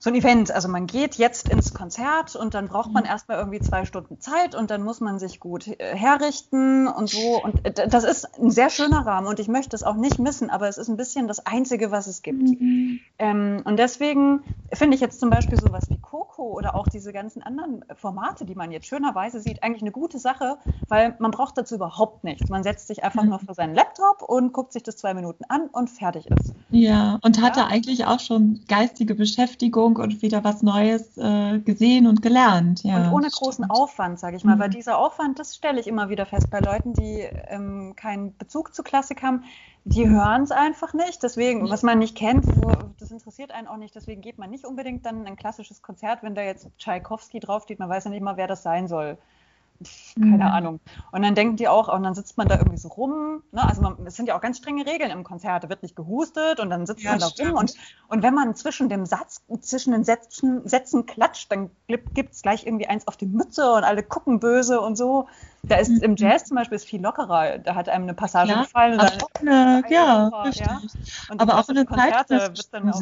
so 0.00 0.08
ein 0.08 0.16
Event. 0.16 0.50
Also 0.50 0.66
man 0.68 0.86
geht 0.86 1.16
jetzt 1.16 1.48
ins 1.50 1.74
Konzert 1.74 2.34
und 2.34 2.54
dann 2.54 2.68
braucht 2.68 2.90
man 2.90 3.04
mhm. 3.04 3.10
erstmal 3.10 3.38
irgendwie 3.38 3.60
zwei 3.60 3.84
Stunden 3.84 4.18
Zeit 4.18 4.54
und 4.54 4.70
dann 4.70 4.82
muss 4.82 5.00
man 5.00 5.18
sich 5.18 5.40
gut 5.40 5.68
äh, 5.68 5.94
herrichten 5.94 6.88
und 6.88 7.10
so. 7.10 7.42
Und 7.42 7.64
äh, 7.66 7.86
das 7.86 8.04
ist 8.04 8.26
ein 8.38 8.50
sehr 8.50 8.70
schöner 8.70 9.06
Rahmen 9.06 9.26
und 9.26 9.38
ich 9.38 9.46
möchte 9.46 9.76
es 9.76 9.82
auch 9.82 9.96
nicht 9.96 10.18
missen, 10.18 10.48
aber 10.48 10.68
es 10.68 10.78
ist 10.78 10.88
ein 10.88 10.96
bisschen 10.96 11.28
das 11.28 11.44
Einzige, 11.44 11.90
was 11.90 12.06
es 12.06 12.22
gibt. 12.22 12.42
Mhm. 12.42 13.00
Ähm, 13.18 13.62
und 13.64 13.78
deswegen 13.78 14.42
finde 14.72 14.94
ich 14.94 15.02
jetzt 15.02 15.20
zum 15.20 15.28
Beispiel 15.28 15.60
sowas 15.60 15.90
wie 15.90 15.98
Coco 15.98 16.44
oder 16.44 16.74
auch 16.74 16.88
diese 16.88 17.12
ganzen 17.12 17.42
anderen 17.42 17.84
Formate, 17.94 18.46
die 18.46 18.54
man 18.54 18.72
jetzt 18.72 18.86
schönerweise 18.86 19.38
sieht, 19.38 19.62
eigentlich 19.62 19.82
eine 19.82 19.92
gute 19.92 20.18
Sache, 20.18 20.56
weil 20.88 21.14
man 21.18 21.30
braucht 21.30 21.58
dazu 21.58 21.74
überhaupt 21.74 22.24
nichts. 22.24 22.48
Man 22.48 22.62
setzt 22.62 22.88
sich 22.88 23.04
einfach 23.04 23.22
mhm. 23.22 23.30
nur 23.30 23.38
vor 23.40 23.54
seinen 23.54 23.74
Laptop 23.74 24.22
und 24.22 24.54
guckt 24.54 24.72
sich 24.72 24.82
das 24.82 24.96
zwei 24.96 25.12
Minuten 25.12 25.44
an 25.48 25.66
und 25.70 25.90
fertig 25.90 26.26
ist. 26.26 26.54
Ja, 26.70 27.18
und 27.20 27.42
hatte 27.42 27.60
ja. 27.60 27.66
eigentlich 27.66 28.06
auch 28.06 28.20
schon 28.20 28.60
geistige 28.66 29.14
Beschäftigung 29.14 29.89
Bewegung 29.90 29.96
und 29.96 30.22
wieder 30.22 30.44
was 30.44 30.62
Neues 30.62 31.16
äh, 31.16 31.58
gesehen 31.58 32.06
und 32.06 32.22
gelernt. 32.22 32.82
Ja, 32.82 32.96
und 32.96 33.12
ohne 33.12 33.28
großen 33.28 33.64
stimmt. 33.64 33.70
Aufwand, 33.70 34.18
sage 34.18 34.36
ich 34.36 34.44
mal, 34.44 34.56
mhm. 34.56 34.60
weil 34.60 34.70
dieser 34.70 34.98
Aufwand, 34.98 35.38
das 35.38 35.54
stelle 35.54 35.80
ich 35.80 35.86
immer 35.86 36.08
wieder 36.08 36.26
fest 36.26 36.50
bei 36.50 36.60
Leuten, 36.60 36.92
die 36.94 37.20
ähm, 37.48 37.94
keinen 37.96 38.36
Bezug 38.36 38.74
zu 38.74 38.82
Klassik 38.82 39.22
haben, 39.22 39.44
die 39.84 40.08
hören 40.08 40.42
es 40.42 40.50
einfach 40.50 40.92
nicht. 40.92 41.22
Deswegen, 41.22 41.68
was 41.68 41.82
man 41.82 41.98
nicht 41.98 42.16
kennt, 42.16 42.44
so, 42.44 42.72
das 42.98 43.10
interessiert 43.10 43.50
einen 43.50 43.66
auch 43.66 43.78
nicht. 43.78 43.94
Deswegen 43.94 44.20
geht 44.20 44.38
man 44.38 44.50
nicht 44.50 44.64
unbedingt 44.64 45.06
dann 45.06 45.26
ein 45.26 45.36
klassisches 45.36 45.82
Konzert, 45.82 46.22
wenn 46.22 46.34
da 46.34 46.42
jetzt 46.42 46.68
Tschaikowski 46.78 47.40
draufsteht, 47.40 47.78
man 47.78 47.88
weiß 47.88 48.04
ja 48.04 48.10
nicht 48.10 48.22
mal, 48.22 48.36
wer 48.36 48.46
das 48.46 48.62
sein 48.62 48.88
soll 48.88 49.18
keine 50.14 50.36
mhm. 50.36 50.42
Ahnung. 50.42 50.80
Und 51.10 51.22
dann 51.22 51.34
denken 51.34 51.56
die 51.56 51.68
auch, 51.68 51.88
und 51.88 52.02
dann 52.02 52.14
sitzt 52.14 52.36
man 52.36 52.48
da 52.48 52.56
irgendwie 52.56 52.76
so 52.76 52.88
rum. 52.88 53.42
Ne? 53.52 53.66
Also 53.66 53.80
man, 53.80 53.96
es 54.04 54.14
sind 54.16 54.26
ja 54.26 54.36
auch 54.36 54.40
ganz 54.40 54.58
strenge 54.58 54.86
Regeln 54.86 55.10
im 55.10 55.24
Konzert. 55.24 55.64
Da 55.64 55.68
wird 55.68 55.82
nicht 55.82 55.96
gehustet 55.96 56.60
und 56.60 56.70
dann 56.70 56.86
sitzt 56.86 57.02
ja, 57.02 57.12
man 57.12 57.20
da 57.20 57.28
stimmt. 57.28 57.50
rum. 57.50 57.58
Und, 57.58 57.74
und 58.08 58.22
wenn 58.22 58.34
man 58.34 58.54
zwischen 58.54 58.88
dem 58.88 59.06
Satz, 59.06 59.42
zwischen 59.60 59.92
den 59.92 60.04
Sätzen, 60.04 60.66
Sätzen 60.68 61.06
klatscht, 61.06 61.50
dann 61.50 61.70
gibt 61.86 62.32
es 62.34 62.42
gleich 62.42 62.66
irgendwie 62.66 62.88
eins 62.88 63.08
auf 63.08 63.16
die 63.16 63.26
Mütze 63.26 63.72
und 63.72 63.84
alle 63.84 64.02
gucken 64.02 64.40
böse 64.40 64.80
und 64.80 64.96
so. 64.96 65.28
Da 65.62 65.76
ist 65.76 65.90
mhm. 65.90 66.02
im 66.02 66.16
Jazz 66.16 66.44
zum 66.44 66.56
Beispiel 66.56 66.76
ist 66.76 66.86
viel 66.86 67.00
lockerer. 67.00 67.58
Da 67.58 67.74
hat 67.74 67.88
einem 67.88 68.04
eine 68.04 68.14
Passage 68.14 68.52
ja, 68.52 68.62
gefallen. 68.62 69.00
Und 69.00 69.22
dann, 69.42 69.84
ja, 69.88 70.28
richtig. 70.44 70.66
Ja? 70.66 70.80
Und 71.30 71.40
Aber 71.40 71.58
auch 71.58 71.68
in 71.68 71.76
den 71.76 71.86
Konzerte 71.86 72.34
wird 72.34 72.74
dann 72.74 72.90
auch 72.90 73.00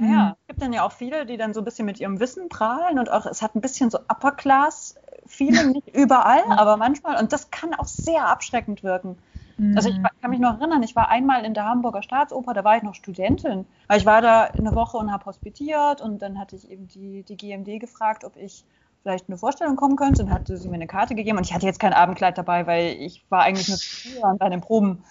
ja, 0.00 0.06
ja, 0.06 0.36
es 0.40 0.46
gibt 0.48 0.62
dann 0.62 0.72
ja 0.72 0.84
auch 0.84 0.92
viele, 0.92 1.26
die 1.26 1.36
dann 1.36 1.54
so 1.54 1.60
ein 1.60 1.64
bisschen 1.64 1.86
mit 1.86 2.00
ihrem 2.00 2.18
Wissen 2.18 2.48
prahlen 2.48 2.98
und 2.98 3.10
auch 3.10 3.26
es 3.26 3.42
hat 3.42 3.54
ein 3.54 3.60
bisschen 3.60 3.90
so 3.90 3.98
Upper 4.08 4.32
Class 4.32 4.96
viele, 5.26 5.66
nicht 5.72 5.94
überall, 5.94 6.42
aber 6.50 6.76
manchmal. 6.76 7.20
Und 7.20 7.32
das 7.32 7.50
kann 7.50 7.74
auch 7.74 7.86
sehr 7.86 8.26
abschreckend 8.26 8.82
wirken. 8.82 9.18
Mhm. 9.56 9.76
Also 9.76 9.88
ich 9.88 9.96
kann 10.20 10.30
mich 10.30 10.40
noch 10.40 10.58
erinnern, 10.58 10.82
ich 10.82 10.96
war 10.96 11.08
einmal 11.08 11.44
in 11.44 11.54
der 11.54 11.66
Hamburger 11.66 12.02
Staatsoper, 12.02 12.54
da 12.54 12.64
war 12.64 12.76
ich 12.76 12.82
noch 12.82 12.94
Studentin. 12.94 13.66
Weil 13.86 13.98
ich 13.98 14.06
war 14.06 14.20
da 14.20 14.44
eine 14.44 14.74
Woche 14.74 14.96
und 14.96 15.12
habe 15.12 15.26
hospitiert 15.26 16.00
und 16.00 16.20
dann 16.22 16.38
hatte 16.38 16.56
ich 16.56 16.70
eben 16.70 16.88
die, 16.88 17.22
die 17.22 17.36
GMD 17.36 17.80
gefragt, 17.80 18.24
ob 18.24 18.36
ich 18.36 18.64
vielleicht 19.02 19.28
eine 19.28 19.36
Vorstellung 19.36 19.76
kommen 19.76 19.96
könnte 19.96 20.22
und 20.22 20.30
hatte 20.30 20.56
sie 20.56 20.68
mir 20.68 20.76
eine 20.76 20.86
Karte 20.86 21.14
gegeben 21.14 21.36
und 21.36 21.46
ich 21.46 21.54
hatte 21.54 21.66
jetzt 21.66 21.78
kein 21.78 21.92
Abendkleid 21.92 22.38
dabei, 22.38 22.66
weil 22.66 22.96
ich 23.00 23.24
war 23.28 23.42
eigentlich 23.42 23.68
nur 23.68 23.78
früher 23.78 24.34
bei 24.38 24.48
den 24.48 24.62
Proben. 24.62 25.04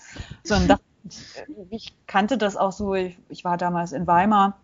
So, 0.43 0.56
und 0.56 0.67
dachte, 0.67 0.84
ich 1.69 1.93
kannte 2.08 2.38
das 2.38 2.58
auch 2.58 2.72
so, 2.72 2.96
ich, 2.96 3.19
ich 3.30 3.43
war 3.43 3.56
damals 3.58 3.91
in 3.91 4.08
Weimar 4.08 4.58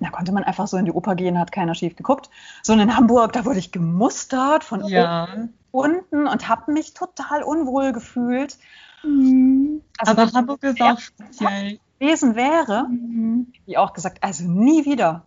da 0.00 0.10
konnte 0.10 0.32
man 0.32 0.44
einfach 0.44 0.66
so 0.66 0.76
in 0.76 0.84
die 0.84 0.92
Oper 0.92 1.14
gehen, 1.14 1.38
hat 1.38 1.52
keiner 1.52 1.74
schief 1.74 1.96
geguckt. 1.96 2.30
So 2.62 2.72
in 2.72 2.96
Hamburg, 2.96 3.32
da 3.32 3.44
wurde 3.44 3.58
ich 3.58 3.72
gemustert 3.72 4.64
von 4.64 4.84
ja. 4.86 5.28
unten 5.70 6.26
und 6.26 6.48
habe 6.48 6.72
mich 6.72 6.94
total 6.94 7.42
unwohl 7.42 7.92
gefühlt. 7.92 8.58
Mhm. 9.02 9.82
Also, 9.98 10.12
Aber 10.12 10.32
Hamburg 10.32 10.62
ist 10.62 10.80
auch 10.80 10.98
speziell. 10.98 11.78
gewesen 11.98 12.34
wäre, 12.34 12.88
mhm. 12.88 13.52
wie 13.66 13.76
auch 13.76 13.92
gesagt, 13.92 14.22
also 14.22 14.44
nie 14.44 14.84
wieder. 14.84 15.24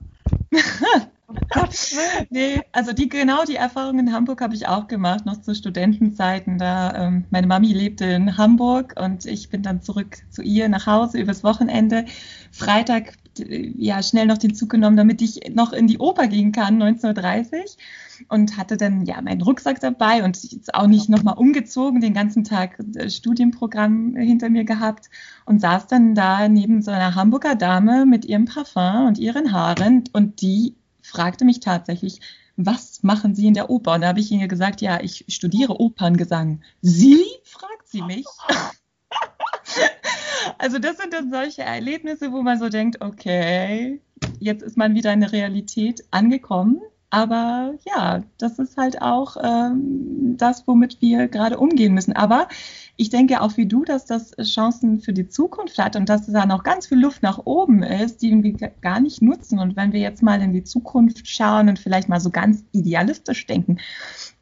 nee, 2.30 2.62
also 2.72 2.94
die 2.94 3.10
genau 3.10 3.44
die 3.46 3.56
Erfahrung 3.56 4.00
in 4.00 4.14
Hamburg 4.14 4.42
habe 4.42 4.56
ich 4.56 4.68
auch 4.68 4.88
gemacht, 4.88 5.26
noch 5.26 5.42
zu 5.42 5.56
Studentenzeiten. 5.56 6.58
Da 6.58 6.94
ähm, 6.94 7.26
meine 7.30 7.48
Mami 7.48 7.74
lebte 7.74 8.06
in 8.06 8.38
Hamburg 8.38 8.96
und 9.00 9.26
ich 9.26 9.50
bin 9.50 9.64
dann 9.64 9.82
zurück 9.82 10.18
zu 10.30 10.42
ihr 10.42 10.70
nach 10.70 10.86
Hause 10.88 11.20
übers 11.20 11.44
Wochenende. 11.44 12.06
Freitag 12.52 13.14
ja 13.40 14.02
schnell 14.04 14.26
noch 14.26 14.38
den 14.38 14.56
Zug 14.56 14.70
genommen, 14.70 14.98
damit 14.98 15.22
ich 15.22 15.54
noch 15.54 15.74
in 15.74 15.88
die 15.88 16.00
Oper 16.00 16.28
gehen 16.28 16.52
kann, 16.52 16.82
19.30 16.82 17.78
und 18.30 18.58
hatte 18.58 18.78
dann 18.78 19.06
ja 19.06 19.22
meinen 19.22 19.42
Rucksack 19.42 19.80
dabei 19.80 20.24
und 20.24 20.40
auch 20.74 20.88
nicht 20.88 21.10
nochmal 21.10 21.38
umgezogen, 21.38 22.02
den 22.02 22.14
ganzen 22.14 22.44
Tag 22.44 22.80
äh, 22.96 23.10
Studienprogramm 23.10 24.16
hinter 24.16 24.50
mir 24.50 24.64
gehabt 24.64 25.10
und 25.46 25.60
saß 25.60 25.88
dann 25.88 26.16
da 26.16 26.48
neben 26.48 26.82
so 26.82 26.92
einer 26.92 27.16
Hamburger 27.16 27.56
Dame 27.56 28.06
mit 28.06 28.26
ihrem 28.26 28.46
Parfum 28.46 29.08
und 29.08 29.18
ihren 29.18 29.52
Haaren 29.52 30.04
und 30.14 30.42
die 30.42 30.76
fragte 31.02 31.46
mich 31.46 31.60
tatsächlich, 31.60 32.22
was 32.58 33.04
machen 33.04 33.36
Sie 33.36 33.48
in 33.48 33.54
der 33.54 33.70
Oper? 33.70 33.94
Und 33.94 34.02
da 34.02 34.08
habe 34.08 34.20
ich 34.20 34.32
ihr 34.32 34.48
gesagt, 34.48 34.82
ja, 34.82 35.02
ich 35.02 35.26
studiere 35.28 35.80
Operngesang. 35.80 36.62
Sie? 36.82 37.24
fragt 37.44 37.88
sie 37.88 38.02
mich. 38.02 38.26
Also 40.58 40.80
das 40.80 40.98
sind 40.98 41.14
dann 41.14 41.32
solche 41.32 41.64
Erlebnisse, 41.64 42.32
wo 42.32 42.42
man 42.42 42.60
so 42.60 42.70
denkt, 42.70 43.02
okay, 43.02 44.02
jetzt 44.40 44.64
ist 44.64 44.78
man 44.78 44.96
wieder 44.96 45.14
in 45.14 45.22
der 45.22 45.32
Realität 45.32 46.04
angekommen. 46.12 46.82
Aber 47.12 47.76
ja, 47.86 48.24
das 48.40 48.60
ist 48.60 48.76
halt 48.76 49.02
auch 49.02 49.38
ähm, 49.42 50.36
das, 50.38 50.68
womit 50.68 51.02
wir 51.02 51.28
gerade 51.30 51.58
umgehen 51.58 51.94
müssen. 51.94 52.14
Aber 52.14 52.50
ich 52.98 53.10
denke 53.10 53.42
auch 53.42 53.56
wie 53.56 53.68
du, 53.68 53.86
dass 53.86 54.06
das 54.06 54.32
Chancen 54.42 55.00
für 55.00 55.14
die 55.14 55.30
Zukunft 55.30 55.78
hat 55.78 55.96
und 55.96 56.10
dass 56.10 56.28
da 56.28 56.46
noch 56.46 56.64
ganz 56.64 56.88
viel 56.88 57.00
Luft 57.00 57.24
nach 57.24 57.40
oben 57.46 57.84
ist, 57.84 58.22
die 58.22 58.44
wir 58.44 58.70
gar 58.82 59.00
nicht 59.00 59.22
nutzen. 59.22 59.60
Und 59.60 59.78
wenn 59.78 59.94
wir 59.94 60.02
jetzt 60.02 60.24
mal 60.24 60.42
in 60.42 60.52
die 60.52 60.64
Zukunft 60.64 61.28
schauen 61.28 61.70
und 61.70 61.80
vielleicht 61.80 62.10
mal 62.10 62.20
so 62.20 62.32
ganz 62.32 62.66
idealistisch 62.74 63.46
denken, 63.46 63.78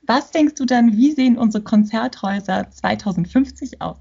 was 0.08 0.32
denkst 0.32 0.56
du 0.56 0.66
dann, 0.66 0.94
wie 0.94 1.12
sehen 1.12 1.38
unsere 1.38 1.64
Konzerthäuser 1.64 2.72
2050 2.72 3.82
aus? 3.82 3.98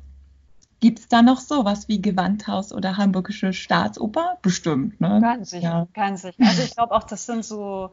Gibt 0.83 0.99
es 0.99 1.07
da 1.07 1.23
noch 1.23 1.39
sowas 1.39 1.87
wie 1.87 2.03
Gewandhaus 2.03 2.73
oder 2.73 2.97
Hamburgische 2.97 3.53
Staatsoper? 3.53 4.39
Bestimmt, 4.43 5.01
ne? 5.01 5.21
Ganz 5.23 5.51
sicher, 5.51 5.63
ja. 5.63 5.89
ganz 5.95 6.23
sicher. 6.23 6.35
Also 6.41 6.63
ich 6.63 6.75
glaube 6.75 6.93
auch, 6.93 7.05
das 7.05 7.25
sind 7.25 7.45
so, 7.45 7.91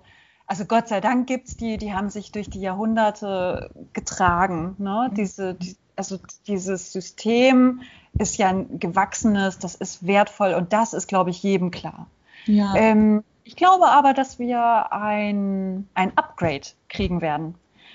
also 0.48 0.66
Gott 0.66 0.88
sei 0.88 1.00
Dank 1.00 1.28
gibt 1.28 1.50
es 1.50 1.56
die, 1.56 1.78
die 1.78 1.94
haben 1.94 2.10
sich 2.10 2.32
durch 2.32 2.50
die 2.50 2.60
Jahrhunderte 2.60 3.70
getragen. 3.94 4.74
Ne? 4.80 5.12
Diese, 5.16 5.54
die, 5.54 5.78
also 5.96 6.18
dieses 6.48 6.92
System 6.92 7.82
ist 8.18 8.40
ja 8.40 8.50
ein 8.50 8.80
gewachsenes, 8.80 9.60
das 9.60 9.76
ist 9.76 10.08
wertvoll 10.08 10.56
und 10.56 10.74
das 10.74 10.96
ist, 10.96 11.08
glaube 11.08 11.30
ich, 11.30 11.44
jedem 11.44 11.70
klar. 11.70 12.08
Ja. 12.48 12.74
Ähm, 12.76 13.24
ich 13.44 13.56
glaube 13.56 13.86
aber, 13.90 14.16
dass 14.16 14.40
wir 14.40 14.92
ein, 14.92 15.88
ein 15.94 16.18
Upgrade 16.18 16.66
kriegen 16.88 17.22
werden. 17.22 17.54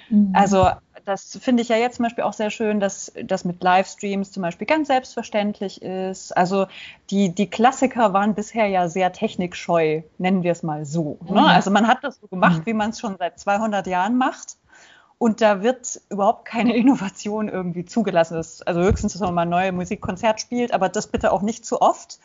Mhm. 0.09 0.31
Also 0.35 0.69
das 1.05 1.39
finde 1.41 1.63
ich 1.63 1.69
ja 1.69 1.77
jetzt 1.77 1.97
zum 1.97 2.05
Beispiel 2.05 2.25
auch 2.25 2.33
sehr 2.33 2.51
schön, 2.51 2.81
dass 2.81 3.13
das 3.23 3.45
mit 3.45 3.63
Livestreams 3.63 4.33
zum 4.33 4.43
Beispiel 4.43 4.67
ganz 4.67 4.89
selbstverständlich 4.89 5.83
ist. 5.83 6.37
Also 6.37 6.67
die, 7.11 7.35
die 7.35 7.49
Klassiker 7.49 8.13
waren 8.13 8.35
bisher 8.35 8.67
ja 8.67 8.89
sehr 8.89 9.13
technikscheu, 9.13 10.03
nennen 10.19 10.43
wir 10.43 10.53
es 10.53 10.63
mal 10.63 10.85
so. 10.85 11.19
Ne? 11.29 11.41
Mhm. 11.41 11.47
Also 11.47 11.71
man 11.71 11.87
hat 11.87 11.99
das 12.03 12.19
so 12.21 12.27
gemacht, 12.27 12.61
mhm. 12.61 12.67
wie 12.67 12.75
man 12.75 12.91
es 12.91 13.01
schon 13.01 13.17
seit 13.19 13.39
200 13.39 13.87
Jahren 13.87 14.17
macht. 14.17 14.57
Und 15.19 15.41
da 15.41 15.63
wird 15.63 16.01
überhaupt 16.11 16.45
keine 16.45 16.77
Innovation 16.77 17.49
irgendwie 17.49 17.85
zugelassen. 17.85 18.37
also 18.37 18.81
höchstens, 18.81 19.13
dass 19.13 19.23
man 19.23 19.35
mal 19.35 19.47
neue 19.47 19.73
Musikkonzert 19.73 20.41
spielt, 20.41 20.73
aber 20.73 20.89
das 20.89 21.07
bitte 21.07 21.33
auch 21.33 21.43
nicht 21.43 21.65
zu 21.65 21.81
oft. 21.81 22.19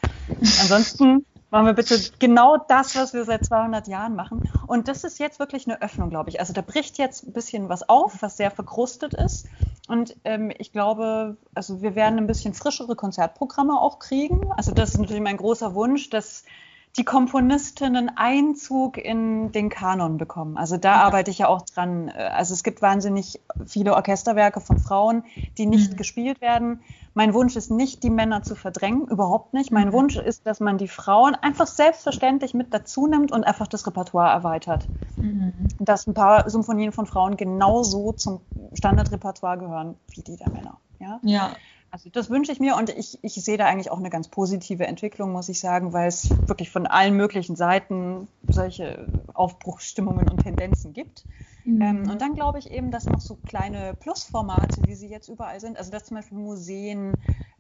Ansonsten 0.62 1.26
Machen 1.52 1.66
wir 1.66 1.74
bitte 1.74 2.00
genau 2.20 2.58
das, 2.58 2.96
was 2.96 3.14
wir 3.14 3.26
seit 3.26 3.44
200 3.44 3.88
Jahren 3.88 4.16
machen. 4.16 4.48
Und 4.68 4.88
das 4.88 5.04
ist 5.04 5.18
jetzt 5.18 5.40
wirklich 5.40 5.68
eine 5.68 5.82
Öffnung, 5.82 6.12
glaube 6.12 6.30
ich. 6.30 6.40
Also 6.40 6.54
da 6.54 6.62
bricht 6.62 7.00
jetzt 7.00 7.26
ein 7.26 7.34
bisschen 7.34 7.70
was 7.70 7.90
auf, 7.90 8.22
was 8.22 8.38
sehr 8.38 8.52
verkrustet 8.52 9.16
ist. 9.16 9.48
Und 9.88 10.16
ähm, 10.26 10.52
ich 10.60 10.72
glaube, 10.72 11.38
also 11.56 11.82
wir 11.82 11.96
werden 11.96 12.20
ein 12.20 12.28
bisschen 12.28 12.54
frischere 12.54 12.96
Konzertprogramme 12.96 13.80
auch 13.80 13.98
kriegen. 13.98 14.52
Also 14.52 14.72
das 14.72 14.92
ist 14.92 15.00
natürlich 15.00 15.24
mein 15.24 15.38
großer 15.38 15.74
Wunsch, 15.74 16.12
dass 16.12 16.44
die 17.00 17.06
Komponistinnen 17.06 18.12
Einzug 18.18 18.98
in 18.98 19.54
den 19.54 19.70
Kanon 19.70 20.18
bekommen. 20.18 20.58
Also 20.58 20.76
da 20.76 20.96
arbeite 20.96 21.32
ich 21.32 21.38
ja 21.38 21.48
auch 21.48 21.62
dran. 21.62 22.10
Also 22.10 22.54
es 22.54 22.62
gibt 22.62 22.82
wahnsinnig 22.82 23.40
viele 23.66 23.96
Orchesterwerke 23.96 24.60
von 24.60 24.80
Frauen, 24.80 25.24
die 25.58 25.66
nicht 25.66 25.94
mhm. 25.94 25.96
gespielt 25.96 26.42
werden. 26.42 26.82
Mein 27.14 27.34
Wunsch 27.34 27.56
ist 27.56 27.72
nicht, 27.72 28.04
die 28.04 28.10
Männer 28.10 28.44
zu 28.44 28.54
verdrängen, 28.54 29.08
überhaupt 29.08 29.54
nicht. 29.54 29.72
Mein 29.72 29.88
mhm. 29.88 29.94
Wunsch 29.94 30.18
ist, 30.18 30.46
dass 30.46 30.60
man 30.60 30.78
die 30.78 30.90
Frauen 30.90 31.36
einfach 31.36 31.68
selbstverständlich 31.68 32.54
mit 32.54 32.74
dazu 32.74 33.08
nimmt 33.08 33.32
und 33.32 33.46
einfach 33.46 33.68
das 33.68 33.88
Repertoire 33.88 34.30
erweitert. 34.30 34.86
Mhm. 35.16 35.54
Dass 35.80 36.06
ein 36.06 36.14
paar 36.14 36.50
Symphonien 36.50 36.92
von 36.92 37.06
Frauen 37.06 37.38
genauso 37.38 38.12
zum 38.12 38.42
Standardrepertoire 38.74 39.58
gehören 39.58 39.96
wie 40.10 40.22
die 40.22 40.36
der 40.36 40.50
Männer. 40.50 40.78
Ja. 41.00 41.20
ja. 41.24 41.52
Also 41.92 42.10
das 42.10 42.30
wünsche 42.30 42.52
ich 42.52 42.60
mir 42.60 42.76
und 42.76 42.90
ich, 42.90 43.18
ich 43.24 43.34
sehe 43.34 43.58
da 43.58 43.66
eigentlich 43.66 43.92
auch 43.92 43.98
eine 44.00 44.10
ganz 44.10 44.28
positive 44.28 44.86
Entwicklung, 44.86 45.32
muss 45.32 45.50
ich 45.50 45.60
sagen, 45.60 45.92
weil 45.94 46.08
es 46.08 46.30
wirklich 46.48 46.70
von 46.70 46.86
allen 46.86 47.16
möglichen 47.16 47.56
Seiten 47.56 48.28
solche 48.48 49.08
Aufbruchsstimmungen 49.34 50.30
und 50.30 50.44
Tendenzen 50.44 50.94
gibt. 50.94 51.26
Mhm. 51.64 51.82
Ähm, 51.82 52.10
und 52.10 52.22
dann 52.22 52.36
glaube 52.36 52.60
ich 52.60 52.72
eben, 52.72 52.92
dass 52.92 53.06
noch 53.06 53.22
so 53.22 53.38
kleine 53.46 53.94
Plusformate, 53.94 54.82
wie 54.86 54.96
sie 54.96 55.08
jetzt 55.08 55.30
überall 55.30 55.60
sind, 55.60 55.78
also 55.78 55.92
dass 55.92 56.06
zum 56.06 56.18
Beispiel 56.18 56.38
Museen 56.38 57.14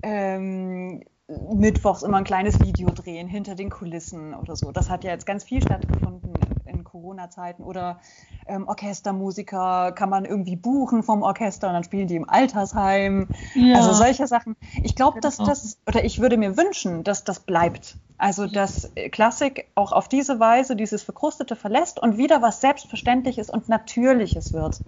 ähm, 0.04 1.04
mittwochs 1.28 2.04
immer 2.04 2.18
ein 2.18 2.24
kleines 2.24 2.60
Video 2.60 2.89
drehen 2.89 3.28
hinter 3.28 3.56
den 3.56 3.70
Kulissen 3.70 4.34
oder 4.34 4.56
so. 4.56 4.72
Das 4.72 4.89
hat 4.89 5.04
ja 5.04 5.12
jetzt 5.12 5.26
ganz 5.26 5.43
viel 5.43 5.62
stattgefunden 5.62 6.34
Corona-Zeiten 6.89 7.64
oder 7.64 7.99
ähm, 8.50 8.68
Orchestermusiker 8.68 9.91
kann 9.93 10.10
man 10.10 10.26
irgendwie 10.26 10.56
buchen 10.56 11.04
vom 11.04 11.22
Orchester 11.22 11.68
und 11.68 11.74
dann 11.74 11.84
spielen 11.84 12.08
die 12.08 12.16
im 12.16 12.30
Altersheim. 12.30 13.28
Ja. 13.56 13.78
Also 13.78 13.93
solche 13.93 14.28
Sachen. 14.28 14.56
Ich 14.84 14.95
glaube, 14.95 15.22
dass 15.22 15.38
das, 15.38 15.78
oder 15.88 16.04
ich 16.04 16.20
würde 16.20 16.38
mir 16.38 16.58
wünschen, 16.58 17.04
dass 17.04 17.24
das 17.24 17.39
bleibt. 17.39 17.97
Also, 18.18 18.47
dass 18.47 18.91
Klassik 19.12 19.70
auch 19.76 19.93
auf 19.93 20.10
diese 20.10 20.41
Weise 20.41 20.76
dieses 20.76 21.04
Verkrustete 21.04 21.56
verlässt 21.56 22.00
und 22.02 22.18
wieder 22.18 22.41
was 22.41 22.60
Selbstverständliches 22.60 23.50
und 23.50 23.70
Natürliches 23.70 24.52
wird. 24.52 24.82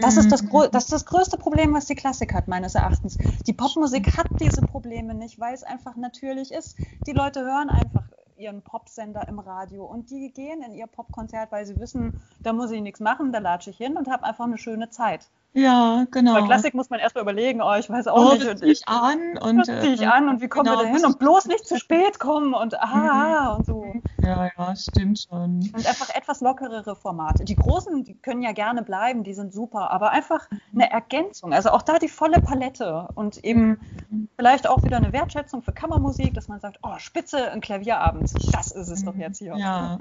Das, 0.00 0.16
ist 0.16 0.30
das, 0.30 0.42
mhm. 0.42 0.68
das 0.70 0.84
ist 0.84 0.92
das 0.92 1.04
größte 1.04 1.36
Problem, 1.36 1.74
was 1.74 1.86
die 1.86 1.96
Klassik 1.96 2.32
hat, 2.32 2.46
meines 2.46 2.76
Erachtens. 2.76 3.18
Die 3.46 3.52
Popmusik 3.52 4.16
hat 4.16 4.28
diese 4.40 4.62
Probleme 4.62 5.14
nicht, 5.14 5.40
weil 5.40 5.52
es 5.52 5.64
einfach 5.64 5.96
natürlich 5.96 6.52
ist. 6.52 6.76
Die 7.08 7.12
Leute 7.12 7.40
hören 7.40 7.70
einfach 7.70 8.04
ihren 8.38 8.62
Popsender 8.62 9.26
im 9.28 9.38
Radio 9.38 9.84
und 9.84 10.10
die 10.10 10.32
gehen 10.32 10.62
in 10.62 10.74
ihr 10.74 10.86
Popkonzert, 10.86 11.52
weil 11.52 11.66
sie 11.66 11.78
wissen, 11.78 12.20
da 12.40 12.52
muss 12.52 12.70
ich 12.70 12.80
nichts 12.80 13.00
machen, 13.00 13.32
da 13.32 13.38
latsche 13.38 13.70
ich 13.70 13.76
hin 13.76 13.96
und 13.96 14.08
habe 14.08 14.24
einfach 14.24 14.44
eine 14.44 14.58
schöne 14.58 14.90
Zeit. 14.90 15.28
Ja, 15.52 16.06
genau. 16.10 16.34
Bei 16.34 16.42
Klassik 16.42 16.74
muss 16.74 16.90
man 16.90 17.00
erstmal 17.00 17.22
überlegen, 17.22 17.62
oh, 17.62 17.74
ich 17.78 17.88
weiß 17.88 18.08
auch 18.08 18.32
oh, 18.32 18.34
nicht. 18.34 18.58
Ziehe 18.58 18.72
ich 18.72 18.86
an 18.86 19.38
und 19.38 19.66
das 19.66 19.84
ich 19.84 20.02
äh, 20.02 20.06
an 20.06 20.28
und 20.28 20.42
wie 20.42 20.48
kommen 20.48 20.66
genau, 20.66 20.80
wir 20.80 20.84
da 20.84 20.94
hin 20.94 21.06
und 21.06 21.18
bloß 21.18 21.46
nicht 21.46 21.66
zu 21.66 21.78
spät 21.78 22.18
kommen 22.18 22.52
und 22.52 22.78
aha 22.78 23.52
mhm. 23.52 23.56
und 23.56 23.66
so. 23.66 23.84
Ja, 24.26 24.50
ja, 24.56 24.76
stimmt 24.76 25.26
schon. 25.28 25.70
Und 25.74 25.86
einfach 25.86 26.14
etwas 26.14 26.40
lockerere 26.40 26.96
Formate. 26.96 27.44
Die 27.44 27.56
großen, 27.56 28.04
die 28.04 28.14
können 28.14 28.42
ja 28.42 28.52
gerne 28.52 28.82
bleiben, 28.82 29.24
die 29.24 29.34
sind 29.34 29.52
super, 29.52 29.90
aber 29.90 30.10
einfach 30.10 30.48
eine 30.74 30.90
Ergänzung. 30.90 31.52
Also 31.52 31.70
auch 31.70 31.82
da 31.82 31.98
die 31.98 32.08
volle 32.08 32.40
Palette 32.40 33.08
und 33.14 33.42
eben 33.44 33.78
mhm. 34.10 34.28
vielleicht 34.36 34.68
auch 34.68 34.82
wieder 34.82 34.98
eine 34.98 35.12
Wertschätzung 35.12 35.62
für 35.62 35.72
Kammermusik, 35.72 36.34
dass 36.34 36.48
man 36.48 36.60
sagt, 36.60 36.80
oh, 36.82 36.98
spitze, 36.98 37.50
ein 37.50 37.60
Klavierabend, 37.60 38.32
das 38.52 38.72
ist 38.72 38.88
es 38.88 39.04
doch 39.04 39.14
mhm. 39.14 39.20
jetzt 39.20 39.38
hier. 39.38 39.56
Ja, 39.56 39.98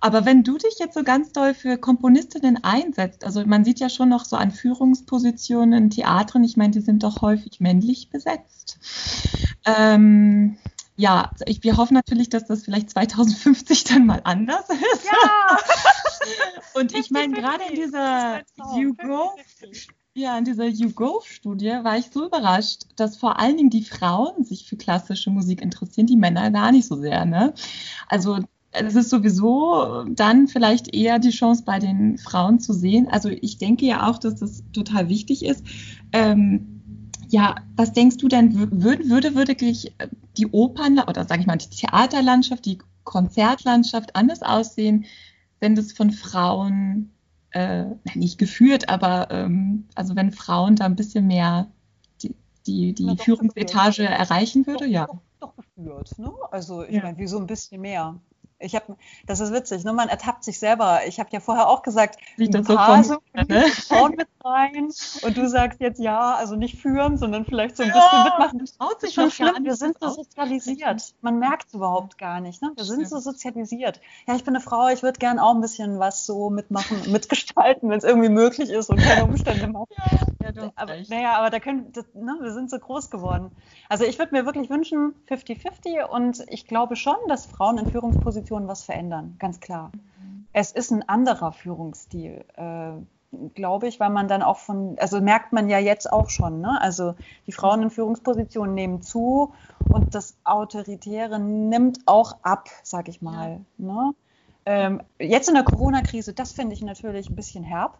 aber 0.00 0.24
wenn 0.24 0.42
du 0.42 0.58
dich 0.58 0.78
jetzt 0.78 0.94
so 0.94 1.02
ganz 1.02 1.32
doll 1.32 1.54
für 1.54 1.78
Komponistinnen 1.78 2.62
einsetzt, 2.62 3.24
also 3.24 3.44
man 3.44 3.64
sieht 3.64 3.80
ja 3.80 3.88
schon 3.88 4.08
noch 4.08 4.24
so 4.24 4.36
an 4.36 4.50
Führung 4.50 4.84
Führungspositionen 4.84 5.84
in 5.84 5.90
Theatern, 5.90 6.44
ich 6.44 6.56
meine, 6.56 6.72
die 6.72 6.80
sind 6.80 7.02
doch 7.02 7.22
häufig 7.22 7.60
männlich 7.60 8.10
besetzt. 8.10 8.78
Ähm, 9.64 10.56
ja, 10.96 11.32
ich, 11.46 11.62
wir 11.64 11.76
hoffen 11.76 11.94
natürlich, 11.94 12.28
dass 12.28 12.46
das 12.46 12.64
vielleicht 12.64 12.90
2050 12.90 13.84
dann 13.84 14.06
mal 14.06 14.20
anders 14.24 14.68
ist. 14.70 15.04
Ja! 15.04 15.58
Und 16.80 16.94
ich 16.94 17.10
meine, 17.10 17.34
gerade 17.34 17.64
in 17.68 17.74
dieser 17.74 18.42
YouGov, 18.76 19.34
ja, 20.14 20.38
in 20.38 20.44
dieser 20.44 20.66
YouGov-Studie 20.66 21.80
war 21.82 21.98
ich 21.98 22.10
so 22.12 22.26
überrascht, 22.26 22.82
dass 22.96 23.16
vor 23.16 23.38
allen 23.38 23.56
Dingen 23.56 23.70
die 23.70 23.84
Frauen 23.84 24.44
sich 24.44 24.66
für 24.68 24.76
klassische 24.76 25.30
Musik 25.30 25.60
interessieren, 25.60 26.06
die 26.06 26.16
Männer 26.16 26.50
gar 26.52 26.70
nicht 26.70 26.86
so 26.86 26.96
sehr. 26.96 27.24
Ne? 27.24 27.52
Also 28.08 28.38
es 28.70 28.94
ist 28.94 29.10
sowieso 29.10 30.04
dann 30.08 30.48
vielleicht 30.48 30.94
eher 30.94 31.18
die 31.18 31.30
Chance 31.30 31.64
bei 31.64 31.78
den 31.80 32.18
Frauen 32.18 32.60
zu 32.60 32.72
sehen. 32.72 33.08
Also 33.08 33.28
ich 33.28 33.58
denke 33.58 33.86
ja 33.86 34.08
auch, 34.08 34.18
dass 34.18 34.36
das 34.36 34.62
total 34.72 35.08
wichtig 35.08 35.44
ist. 35.44 35.64
Ähm, 36.12 36.73
ja, 37.34 37.56
was 37.74 37.92
denkst 37.92 38.18
du 38.18 38.28
denn, 38.28 38.70
würde, 38.80 39.08
würde 39.08 39.34
wirklich 39.34 39.92
die 40.36 40.46
Opern 40.46 41.00
oder 41.00 41.24
sage 41.24 41.40
ich 41.40 41.48
mal 41.48 41.56
die 41.56 41.68
Theaterlandschaft, 41.68 42.64
die 42.64 42.78
Konzertlandschaft 43.02 44.14
anders 44.14 44.42
aussehen, 44.42 45.06
wenn 45.58 45.74
das 45.74 45.90
von 45.90 46.12
Frauen 46.12 47.12
äh, 47.50 47.86
nicht 48.14 48.38
geführt, 48.38 48.88
aber 48.88 49.32
ähm, 49.32 49.88
also 49.96 50.14
wenn 50.14 50.30
Frauen 50.30 50.76
da 50.76 50.84
ein 50.84 50.94
bisschen 50.94 51.26
mehr 51.26 51.72
die, 52.22 52.36
die, 52.68 52.94
die 52.94 53.16
Führungsetage 53.16 54.04
erreichen 54.04 54.68
würde, 54.68 54.84
doch, 54.84 54.92
ja. 54.92 55.06
Doch, 55.06 55.18
doch 55.40 55.56
geführt, 55.56 56.16
ne? 56.18 56.32
Also 56.52 56.84
ich 56.84 56.94
ja. 56.94 57.02
meine, 57.02 57.18
wie 57.18 57.26
so 57.26 57.38
ein 57.38 57.48
bisschen 57.48 57.80
mehr. 57.80 58.20
Ich 58.60 58.74
habe, 58.74 58.96
das 59.26 59.40
ist 59.40 59.52
witzig, 59.52 59.84
ne? 59.84 59.92
man 59.92 60.08
ertappt 60.08 60.44
sich 60.44 60.58
selber. 60.58 61.00
Ich 61.06 61.18
habe 61.18 61.28
ja 61.32 61.40
vorher 61.40 61.68
auch 61.68 61.82
gesagt, 61.82 62.18
Wie 62.36 62.48
paar 62.48 63.02
so 63.02 63.18
ne? 63.32 63.64
Frauen 63.88 64.14
mit 64.16 64.28
rein 64.44 64.90
und 65.22 65.36
du 65.36 65.48
sagst 65.48 65.80
jetzt 65.80 66.00
ja, 66.00 66.34
also 66.34 66.54
nicht 66.54 66.80
führen, 66.80 67.18
sondern 67.18 67.44
vielleicht 67.44 67.76
so 67.76 67.82
ein 67.82 67.88
bisschen 67.88 68.02
ja, 68.12 68.24
mitmachen. 68.24 68.58
Das 68.60 68.76
traut 68.76 69.00
sich 69.00 69.14
schon 69.14 69.30
schlimm. 69.30 69.64
Wir 69.64 69.74
sind 69.74 69.96
so 70.00 70.08
sozialisiert. 70.10 71.14
Man 71.20 71.38
merkt 71.38 71.68
es 71.68 71.74
überhaupt 71.74 72.16
gar 72.16 72.40
nicht. 72.40 72.62
Ne? 72.62 72.72
Wir 72.76 72.84
sind 72.84 73.08
so 73.08 73.18
sozialisiert. 73.18 74.00
Ja, 74.26 74.36
ich 74.36 74.44
bin 74.44 74.54
eine 74.54 74.62
Frau, 74.62 74.88
ich 74.88 75.02
würde 75.02 75.18
gern 75.18 75.38
auch 75.38 75.54
ein 75.54 75.60
bisschen 75.60 75.98
was 75.98 76.24
so 76.24 76.48
mitmachen, 76.50 77.00
mitgestalten, 77.10 77.90
wenn 77.90 77.98
es 77.98 78.04
irgendwie 78.04 78.28
möglich 78.28 78.70
ist 78.70 78.88
und 78.88 79.00
keine 79.00 79.24
Umstände 79.24 79.66
machen. 79.66 79.88
Ja, 80.40 80.50
ja, 80.50 80.72
aber, 80.76 80.94
naja, 81.08 81.32
aber 81.36 81.50
da 81.50 81.58
können, 81.58 81.92
das, 81.92 82.04
ne, 82.14 82.36
wir 82.40 82.52
sind 82.52 82.70
so 82.70 82.78
groß 82.78 83.10
geworden. 83.10 83.50
Also 83.88 84.04
ich 84.04 84.18
würde 84.18 84.34
mir 84.34 84.46
wirklich 84.46 84.70
wünschen 84.70 85.14
50-50 85.28 86.04
und 86.04 86.44
ich 86.48 86.66
glaube 86.66 86.96
schon, 86.96 87.16
dass 87.28 87.46
Frauen 87.46 87.78
in 87.78 87.90
Führungspositionen 87.90 88.43
was 88.50 88.82
verändern, 88.82 89.36
ganz 89.38 89.60
klar. 89.60 89.90
Mhm. 89.94 90.46
Es 90.52 90.72
ist 90.72 90.90
ein 90.90 91.08
anderer 91.08 91.52
Führungsstil, 91.52 92.44
äh, 92.56 92.92
glaube 93.54 93.88
ich, 93.88 94.00
weil 94.00 94.10
man 94.10 94.28
dann 94.28 94.42
auch 94.42 94.58
von, 94.58 94.96
also 94.98 95.20
merkt 95.20 95.52
man 95.52 95.68
ja 95.68 95.78
jetzt 95.78 96.12
auch 96.12 96.30
schon, 96.30 96.60
ne? 96.60 96.80
also 96.80 97.14
die 97.46 97.52
Frauen 97.52 97.82
in 97.82 97.90
Führungspositionen 97.90 98.74
nehmen 98.74 99.02
zu 99.02 99.52
und 99.88 100.14
das 100.14 100.36
Autoritäre 100.44 101.38
nimmt 101.40 102.00
auch 102.06 102.36
ab, 102.42 102.68
sage 102.82 103.10
ich 103.10 103.22
mal. 103.22 103.60
Ja. 103.78 103.84
Ne? 103.86 104.14
Ähm, 104.66 105.02
jetzt 105.18 105.48
in 105.48 105.54
der 105.54 105.64
Corona-Krise, 105.64 106.32
das 106.32 106.52
finde 106.52 106.74
ich 106.74 106.82
natürlich 106.82 107.28
ein 107.28 107.36
bisschen 107.36 107.64
herb. 107.64 107.98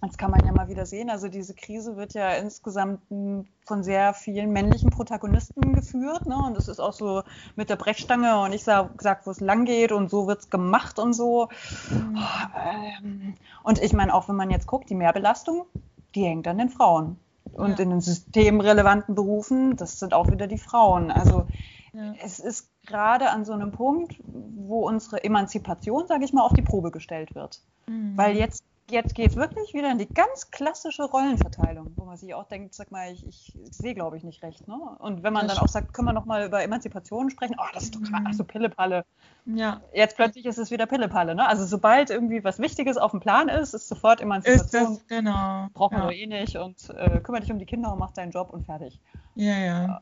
Das 0.00 0.16
kann 0.16 0.30
man 0.30 0.44
ja 0.46 0.52
mal 0.52 0.68
wieder 0.68 0.86
sehen. 0.86 1.10
Also 1.10 1.28
diese 1.28 1.54
Krise 1.54 1.96
wird 1.96 2.14
ja 2.14 2.30
insgesamt 2.30 3.00
von 3.08 3.82
sehr 3.82 4.14
vielen 4.14 4.52
männlichen 4.52 4.90
Protagonisten 4.90 5.72
geführt. 5.72 6.26
Ne? 6.26 6.36
Und 6.36 6.56
das 6.56 6.68
ist 6.68 6.78
auch 6.78 6.92
so 6.92 7.22
mit 7.56 7.68
der 7.68 7.76
Brechstange 7.76 8.40
und 8.40 8.52
ich 8.52 8.62
sage, 8.62 8.90
sag, 9.00 9.26
wo 9.26 9.32
es 9.32 9.40
lang 9.40 9.64
geht 9.64 9.90
und 9.90 10.08
so 10.08 10.28
wird 10.28 10.40
es 10.40 10.50
gemacht 10.50 11.00
und 11.00 11.14
so. 11.14 11.48
Mhm. 11.90 13.34
Und 13.64 13.82
ich 13.82 13.92
meine, 13.92 14.14
auch 14.14 14.28
wenn 14.28 14.36
man 14.36 14.50
jetzt 14.50 14.68
guckt, 14.68 14.88
die 14.88 14.94
Mehrbelastung, 14.94 15.66
die 16.14 16.24
hängt 16.24 16.46
an 16.46 16.58
den 16.58 16.68
Frauen. 16.68 17.18
Und 17.52 17.78
ja. 17.78 17.84
in 17.84 17.90
den 17.90 18.00
systemrelevanten 18.00 19.16
Berufen, 19.16 19.76
das 19.76 19.98
sind 19.98 20.14
auch 20.14 20.30
wieder 20.30 20.46
die 20.46 20.58
Frauen. 20.58 21.10
Also 21.10 21.46
ja. 21.92 22.14
es 22.22 22.38
ist 22.38 22.68
gerade 22.86 23.30
an 23.30 23.44
so 23.44 23.52
einem 23.52 23.72
Punkt, 23.72 24.20
wo 24.24 24.86
unsere 24.86 25.24
Emanzipation, 25.24 26.06
sage 26.06 26.24
ich 26.24 26.32
mal, 26.32 26.42
auf 26.42 26.52
die 26.52 26.62
Probe 26.62 26.92
gestellt 26.92 27.34
wird. 27.34 27.60
Mhm. 27.86 28.16
Weil 28.16 28.36
jetzt 28.36 28.62
jetzt 28.90 29.14
geht 29.14 29.30
es 29.30 29.36
wirklich 29.36 29.74
wieder 29.74 29.90
in 29.90 29.98
die 29.98 30.08
ganz 30.08 30.50
klassische 30.50 31.04
Rollenverteilung, 31.04 31.92
wo 31.96 32.04
man 32.04 32.16
sich 32.16 32.34
auch 32.34 32.48
denkt, 32.48 32.74
sag 32.74 32.90
mal, 32.90 33.12
ich, 33.12 33.26
ich, 33.26 33.52
sehe, 33.70 33.94
glaube 33.94 34.16
ich, 34.16 34.24
nicht 34.24 34.42
recht. 34.42 34.66
Ne? 34.66 34.74
Und 34.98 35.22
wenn 35.22 35.32
man 35.32 35.46
das 35.46 35.56
dann 35.56 35.64
auch 35.64 35.68
sagt, 35.68 35.92
können 35.92 36.08
wir 36.08 36.12
nochmal 36.12 36.46
über 36.46 36.62
Emanzipation 36.62 37.30
sprechen, 37.30 37.56
oh, 37.58 37.66
das 37.74 37.84
ist 37.84 37.94
doch 37.94 38.02
gerade, 38.02 38.28
mhm. 38.28 38.32
so 38.32 38.44
Pillepalle. 38.44 39.04
Ja. 39.46 39.80
Jetzt 39.92 40.16
plötzlich 40.16 40.46
ist 40.46 40.58
es 40.58 40.70
wieder 40.70 40.86
Pillepalle. 40.86 41.34
Ne? 41.34 41.46
Also 41.46 41.64
sobald 41.64 42.10
irgendwie 42.10 42.44
was 42.44 42.58
Wichtiges 42.58 42.96
auf 42.96 43.10
dem 43.10 43.20
Plan 43.20 43.48
ist, 43.48 43.74
ist 43.74 43.88
sofort 43.88 44.20
Emanzipation. 44.20 44.92
Ist 44.92 45.02
das, 45.02 45.06
genau. 45.06 45.68
Braucht 45.74 45.92
man 45.92 46.02
ja. 46.02 46.06
doch 46.08 46.14
eh 46.14 46.26
nicht 46.26 46.56
und 46.56 46.90
äh, 46.90 47.20
kümmere 47.20 47.42
dich 47.42 47.52
um 47.52 47.58
die 47.58 47.66
Kinder 47.66 47.92
und 47.92 47.98
mach 47.98 48.12
deinen 48.12 48.30
Job 48.30 48.50
und 48.50 48.64
fertig. 48.64 49.00
Ja, 49.34 49.58
ja. 49.58 50.00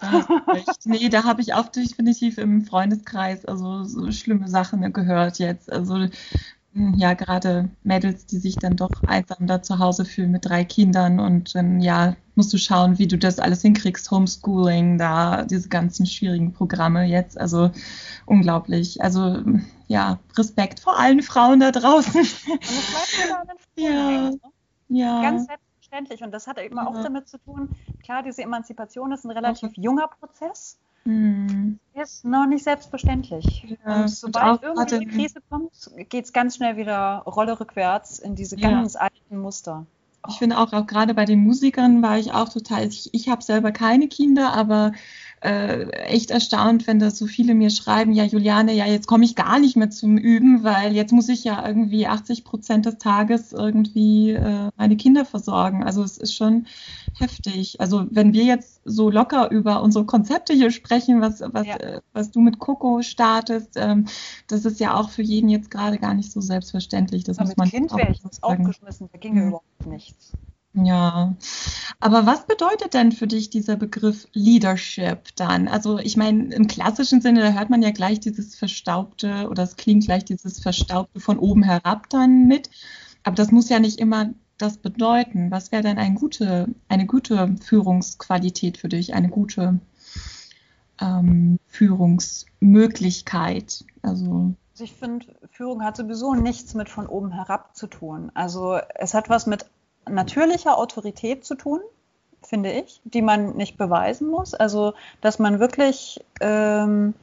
nee, 0.84 1.08
da 1.08 1.24
habe 1.24 1.40
ich 1.40 1.54
auch 1.54 1.68
definitiv 1.68 2.38
im 2.38 2.64
Freundeskreis 2.64 3.44
also 3.44 3.84
so 3.84 4.10
schlimme 4.10 4.48
Sachen 4.48 4.92
gehört 4.92 5.38
jetzt. 5.38 5.70
Also 5.70 6.08
ja, 6.74 7.12
gerade 7.12 7.68
Mädels, 7.82 8.24
die 8.24 8.38
sich 8.38 8.58
dann 8.58 8.76
doch 8.76 9.02
einsam 9.04 9.46
da 9.46 9.62
zu 9.62 9.78
Hause 9.78 10.06
fühlen 10.06 10.30
mit 10.30 10.46
drei 10.46 10.64
Kindern 10.64 11.20
und 11.20 11.54
dann, 11.54 11.80
ja, 11.80 12.16
musst 12.34 12.52
du 12.52 12.58
schauen, 12.58 12.98
wie 12.98 13.06
du 13.06 13.18
das 13.18 13.38
alles 13.38 13.60
hinkriegst, 13.60 14.10
Homeschooling, 14.10 14.96
da 14.96 15.42
diese 15.44 15.68
ganzen 15.68 16.06
schwierigen 16.06 16.52
Programme 16.52 17.04
jetzt, 17.04 17.36
also 17.38 17.70
unglaublich. 18.24 19.02
Also, 19.02 19.42
ja, 19.86 20.18
Respekt 20.36 20.80
vor 20.80 20.98
allen 20.98 21.22
Frauen 21.22 21.60
da 21.60 21.70
draußen. 21.70 22.26
Ja, 23.74 24.30
ne? 24.30 24.38
ja. 24.88 25.22
Ganz 25.22 25.46
selbstverständlich 25.46 26.22
und 26.22 26.30
das 26.30 26.46
hat 26.46 26.58
eben 26.58 26.76
ja. 26.76 26.86
auch 26.86 27.02
damit 27.02 27.26
zu 27.26 27.38
tun, 27.38 27.70
klar, 28.02 28.22
diese 28.22 28.42
Emanzipation 28.42 29.12
ist 29.12 29.24
ein 29.24 29.30
relativ 29.30 29.70
junger 29.76 30.08
Prozess. 30.08 30.78
Hm. 31.04 31.78
Ist 31.94 32.24
noch 32.24 32.46
nicht 32.46 32.64
selbstverständlich. 32.64 33.76
Ja, 33.84 34.08
sobald 34.08 34.62
irgendwie 34.62 34.94
eine 34.94 35.06
Krise 35.06 35.40
kommt, 35.50 35.72
geht 36.08 36.24
es 36.24 36.32
ganz 36.32 36.56
schnell 36.56 36.76
wieder 36.76 37.22
Rolle 37.26 37.58
rückwärts 37.58 38.18
in 38.18 38.34
diese 38.34 38.56
ganz 38.56 38.94
ja. 38.94 39.00
alten 39.00 39.38
Muster. 39.38 39.86
Ich 40.28 40.38
finde 40.38 40.58
auch, 40.58 40.72
auch 40.72 40.86
gerade 40.86 41.14
bei 41.14 41.24
den 41.24 41.40
Musikern 41.40 42.00
war 42.00 42.16
ich 42.16 42.32
auch 42.32 42.48
total, 42.48 42.86
ich, 42.86 43.12
ich 43.12 43.28
habe 43.28 43.42
selber 43.42 43.72
keine 43.72 44.06
Kinder, 44.06 44.52
aber 44.52 44.92
äh, 45.42 45.88
echt 45.90 46.30
erstaunt, 46.30 46.86
wenn 46.86 47.00
da 47.00 47.10
so 47.10 47.26
viele 47.26 47.54
mir 47.54 47.70
schreiben, 47.70 48.12
ja 48.12 48.24
Juliane, 48.24 48.72
ja 48.72 48.86
jetzt 48.86 49.08
komme 49.08 49.24
ich 49.24 49.34
gar 49.34 49.58
nicht 49.58 49.76
mehr 49.76 49.90
zum 49.90 50.16
Üben, 50.16 50.62
weil 50.62 50.94
jetzt 50.94 51.12
muss 51.12 51.28
ich 51.28 51.42
ja 51.42 51.66
irgendwie 51.66 52.06
80 52.06 52.44
Prozent 52.44 52.86
des 52.86 52.98
Tages 52.98 53.52
irgendwie 53.52 54.30
äh, 54.30 54.70
meine 54.76 54.96
Kinder 54.96 55.24
versorgen. 55.24 55.82
Also 55.82 56.02
es 56.04 56.16
ist 56.16 56.34
schon 56.34 56.66
heftig. 57.18 57.80
Also 57.80 58.06
wenn 58.10 58.32
wir 58.32 58.44
jetzt 58.44 58.80
so 58.84 59.10
locker 59.10 59.50
über 59.50 59.82
unsere 59.82 60.04
Konzepte 60.04 60.52
hier 60.52 60.70
sprechen, 60.70 61.20
was, 61.20 61.42
was, 61.44 61.66
ja. 61.66 61.76
äh, 61.76 62.00
was 62.12 62.30
du 62.30 62.40
mit 62.40 62.60
Coco 62.60 63.02
startest, 63.02 63.72
ähm, 63.76 64.06
das 64.46 64.64
ist 64.64 64.78
ja 64.78 64.94
auch 64.94 65.10
für 65.10 65.22
jeden 65.22 65.48
jetzt 65.48 65.70
gerade 65.70 65.98
gar 65.98 66.14
nicht 66.14 66.30
so 66.30 66.40
selbstverständlich. 66.40 67.24
Das 67.24 67.38
Aber 67.38 67.48
muss 67.48 67.56
man 67.56 67.68
Kind 67.68 67.92
wäre 67.96 68.12
ich 68.12 68.20
aufgeschmissen, 68.42 69.08
da 69.12 69.18
ging 69.18 69.36
ja 69.36 69.48
überhaupt 69.48 69.86
nichts. 69.86 70.32
Ja, 70.74 71.36
aber 72.00 72.24
was 72.24 72.46
bedeutet 72.46 72.94
denn 72.94 73.12
für 73.12 73.26
dich 73.26 73.50
dieser 73.50 73.76
Begriff 73.76 74.26
Leadership 74.32 75.28
dann? 75.36 75.68
Also 75.68 75.98
ich 75.98 76.16
meine, 76.16 76.54
im 76.54 76.66
klassischen 76.66 77.20
Sinne, 77.20 77.42
da 77.42 77.52
hört 77.52 77.68
man 77.68 77.82
ja 77.82 77.90
gleich 77.90 78.20
dieses 78.20 78.54
Verstaubte 78.54 79.50
oder 79.50 79.64
es 79.64 79.76
klingt 79.76 80.06
gleich 80.06 80.24
dieses 80.24 80.60
Verstaubte 80.60 81.20
von 81.20 81.38
oben 81.38 81.62
herab 81.62 82.08
dann 82.08 82.46
mit. 82.46 82.70
Aber 83.22 83.36
das 83.36 83.50
muss 83.50 83.68
ja 83.68 83.80
nicht 83.80 84.00
immer 84.00 84.30
das 84.56 84.78
bedeuten. 84.78 85.50
Was 85.50 85.72
wäre 85.72 85.82
denn 85.82 85.98
eine 85.98 86.14
gute, 86.14 86.68
eine 86.88 87.04
gute 87.04 87.54
Führungsqualität 87.62 88.78
für 88.78 88.88
dich, 88.88 89.12
eine 89.12 89.28
gute 89.28 89.78
ähm, 91.02 91.58
Führungsmöglichkeit? 91.66 93.84
Also 94.00 94.54
ich 94.78 94.94
finde, 94.94 95.26
Führung 95.50 95.84
hat 95.84 95.98
sowieso 95.98 96.34
nichts 96.34 96.72
mit 96.72 96.88
von 96.88 97.06
oben 97.06 97.30
herab 97.30 97.76
zu 97.76 97.88
tun. 97.88 98.32
Also 98.34 98.78
es 98.94 99.12
hat 99.12 99.28
was 99.28 99.46
mit 99.46 99.66
natürlicher 100.08 100.78
Autorität 100.78 101.44
zu 101.44 101.54
tun, 101.54 101.80
finde 102.42 102.72
ich, 102.72 103.00
die 103.04 103.22
man 103.22 103.56
nicht 103.56 103.76
beweisen 103.76 104.28
muss. 104.28 104.54
Also, 104.54 104.94
dass 105.20 105.38
man 105.38 105.60
wirklich, 105.60 106.24
ähm, 106.40 107.14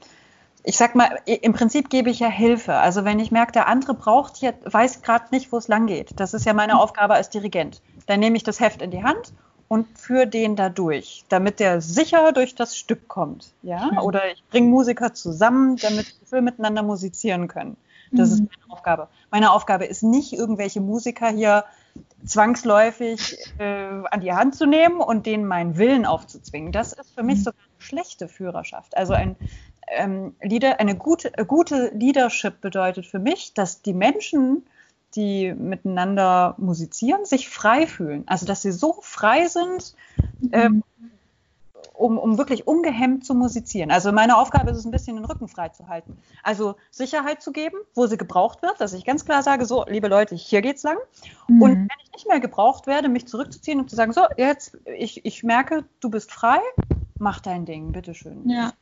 ich 0.64 0.78
sag 0.78 0.96
mal, 0.96 1.20
im 1.26 1.54
Prinzip 1.54 1.90
gebe 1.90 2.10
ich 2.10 2.20
ja 2.20 2.28
Hilfe. 2.28 2.76
Also, 2.76 3.06
wenn 3.06 3.20
ich 3.20 3.32
merke, 3.32 3.52
der 3.52 3.68
andere 3.68 3.94
braucht 3.94 4.38
hier, 4.38 4.54
weiß 4.66 5.02
gerade 5.02 5.26
nicht, 5.32 5.52
wo 5.52 5.58
es 5.58 5.68
lang 5.68 5.88
geht. 5.88 6.20
Das 6.20 6.34
ist 6.34 6.46
ja 6.46 6.54
meine 6.54 6.74
mhm. 6.74 6.80
Aufgabe 6.80 7.14
als 7.14 7.30
Dirigent. 7.30 7.82
Dann 8.08 8.20
nehme 8.20 8.38
ich 8.38 8.44
das 8.44 8.60
Heft 8.60 8.82
in 8.82 8.92
die 8.92 9.04
Hand 9.04 9.34
und 9.68 9.88
führe 9.98 10.28
den 10.28 10.56
da 10.56 10.70
durch, 10.70 11.24
damit 11.30 11.60
der 11.60 11.80
sicher 11.80 12.32
durch 12.32 12.56
das 12.56 12.76
Stück 12.76 13.08
kommt. 13.08 13.54
Ja? 13.62 14.02
Oder 14.02 14.32
ich 14.32 14.44
bringe 14.50 14.68
Musiker 14.68 15.14
zusammen, 15.14 15.78
damit 15.78 16.16
wir 16.32 16.42
miteinander 16.42 16.82
musizieren 16.82 17.48
können. 17.48 17.78
Das 18.12 18.30
mhm. 18.30 18.34
ist 18.34 18.40
meine 18.42 18.74
Aufgabe. 18.74 19.08
Meine 19.32 19.52
Aufgabe 19.52 19.86
ist 19.86 20.02
nicht, 20.02 20.34
irgendwelche 20.34 20.82
Musiker 20.82 21.30
hier 21.30 21.66
zwangsläufig 22.26 23.38
äh, 23.59 23.63
an 23.63 24.22
die 24.22 24.34
Hand 24.34 24.55
zu 24.55 24.65
nehmen 24.65 24.99
und 24.99 25.26
denen 25.26 25.45
meinen 25.45 25.78
Willen 25.78 26.05
aufzuzwingen. 26.05 26.72
Das 26.72 26.93
ist 26.93 27.13
für 27.15 27.24
mich 27.24 27.39
mhm. 27.39 27.43
sogar 27.43 27.61
eine 27.61 27.86
schlechte 27.86 28.28
Führerschaft. 28.28 28.97
Also 28.97 29.13
ein 29.13 29.36
ähm, 29.89 30.36
Leader, 30.41 30.80
eine 30.80 30.95
gute, 30.95 31.36
äh, 31.38 31.45
gute 31.45 31.91
Leadership 31.93 32.61
bedeutet 32.61 33.05
für 33.05 33.20
mich, 33.20 33.53
dass 33.53 33.82
die 33.82 33.93
Menschen, 33.93 34.65
die 35.15 35.53
miteinander 35.53 36.55
musizieren, 36.57 37.26
sich 37.26 37.49
frei 37.49 37.88
fühlen. 37.88 38.24
Also 38.28 38.45
dass 38.45 38.61
sie 38.61 38.72
so 38.72 38.99
frei 39.01 39.47
sind, 39.47 39.95
ähm, 40.51 40.84
um, 41.94 42.18
um 42.18 42.38
wirklich 42.38 42.68
ungehemmt 42.68 43.26
zu 43.26 43.34
musizieren. 43.34 43.92
Also 43.92 44.12
meine 44.12 44.38
Aufgabe 44.38 44.72
ist 44.72 44.78
es, 44.78 44.86
ein 44.86 44.92
bisschen 44.92 45.18
den 45.18 45.26
Rücken 45.26 45.48
frei 45.48 45.70
zu 45.70 45.88
halten. 45.88 46.18
Also 46.44 46.76
Sicherheit 46.92 47.42
zu 47.42 47.52
geben, 47.52 47.78
wo 47.94 48.08
sie 48.08 48.18
gebraucht 48.18 48.62
wird, 48.62 48.80
dass 48.80 48.94
ich 48.94 49.06
ganz 49.06 49.26
klar 49.26 49.44
sage, 49.44 49.66
so, 49.66 49.86
liebe 49.86 50.08
Leute, 50.08 50.36
hier 50.36 50.62
geht's 50.62 50.84
lang. 50.84 50.98
Mhm. 51.48 51.62
Und 51.62 51.76
wenn 51.76 51.98
ich 52.06 52.12
nicht 52.14 52.28
mehr 52.28 52.40
gebraucht 52.40 52.88
werde, 52.88 53.10
mich 53.10 53.28
zurückzuziehen 53.28 53.80
und 53.80 53.90
zu 53.90 53.96
sagen, 53.96 54.14
so, 54.14 54.22
jetzt, 54.38 54.78
ich, 54.98 55.26
ich 55.26 55.44
merke, 55.44 55.86
du 56.00 56.10
bist 56.10 56.32
frei, 56.32 56.60
mach 57.18 57.40
dein 57.42 57.66
Ding, 57.66 57.92
bitteschön. 57.92 58.50
Ja. 58.50 58.74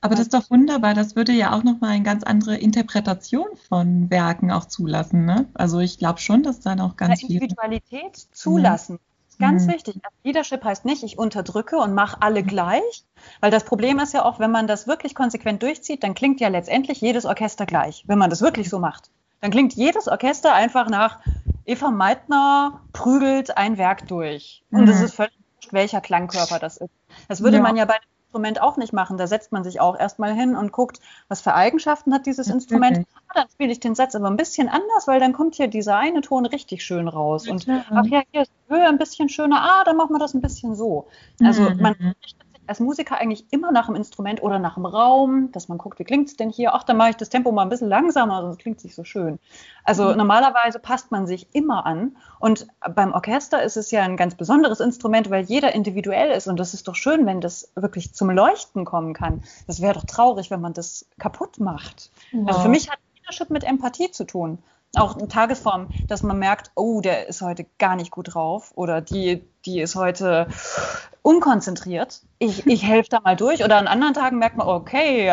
Aber 0.00 0.14
das 0.14 0.26
ist 0.26 0.34
doch 0.34 0.48
wunderbar. 0.50 0.94
Das 0.94 1.16
würde 1.16 1.32
ja 1.32 1.52
auch 1.52 1.64
nochmal 1.64 1.90
eine 1.90 2.04
ganz 2.04 2.22
andere 2.22 2.56
Interpretation 2.56 3.48
von 3.68 4.08
Werken 4.10 4.52
auch 4.52 4.66
zulassen. 4.66 5.24
Ne? 5.24 5.48
Also 5.54 5.80
ich 5.80 5.98
glaube 5.98 6.20
schon, 6.20 6.44
dass 6.44 6.60
da 6.60 6.76
noch 6.76 6.96
ganz 6.96 7.20
viel. 7.20 7.42
Individualität 7.42 8.16
zulassen. 8.16 9.00
Ganz 9.38 9.66
mhm. 9.66 9.72
wichtig. 9.72 9.94
Also 9.96 10.16
Leadership 10.24 10.64
heißt 10.64 10.84
nicht, 10.84 11.02
ich 11.02 11.18
unterdrücke 11.18 11.76
und 11.78 11.94
mache 11.94 12.20
alle 12.20 12.42
gleich, 12.42 13.04
weil 13.40 13.50
das 13.50 13.64
Problem 13.64 13.98
ist 13.98 14.14
ja 14.14 14.24
auch, 14.24 14.38
wenn 14.40 14.50
man 14.50 14.66
das 14.66 14.86
wirklich 14.86 15.14
konsequent 15.14 15.62
durchzieht, 15.62 16.02
dann 16.02 16.14
klingt 16.14 16.40
ja 16.40 16.48
letztendlich 16.48 17.00
jedes 17.00 17.24
Orchester 17.24 17.66
gleich, 17.66 18.04
wenn 18.06 18.18
man 18.18 18.30
das 18.30 18.42
wirklich 18.42 18.68
so 18.68 18.78
macht. 18.78 19.10
Dann 19.40 19.50
klingt 19.50 19.74
jedes 19.74 20.08
Orchester 20.08 20.52
einfach 20.54 20.88
nach 20.88 21.20
Eva 21.64 21.90
Meitner 21.90 22.80
prügelt 22.92 23.56
ein 23.56 23.78
Werk 23.78 24.08
durch. 24.08 24.64
Und 24.70 24.88
es 24.88 24.98
mhm. 24.98 25.04
ist 25.04 25.14
völlig 25.14 25.38
wurscht, 25.54 25.72
welcher 25.72 26.00
Klangkörper 26.00 26.58
das 26.58 26.78
ist. 26.78 26.90
Das 27.28 27.42
würde 27.42 27.58
ja. 27.58 27.62
man 27.62 27.76
ja 27.76 27.84
bei 27.84 27.94
einem 27.94 28.17
Instrument 28.28 28.60
auch 28.60 28.76
nicht 28.76 28.92
machen. 28.92 29.16
Da 29.16 29.26
setzt 29.26 29.52
man 29.52 29.64
sich 29.64 29.80
auch 29.80 29.98
erstmal 29.98 30.34
hin 30.34 30.54
und 30.54 30.70
guckt, 30.70 31.00
was 31.28 31.40
für 31.40 31.54
Eigenschaften 31.54 32.12
hat 32.12 32.26
dieses 32.26 32.48
Instrument. 32.48 33.06
Ah, 33.28 33.32
dann 33.34 33.48
spiele 33.48 33.72
ich 33.72 33.80
den 33.80 33.94
Satz 33.94 34.14
aber 34.14 34.28
ein 34.28 34.36
bisschen 34.36 34.68
anders, 34.68 35.06
weil 35.06 35.18
dann 35.18 35.32
kommt 35.32 35.54
hier 35.54 35.68
dieser 35.68 35.96
eine 35.96 36.20
Ton 36.20 36.44
richtig 36.44 36.84
schön 36.84 37.08
raus. 37.08 37.48
Und 37.48 37.66
ach 37.68 38.04
ja, 38.04 38.22
hier 38.30 38.42
ist 38.42 38.52
die 38.68 38.74
Höhe 38.74 38.86
ein 38.86 38.98
bisschen 38.98 39.30
schöner. 39.30 39.56
Ah, 39.60 39.84
dann 39.84 39.96
machen 39.96 40.14
wir 40.14 40.18
das 40.18 40.34
ein 40.34 40.42
bisschen 40.42 40.76
so. 40.76 41.06
Also 41.42 41.62
mhm. 41.62 41.80
man 41.80 41.94
richtet 42.22 42.47
als 42.68 42.80
Musiker 42.80 43.18
eigentlich 43.18 43.46
immer 43.50 43.72
nach 43.72 43.86
dem 43.86 43.94
Instrument 43.94 44.42
oder 44.42 44.58
nach 44.58 44.74
dem 44.74 44.86
Raum, 44.86 45.50
dass 45.52 45.68
man 45.68 45.78
guckt, 45.78 45.98
wie 45.98 46.04
klingt 46.04 46.28
es 46.28 46.36
denn 46.36 46.50
hier? 46.50 46.74
Ach, 46.74 46.84
dann 46.84 46.96
mache 46.96 47.10
ich 47.10 47.16
das 47.16 47.30
Tempo 47.30 47.50
mal 47.50 47.62
ein 47.62 47.68
bisschen 47.68 47.88
langsamer, 47.88 48.42
sonst 48.42 48.58
klingt 48.58 48.78
es 48.78 48.84
nicht 48.84 48.94
so 48.94 49.04
schön. 49.04 49.38
Also 49.84 50.10
mhm. 50.10 50.16
normalerweise 50.18 50.78
passt 50.78 51.10
man 51.10 51.26
sich 51.26 51.48
immer 51.54 51.86
an. 51.86 52.16
Und 52.38 52.66
beim 52.94 53.12
Orchester 53.12 53.62
ist 53.62 53.76
es 53.76 53.90
ja 53.90 54.02
ein 54.02 54.16
ganz 54.16 54.34
besonderes 54.34 54.80
Instrument, 54.80 55.30
weil 55.30 55.44
jeder 55.44 55.74
individuell 55.74 56.30
ist. 56.30 56.46
Und 56.46 56.60
das 56.60 56.74
ist 56.74 56.88
doch 56.88 56.94
schön, 56.94 57.26
wenn 57.26 57.40
das 57.40 57.72
wirklich 57.74 58.14
zum 58.14 58.30
Leuchten 58.30 58.84
kommen 58.84 59.14
kann. 59.14 59.42
Das 59.66 59.80
wäre 59.80 59.94
doch 59.94 60.04
traurig, 60.04 60.50
wenn 60.50 60.60
man 60.60 60.74
das 60.74 61.06
kaputt 61.18 61.58
macht. 61.58 62.10
Wow. 62.32 62.48
Also 62.48 62.60
für 62.60 62.68
mich 62.68 62.90
hat 62.90 62.98
Leadership 63.16 63.50
mit 63.50 63.64
Empathie 63.64 64.10
zu 64.10 64.24
tun 64.24 64.58
auch 64.96 65.18
in 65.18 65.28
Tagesform, 65.28 65.88
dass 66.06 66.22
man 66.22 66.38
merkt, 66.38 66.70
oh, 66.74 67.00
der 67.00 67.28
ist 67.28 67.42
heute 67.42 67.66
gar 67.78 67.96
nicht 67.96 68.10
gut 68.10 68.34
drauf 68.34 68.72
oder 68.74 69.00
die, 69.00 69.44
die 69.66 69.80
ist 69.80 69.96
heute 69.96 70.48
unkonzentriert. 71.28 72.22
Ich, 72.38 72.66
ich 72.66 72.82
helfe 72.82 73.10
da 73.10 73.20
mal 73.20 73.36
durch. 73.36 73.62
Oder 73.62 73.76
an 73.76 73.86
anderen 73.86 74.14
Tagen 74.14 74.38
merkt 74.38 74.56
man, 74.56 74.66
okay, 74.66 75.30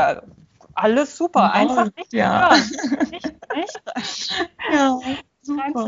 alles 0.73 1.15
super, 1.15 1.53
einfach 1.53 1.87
nicht 1.95 2.11
ja. 2.11 2.49
hören. 2.49 3.09
Nicht, 3.11 3.31
nicht. 3.55 4.49
Ja, 4.73 4.99
super. 5.41 5.87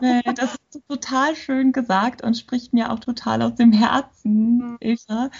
Nee, 0.00 0.22
das 0.34 0.54
ist 0.54 0.88
total 0.88 1.36
schön 1.36 1.72
gesagt 1.72 2.22
und 2.22 2.34
spricht 2.36 2.72
mir 2.72 2.92
auch 2.92 2.98
total 2.98 3.42
aus 3.42 3.54
dem 3.54 3.72
Herzen, 3.72 4.56
mhm. 4.56 4.76
Eva. 4.80 5.30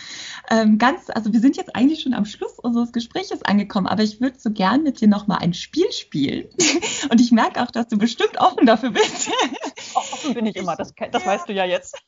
Ähm, 0.50 0.78
ganz, 0.78 1.10
also 1.10 1.32
wir 1.32 1.40
sind 1.40 1.56
jetzt 1.56 1.74
eigentlich 1.74 2.02
schon 2.02 2.14
am 2.14 2.24
Schluss 2.24 2.58
unseres 2.58 2.92
Gesprächs 2.92 3.32
angekommen, 3.42 3.86
aber 3.86 4.02
ich 4.02 4.20
würde 4.20 4.38
so 4.38 4.50
gern 4.50 4.82
mit 4.82 5.00
dir 5.00 5.08
nochmal 5.08 5.38
ein 5.40 5.54
Spiel 5.54 5.90
spielen. 5.90 6.48
Und 7.10 7.20
ich 7.20 7.32
merke 7.32 7.62
auch, 7.62 7.70
dass 7.70 7.88
du 7.88 7.96
bestimmt 7.96 8.38
offen 8.38 8.66
dafür 8.66 8.90
bist. 8.90 9.30
Offen 9.94 10.34
bin 10.34 10.46
ich 10.46 10.56
immer, 10.56 10.76
das, 10.76 10.92
das 11.10 11.24
ja, 11.24 11.30
weißt 11.30 11.48
du 11.48 11.52
ja 11.52 11.64
jetzt. 11.64 11.98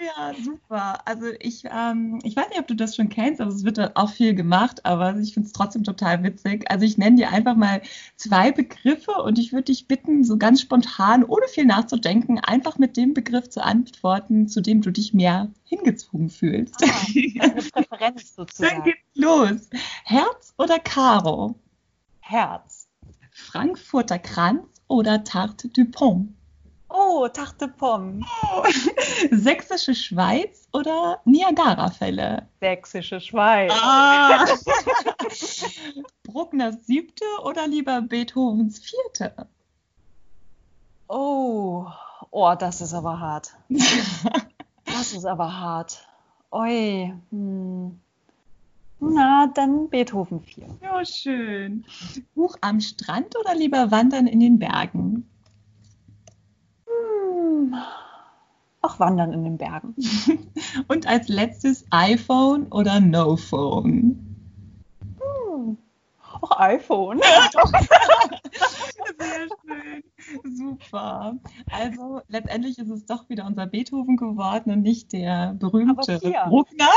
ja, 0.00 0.32
super. 0.42 1.00
Also 1.04 1.26
ich, 1.40 1.64
ähm, 1.64 2.20
ich 2.22 2.36
weiß 2.36 2.48
nicht, 2.50 2.60
ob 2.60 2.66
du 2.66 2.74
das 2.74 2.96
schon 2.96 3.08
kennst, 3.08 3.40
aber 3.40 3.50
es 3.50 3.64
wird 3.64 3.96
auch 3.96 4.10
viel 4.10 4.34
gemacht, 4.34 4.84
aber 4.84 5.16
ich 5.16 5.34
finde 5.34 5.46
es 5.46 5.52
trotzdem 5.52 5.84
total 5.84 6.22
witzig. 6.22 6.70
Also 6.70 6.84
ich 6.84 6.98
nenne 6.98 7.16
dir 7.16 7.30
einfach 7.30 7.56
mal 7.56 7.82
zwei 8.16 8.52
Begriffe 8.52 9.12
und 9.12 9.38
ich 9.38 9.52
würde 9.52 9.64
dich 9.64 9.86
bitten, 9.88 10.24
so 10.24 10.38
ganz 10.38 10.60
spontan 10.60 11.24
ohne 11.34 11.48
viel 11.48 11.64
nachzudenken, 11.64 12.38
einfach 12.38 12.78
mit 12.78 12.96
dem 12.96 13.12
Begriff 13.12 13.48
zu 13.48 13.62
antworten, 13.64 14.46
zu 14.46 14.60
dem 14.60 14.82
du 14.82 14.90
dich 14.92 15.14
mehr 15.14 15.48
hingezogen 15.64 16.30
fühlst. 16.30 16.76
Ah, 16.84 17.40
eine 17.40 17.62
Präferenz 17.62 18.34
sozusagen. 18.36 18.76
Dann 18.76 18.84
geht's 18.84 19.00
los. 19.14 19.68
Herz 20.04 20.54
oder 20.58 20.78
Caro? 20.78 21.56
Herz. 22.20 22.86
Frankfurter 23.32 24.20
Kranz 24.20 24.64
oder 24.86 25.24
Tarte 25.24 25.68
du 25.68 25.84
Pont? 25.86 26.34
Oh, 26.88 27.26
Tarte 27.26 27.66
Pomme. 27.66 28.20
Oh. 28.42 28.62
Sächsische 29.32 29.96
Schweiz 29.96 30.68
oder 30.72 31.20
Niagarafälle? 31.24 32.46
Sächsische 32.60 33.20
Schweiz. 33.20 33.72
Ah. 33.74 34.46
Bruckners 36.22 36.86
siebte 36.86 37.24
oder 37.42 37.66
lieber 37.66 38.00
Beethovens 38.02 38.78
vierte? 38.78 39.48
Oh, 41.08 41.86
oh, 42.30 42.54
das 42.58 42.80
ist 42.80 42.94
aber 42.94 43.20
hart. 43.20 43.54
das 44.84 45.12
ist 45.12 45.26
aber 45.26 45.58
hart. 45.58 46.06
Oi. 46.50 47.12
Hm. 47.30 48.00
Na, 49.00 49.50
dann 49.54 49.90
Beethoven 49.90 50.40
4. 50.40 50.66
Ja, 50.80 51.04
schön. 51.04 51.84
Buch 52.34 52.56
am 52.60 52.80
Strand 52.80 53.36
oder 53.38 53.54
lieber 53.54 53.90
wandern 53.90 54.26
in 54.26 54.40
den 54.40 54.58
Bergen? 54.58 55.28
Hm. 56.86 57.74
Auch 58.80 58.98
wandern 58.98 59.32
in 59.32 59.44
den 59.44 59.58
Bergen. 59.58 59.94
Und 60.88 61.06
als 61.06 61.28
letztes 61.28 61.84
iPhone 61.90 62.68
oder 62.68 63.00
No 63.00 63.36
Phone? 63.36 64.34
auch 66.44 66.58
iPhone. 66.58 67.20
Super. 70.44 71.36
Also 71.70 72.20
letztendlich 72.28 72.78
ist 72.78 72.90
es 72.90 73.06
doch 73.06 73.28
wieder 73.28 73.46
unser 73.46 73.66
Beethoven 73.66 74.16
geworden 74.16 74.70
und 74.70 74.82
nicht 74.82 75.12
der 75.12 75.54
berühmte 75.58 76.18
Bruckner. 76.48 76.88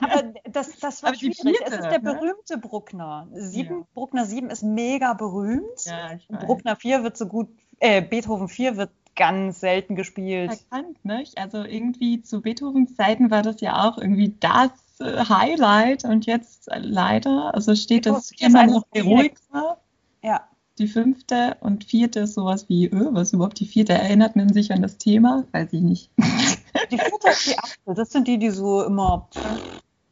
Aber 0.00 0.34
das, 0.50 0.78
das 0.78 1.02
war 1.02 1.10
Aber 1.10 1.18
schwierig. 1.18 1.40
Vierte, 1.40 1.64
es 1.64 1.72
ist 1.72 1.82
der 1.82 2.00
ne? 2.02 2.14
berühmte 2.14 2.58
Bruckner. 2.58 3.28
Sieben, 3.32 3.80
ja. 3.80 3.86
Bruckner 3.94 4.24
7 4.24 4.50
ist 4.50 4.62
mega 4.62 5.14
berühmt. 5.14 5.84
Ja, 5.84 6.18
Bruckner 6.28 6.76
4 6.76 7.02
wird 7.02 7.16
so 7.16 7.26
gut, 7.26 7.48
äh, 7.80 8.02
Beethoven 8.02 8.48
4 8.48 8.76
wird 8.76 8.90
ganz 9.16 9.60
selten 9.60 9.96
gespielt. 9.96 10.50
Erkannt, 10.70 11.04
nicht? 11.04 11.38
Also 11.38 11.64
irgendwie 11.64 12.22
zu 12.22 12.42
Beethovens 12.42 12.94
Zeiten 12.96 13.30
war 13.30 13.42
das 13.42 13.60
ja 13.60 13.88
auch 13.88 13.98
irgendwie 13.98 14.34
das 14.38 14.70
äh, 15.00 15.24
Highlight 15.24 16.04
und 16.04 16.26
jetzt 16.26 16.68
leider, 16.74 17.54
also 17.54 17.74
steht 17.74 18.06
das 18.06 18.30
immer 18.38 18.66
noch 18.66 18.84
heroiker. 18.92 19.78
Ja. 20.22 20.46
Die 20.78 20.88
fünfte 20.88 21.56
und 21.60 21.84
vierte 21.84 22.20
ist 22.20 22.34
sowas 22.34 22.68
wie, 22.68 22.86
öh, 22.88 23.08
was 23.12 23.32
überhaupt 23.32 23.58
die 23.60 23.66
vierte? 23.66 23.94
Erinnert 23.94 24.36
man 24.36 24.52
sich 24.52 24.72
an 24.72 24.82
das 24.82 24.98
Thema? 24.98 25.44
Weiß 25.52 25.72
ich 25.72 25.80
nicht. 25.80 26.10
Die 26.90 26.98
vierte 26.98 27.28
ist 27.30 27.46
die 27.46 27.58
achte. 27.58 27.94
Das 27.94 28.10
sind 28.10 28.28
die, 28.28 28.38
die 28.38 28.50
so 28.50 28.84
immer 28.84 29.28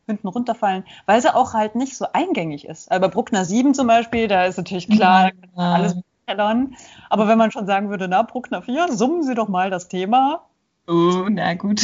hinten 0.07 0.27
runterfallen, 0.27 0.85
weil 1.07 1.21
sie 1.21 1.33
auch 1.33 1.55
halt 1.55 1.77
nicht 1.77 1.97
so 1.97 2.07
eingängig 2.13 2.67
ist. 2.67 2.91
Also 2.91 3.01
bei 3.01 3.09
Bruckner 3.09 3.45
7 3.45 3.75
zum 3.75 3.87
Beispiel, 3.87 4.27
da 4.27 4.47
ist 4.47 4.57
natürlich 4.57 4.89
klar, 4.89 5.31
ja. 5.57 5.75
alles 5.75 5.95
kellern. 6.27 6.75
Aber 7.11 7.29
wenn 7.29 7.39
man 7.39 7.53
schon 7.53 7.67
sagen 7.67 7.91
würde, 7.91 8.09
na, 8.09 8.23
Bruckner 8.23 8.63
4, 8.63 8.93
summen 8.93 9.23
Sie 9.23 9.35
doch 9.35 9.49
mal 9.49 9.71
das 9.71 9.89
Thema. 9.89 10.47
Oh, 10.89 11.27
na 11.31 11.55
gut. 11.55 11.83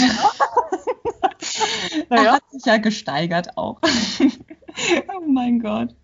naja. 2.08 2.24
Er 2.24 2.32
hat 2.32 2.42
sich 2.50 2.64
ja 2.64 2.78
gesteigert 2.78 3.56
auch. 3.56 3.80
oh 5.14 5.26
mein 5.26 5.60
Gott. 5.60 5.94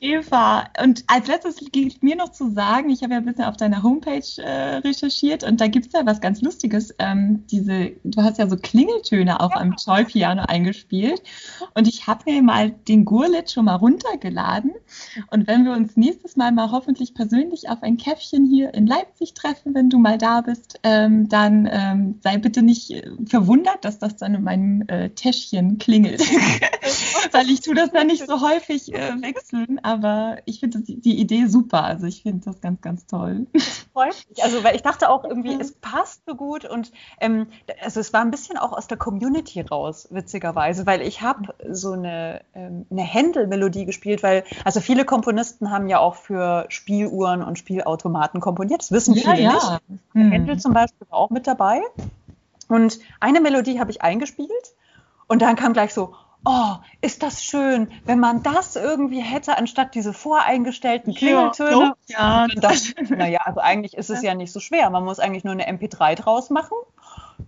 Eva, 0.00 0.68
und 0.82 1.04
als 1.06 1.26
letztes 1.26 1.56
gilt 1.72 2.02
mir 2.02 2.16
noch 2.16 2.30
zu 2.30 2.50
sagen, 2.50 2.90
ich 2.90 3.02
habe 3.02 3.14
ja 3.14 3.18
ein 3.18 3.24
bisschen 3.24 3.44
auf 3.44 3.56
deiner 3.56 3.82
Homepage 3.82 4.22
äh, 4.38 4.76
recherchiert 4.76 5.42
und 5.42 5.60
da 5.60 5.68
gibt 5.68 5.86
es 5.86 5.92
ja 5.92 6.04
was 6.04 6.20
ganz 6.20 6.42
Lustiges. 6.42 6.94
Ähm, 6.98 7.44
diese, 7.50 7.92
du 8.04 8.22
hast 8.22 8.38
ja 8.38 8.48
so 8.48 8.56
Klingeltöne 8.56 9.40
auf 9.40 9.52
ja. 9.54 9.60
einem 9.60 9.76
Toy-Piano 9.76 10.42
eingespielt 10.42 11.22
und 11.74 11.88
ich 11.88 12.06
habe 12.06 12.30
mir 12.30 12.42
mal 12.42 12.70
den 12.70 13.04
Gurlit 13.06 13.50
schon 13.50 13.64
mal 13.64 13.76
runtergeladen 13.76 14.72
und 15.30 15.46
wenn 15.46 15.64
wir 15.64 15.72
uns 15.72 15.96
nächstes 15.96 16.36
Mal 16.36 16.52
mal 16.52 16.70
hoffentlich 16.70 17.14
persönlich 17.14 17.70
auf 17.70 17.82
ein 17.82 17.96
Käffchen 17.96 18.44
hier 18.44 18.74
in 18.74 18.86
Leipzig 18.86 19.32
treffen, 19.32 19.74
wenn 19.74 19.88
du 19.88 19.98
mal 19.98 20.18
da 20.18 20.42
bist, 20.42 20.78
ähm, 20.82 21.28
dann 21.28 21.68
ähm, 21.70 22.20
sei 22.22 22.36
bitte 22.36 22.62
nicht 22.62 22.90
äh, 22.90 23.10
verwundert, 23.24 23.84
dass 23.84 23.98
das 23.98 24.16
dann 24.16 24.34
in 24.34 24.42
meinem 24.42 24.84
äh, 24.88 25.08
Täschchen 25.10 25.78
klingelt, 25.78 26.20
weil 27.32 27.48
ich 27.48 27.62
tue 27.62 27.74
das 27.74 27.90
dann 27.92 28.08
nicht 28.08 28.26
so 28.26 28.40
häufig 28.42 28.92
äh, 28.94 29.20
weg 29.22 29.37
wechseln, 29.38 29.80
aber 29.82 30.38
ich 30.44 30.60
finde 30.60 30.80
die 30.80 31.18
Idee 31.18 31.46
super. 31.46 31.84
Also 31.84 32.06
ich 32.06 32.22
finde 32.22 32.44
das 32.44 32.60
ganz, 32.60 32.80
ganz 32.80 33.06
toll. 33.06 33.46
Das 33.52 33.86
freut 33.92 34.26
mich. 34.28 34.42
Also 34.42 34.64
weil 34.64 34.76
ich 34.76 34.82
dachte 34.82 35.10
auch 35.10 35.24
irgendwie, 35.24 35.56
es 35.60 35.72
passt 35.72 36.22
so 36.26 36.34
gut 36.34 36.64
und 36.64 36.92
ähm, 37.20 37.46
also 37.82 38.00
es 38.00 38.12
war 38.12 38.20
ein 38.20 38.30
bisschen 38.30 38.58
auch 38.58 38.72
aus 38.72 38.86
der 38.86 38.98
Community 38.98 39.60
raus, 39.60 40.08
witzigerweise, 40.10 40.86
weil 40.86 41.02
ich 41.02 41.22
habe 41.22 41.54
so 41.70 41.92
eine, 41.92 42.42
ähm, 42.54 42.86
eine 42.90 43.02
Händel-Melodie 43.02 43.86
gespielt, 43.86 44.22
weil 44.22 44.44
also 44.64 44.80
viele 44.80 45.04
Komponisten 45.04 45.70
haben 45.70 45.88
ja 45.88 45.98
auch 45.98 46.14
für 46.14 46.66
Spieluhren 46.68 47.42
und 47.42 47.58
Spielautomaten 47.58 48.40
komponiert. 48.40 48.80
Das 48.80 48.92
wissen 48.92 49.14
viele 49.14 49.40
ja, 49.40 49.52
ja. 49.52 49.80
nicht. 49.88 50.02
Hm. 50.12 50.30
Händel 50.30 50.58
zum 50.58 50.72
Beispiel 50.72 51.06
war 51.10 51.18
auch 51.18 51.30
mit 51.30 51.46
dabei. 51.46 51.80
Und 52.68 52.98
eine 53.20 53.40
Melodie 53.40 53.80
habe 53.80 53.90
ich 53.90 54.02
eingespielt 54.02 54.74
und 55.26 55.42
dann 55.42 55.56
kam 55.56 55.72
gleich 55.72 55.94
so, 55.94 56.14
oh, 56.44 56.76
ist 57.00 57.22
das 57.22 57.42
schön, 57.42 57.90
wenn 58.04 58.18
man 58.18 58.42
das 58.42 58.76
irgendwie 58.76 59.20
hätte, 59.20 59.58
anstatt 59.58 59.94
diese 59.94 60.12
voreingestellten 60.12 61.14
Klingeltöne. 61.14 61.94
Ja, 62.06 62.46
ja. 62.46 62.60
Das, 62.60 62.94
naja, 63.08 63.40
also 63.44 63.60
eigentlich 63.60 63.94
ist 63.96 64.10
es 64.10 64.22
ja 64.22 64.34
nicht 64.34 64.52
so 64.52 64.60
schwer. 64.60 64.90
Man 64.90 65.04
muss 65.04 65.18
eigentlich 65.18 65.44
nur 65.44 65.52
eine 65.52 65.68
MP3 65.68 66.14
draus 66.14 66.50
machen. 66.50 66.76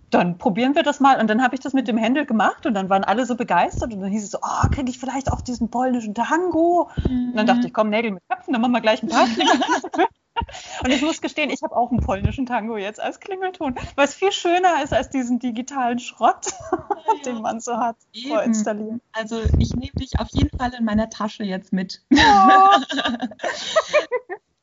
Dann 0.09 0.37
probieren 0.37 0.75
wir 0.75 0.83
das 0.83 0.99
mal. 0.99 1.19
Und 1.19 1.29
dann 1.29 1.41
habe 1.41 1.55
ich 1.55 1.61
das 1.61 1.73
mit 1.73 1.87
dem 1.87 1.97
Händel 1.97 2.25
gemacht 2.25 2.65
und 2.65 2.73
dann 2.73 2.89
waren 2.89 3.03
alle 3.03 3.25
so 3.25 3.35
begeistert. 3.35 3.93
Und 3.93 4.01
dann 4.01 4.11
hieß 4.11 4.23
es 4.23 4.31
so, 4.31 4.39
oh, 4.41 4.67
kriege 4.69 4.89
ich 4.89 4.99
vielleicht 4.99 5.31
auch 5.31 5.41
diesen 5.41 5.69
polnischen 5.69 6.13
Tango? 6.13 6.89
Mhm. 7.07 7.29
Und 7.29 7.35
dann 7.35 7.47
dachte 7.47 7.67
ich, 7.67 7.73
komm, 7.73 7.89
Nägel 7.89 8.11
mit 8.11 8.23
Köpfen, 8.29 8.53
dann 8.53 8.61
machen 8.61 8.73
wir 8.73 8.81
gleich 8.81 9.01
ein 9.03 9.09
paar 9.09 9.25
Klingeltöne. 9.25 10.07
Und 10.83 10.91
ich 10.91 11.01
muss 11.01 11.21
gestehen, 11.21 11.49
ich 11.49 11.63
habe 11.63 11.75
auch 11.75 11.91
einen 11.91 11.99
polnischen 11.99 12.45
Tango 12.45 12.77
jetzt 12.77 12.99
als 12.99 13.19
Klingelton, 13.19 13.75
es 13.95 14.15
viel 14.15 14.31
schöner 14.31 14.83
ist 14.83 14.93
als 14.93 15.09
diesen 15.09 15.39
digitalen 15.39 15.99
Schrott, 15.99 16.47
ja, 16.71 17.21
den 17.25 17.41
man 17.41 17.59
so 17.59 17.77
hat, 17.77 17.97
vorinstallieren. 18.27 19.01
Also 19.13 19.41
ich 19.59 19.73
nehme 19.73 19.93
dich 19.99 20.19
auf 20.19 20.29
jeden 20.31 20.57
Fall 20.57 20.73
in 20.73 20.85
meiner 20.85 21.09
Tasche 21.09 21.43
jetzt 21.43 21.73
mit. 21.73 22.03
Ja. 22.09 22.81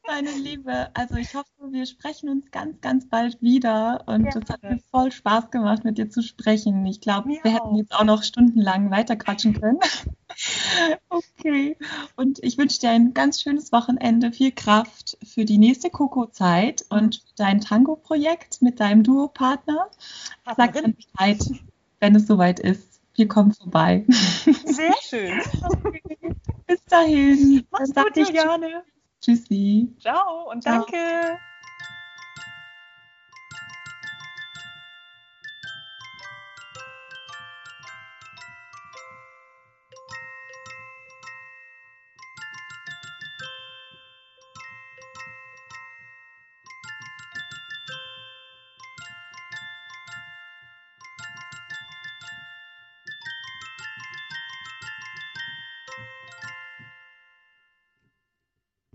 Meine 0.07 0.31
Liebe, 0.31 0.89
also 0.95 1.17
ich 1.17 1.35
hoffe, 1.35 1.51
wir 1.71 1.85
sprechen 1.85 2.31
uns 2.31 2.51
ganz, 2.51 2.81
ganz 2.81 3.07
bald 3.11 3.43
wieder 3.43 4.05
und 4.07 4.27
es 4.27 4.37
ja. 4.37 4.55
hat 4.55 4.63
mir 4.63 4.79
voll 4.91 5.13
Spaß 5.13 5.51
gemacht, 5.51 5.85
mit 5.85 5.99
dir 5.99 6.09
zu 6.09 6.23
sprechen. 6.23 6.87
Ich 6.87 7.03
glaube, 7.03 7.29
wir 7.29 7.53
hätten 7.53 7.75
jetzt 7.77 7.95
auch 7.95 8.05
noch 8.05 8.23
stundenlang 8.23 8.91
weiter 8.91 9.17
quatschen 9.17 9.61
können. 9.61 9.79
Okay, 11.09 11.77
und 12.17 12.43
ich 12.43 12.59
wünsche 12.59 12.81
dir 12.81 12.91
ein 12.91 13.15
ganz 13.15 13.43
schönes 13.43 13.73
Wochenende, 13.73 14.33
viel 14.33 14.53
Kraft 14.53 15.19
für 15.23 15.45
die 15.45 15.59
nächste 15.59 15.91
Koko-Zeit 15.91 16.85
und 16.89 17.23
dein 17.37 17.61
Tango-Projekt 17.61 18.63
mit 18.63 18.81
deinem 18.81 19.03
Duopartner. 19.03 19.89
Sag 20.57 20.75
dann 20.75 20.95
Bescheid, 20.95 21.39
wenn 22.01 22.15
es 22.15 22.27
soweit 22.27 22.61
ist. 22.61 23.01
Wir 23.15 23.27
kommen 23.27 23.53
vorbei. 23.53 24.05
Sehr 24.65 24.95
schön. 25.03 25.41
Bis 26.67 26.85
dahin. 26.85 27.67
Mach's 27.71 27.93
gut, 27.93 28.17
Juliane. 28.17 28.85
Tschüssi. 29.21 29.93
Ciao 30.01 30.51
und 30.51 30.63
Ciao. 30.63 30.85
danke. 30.85 31.39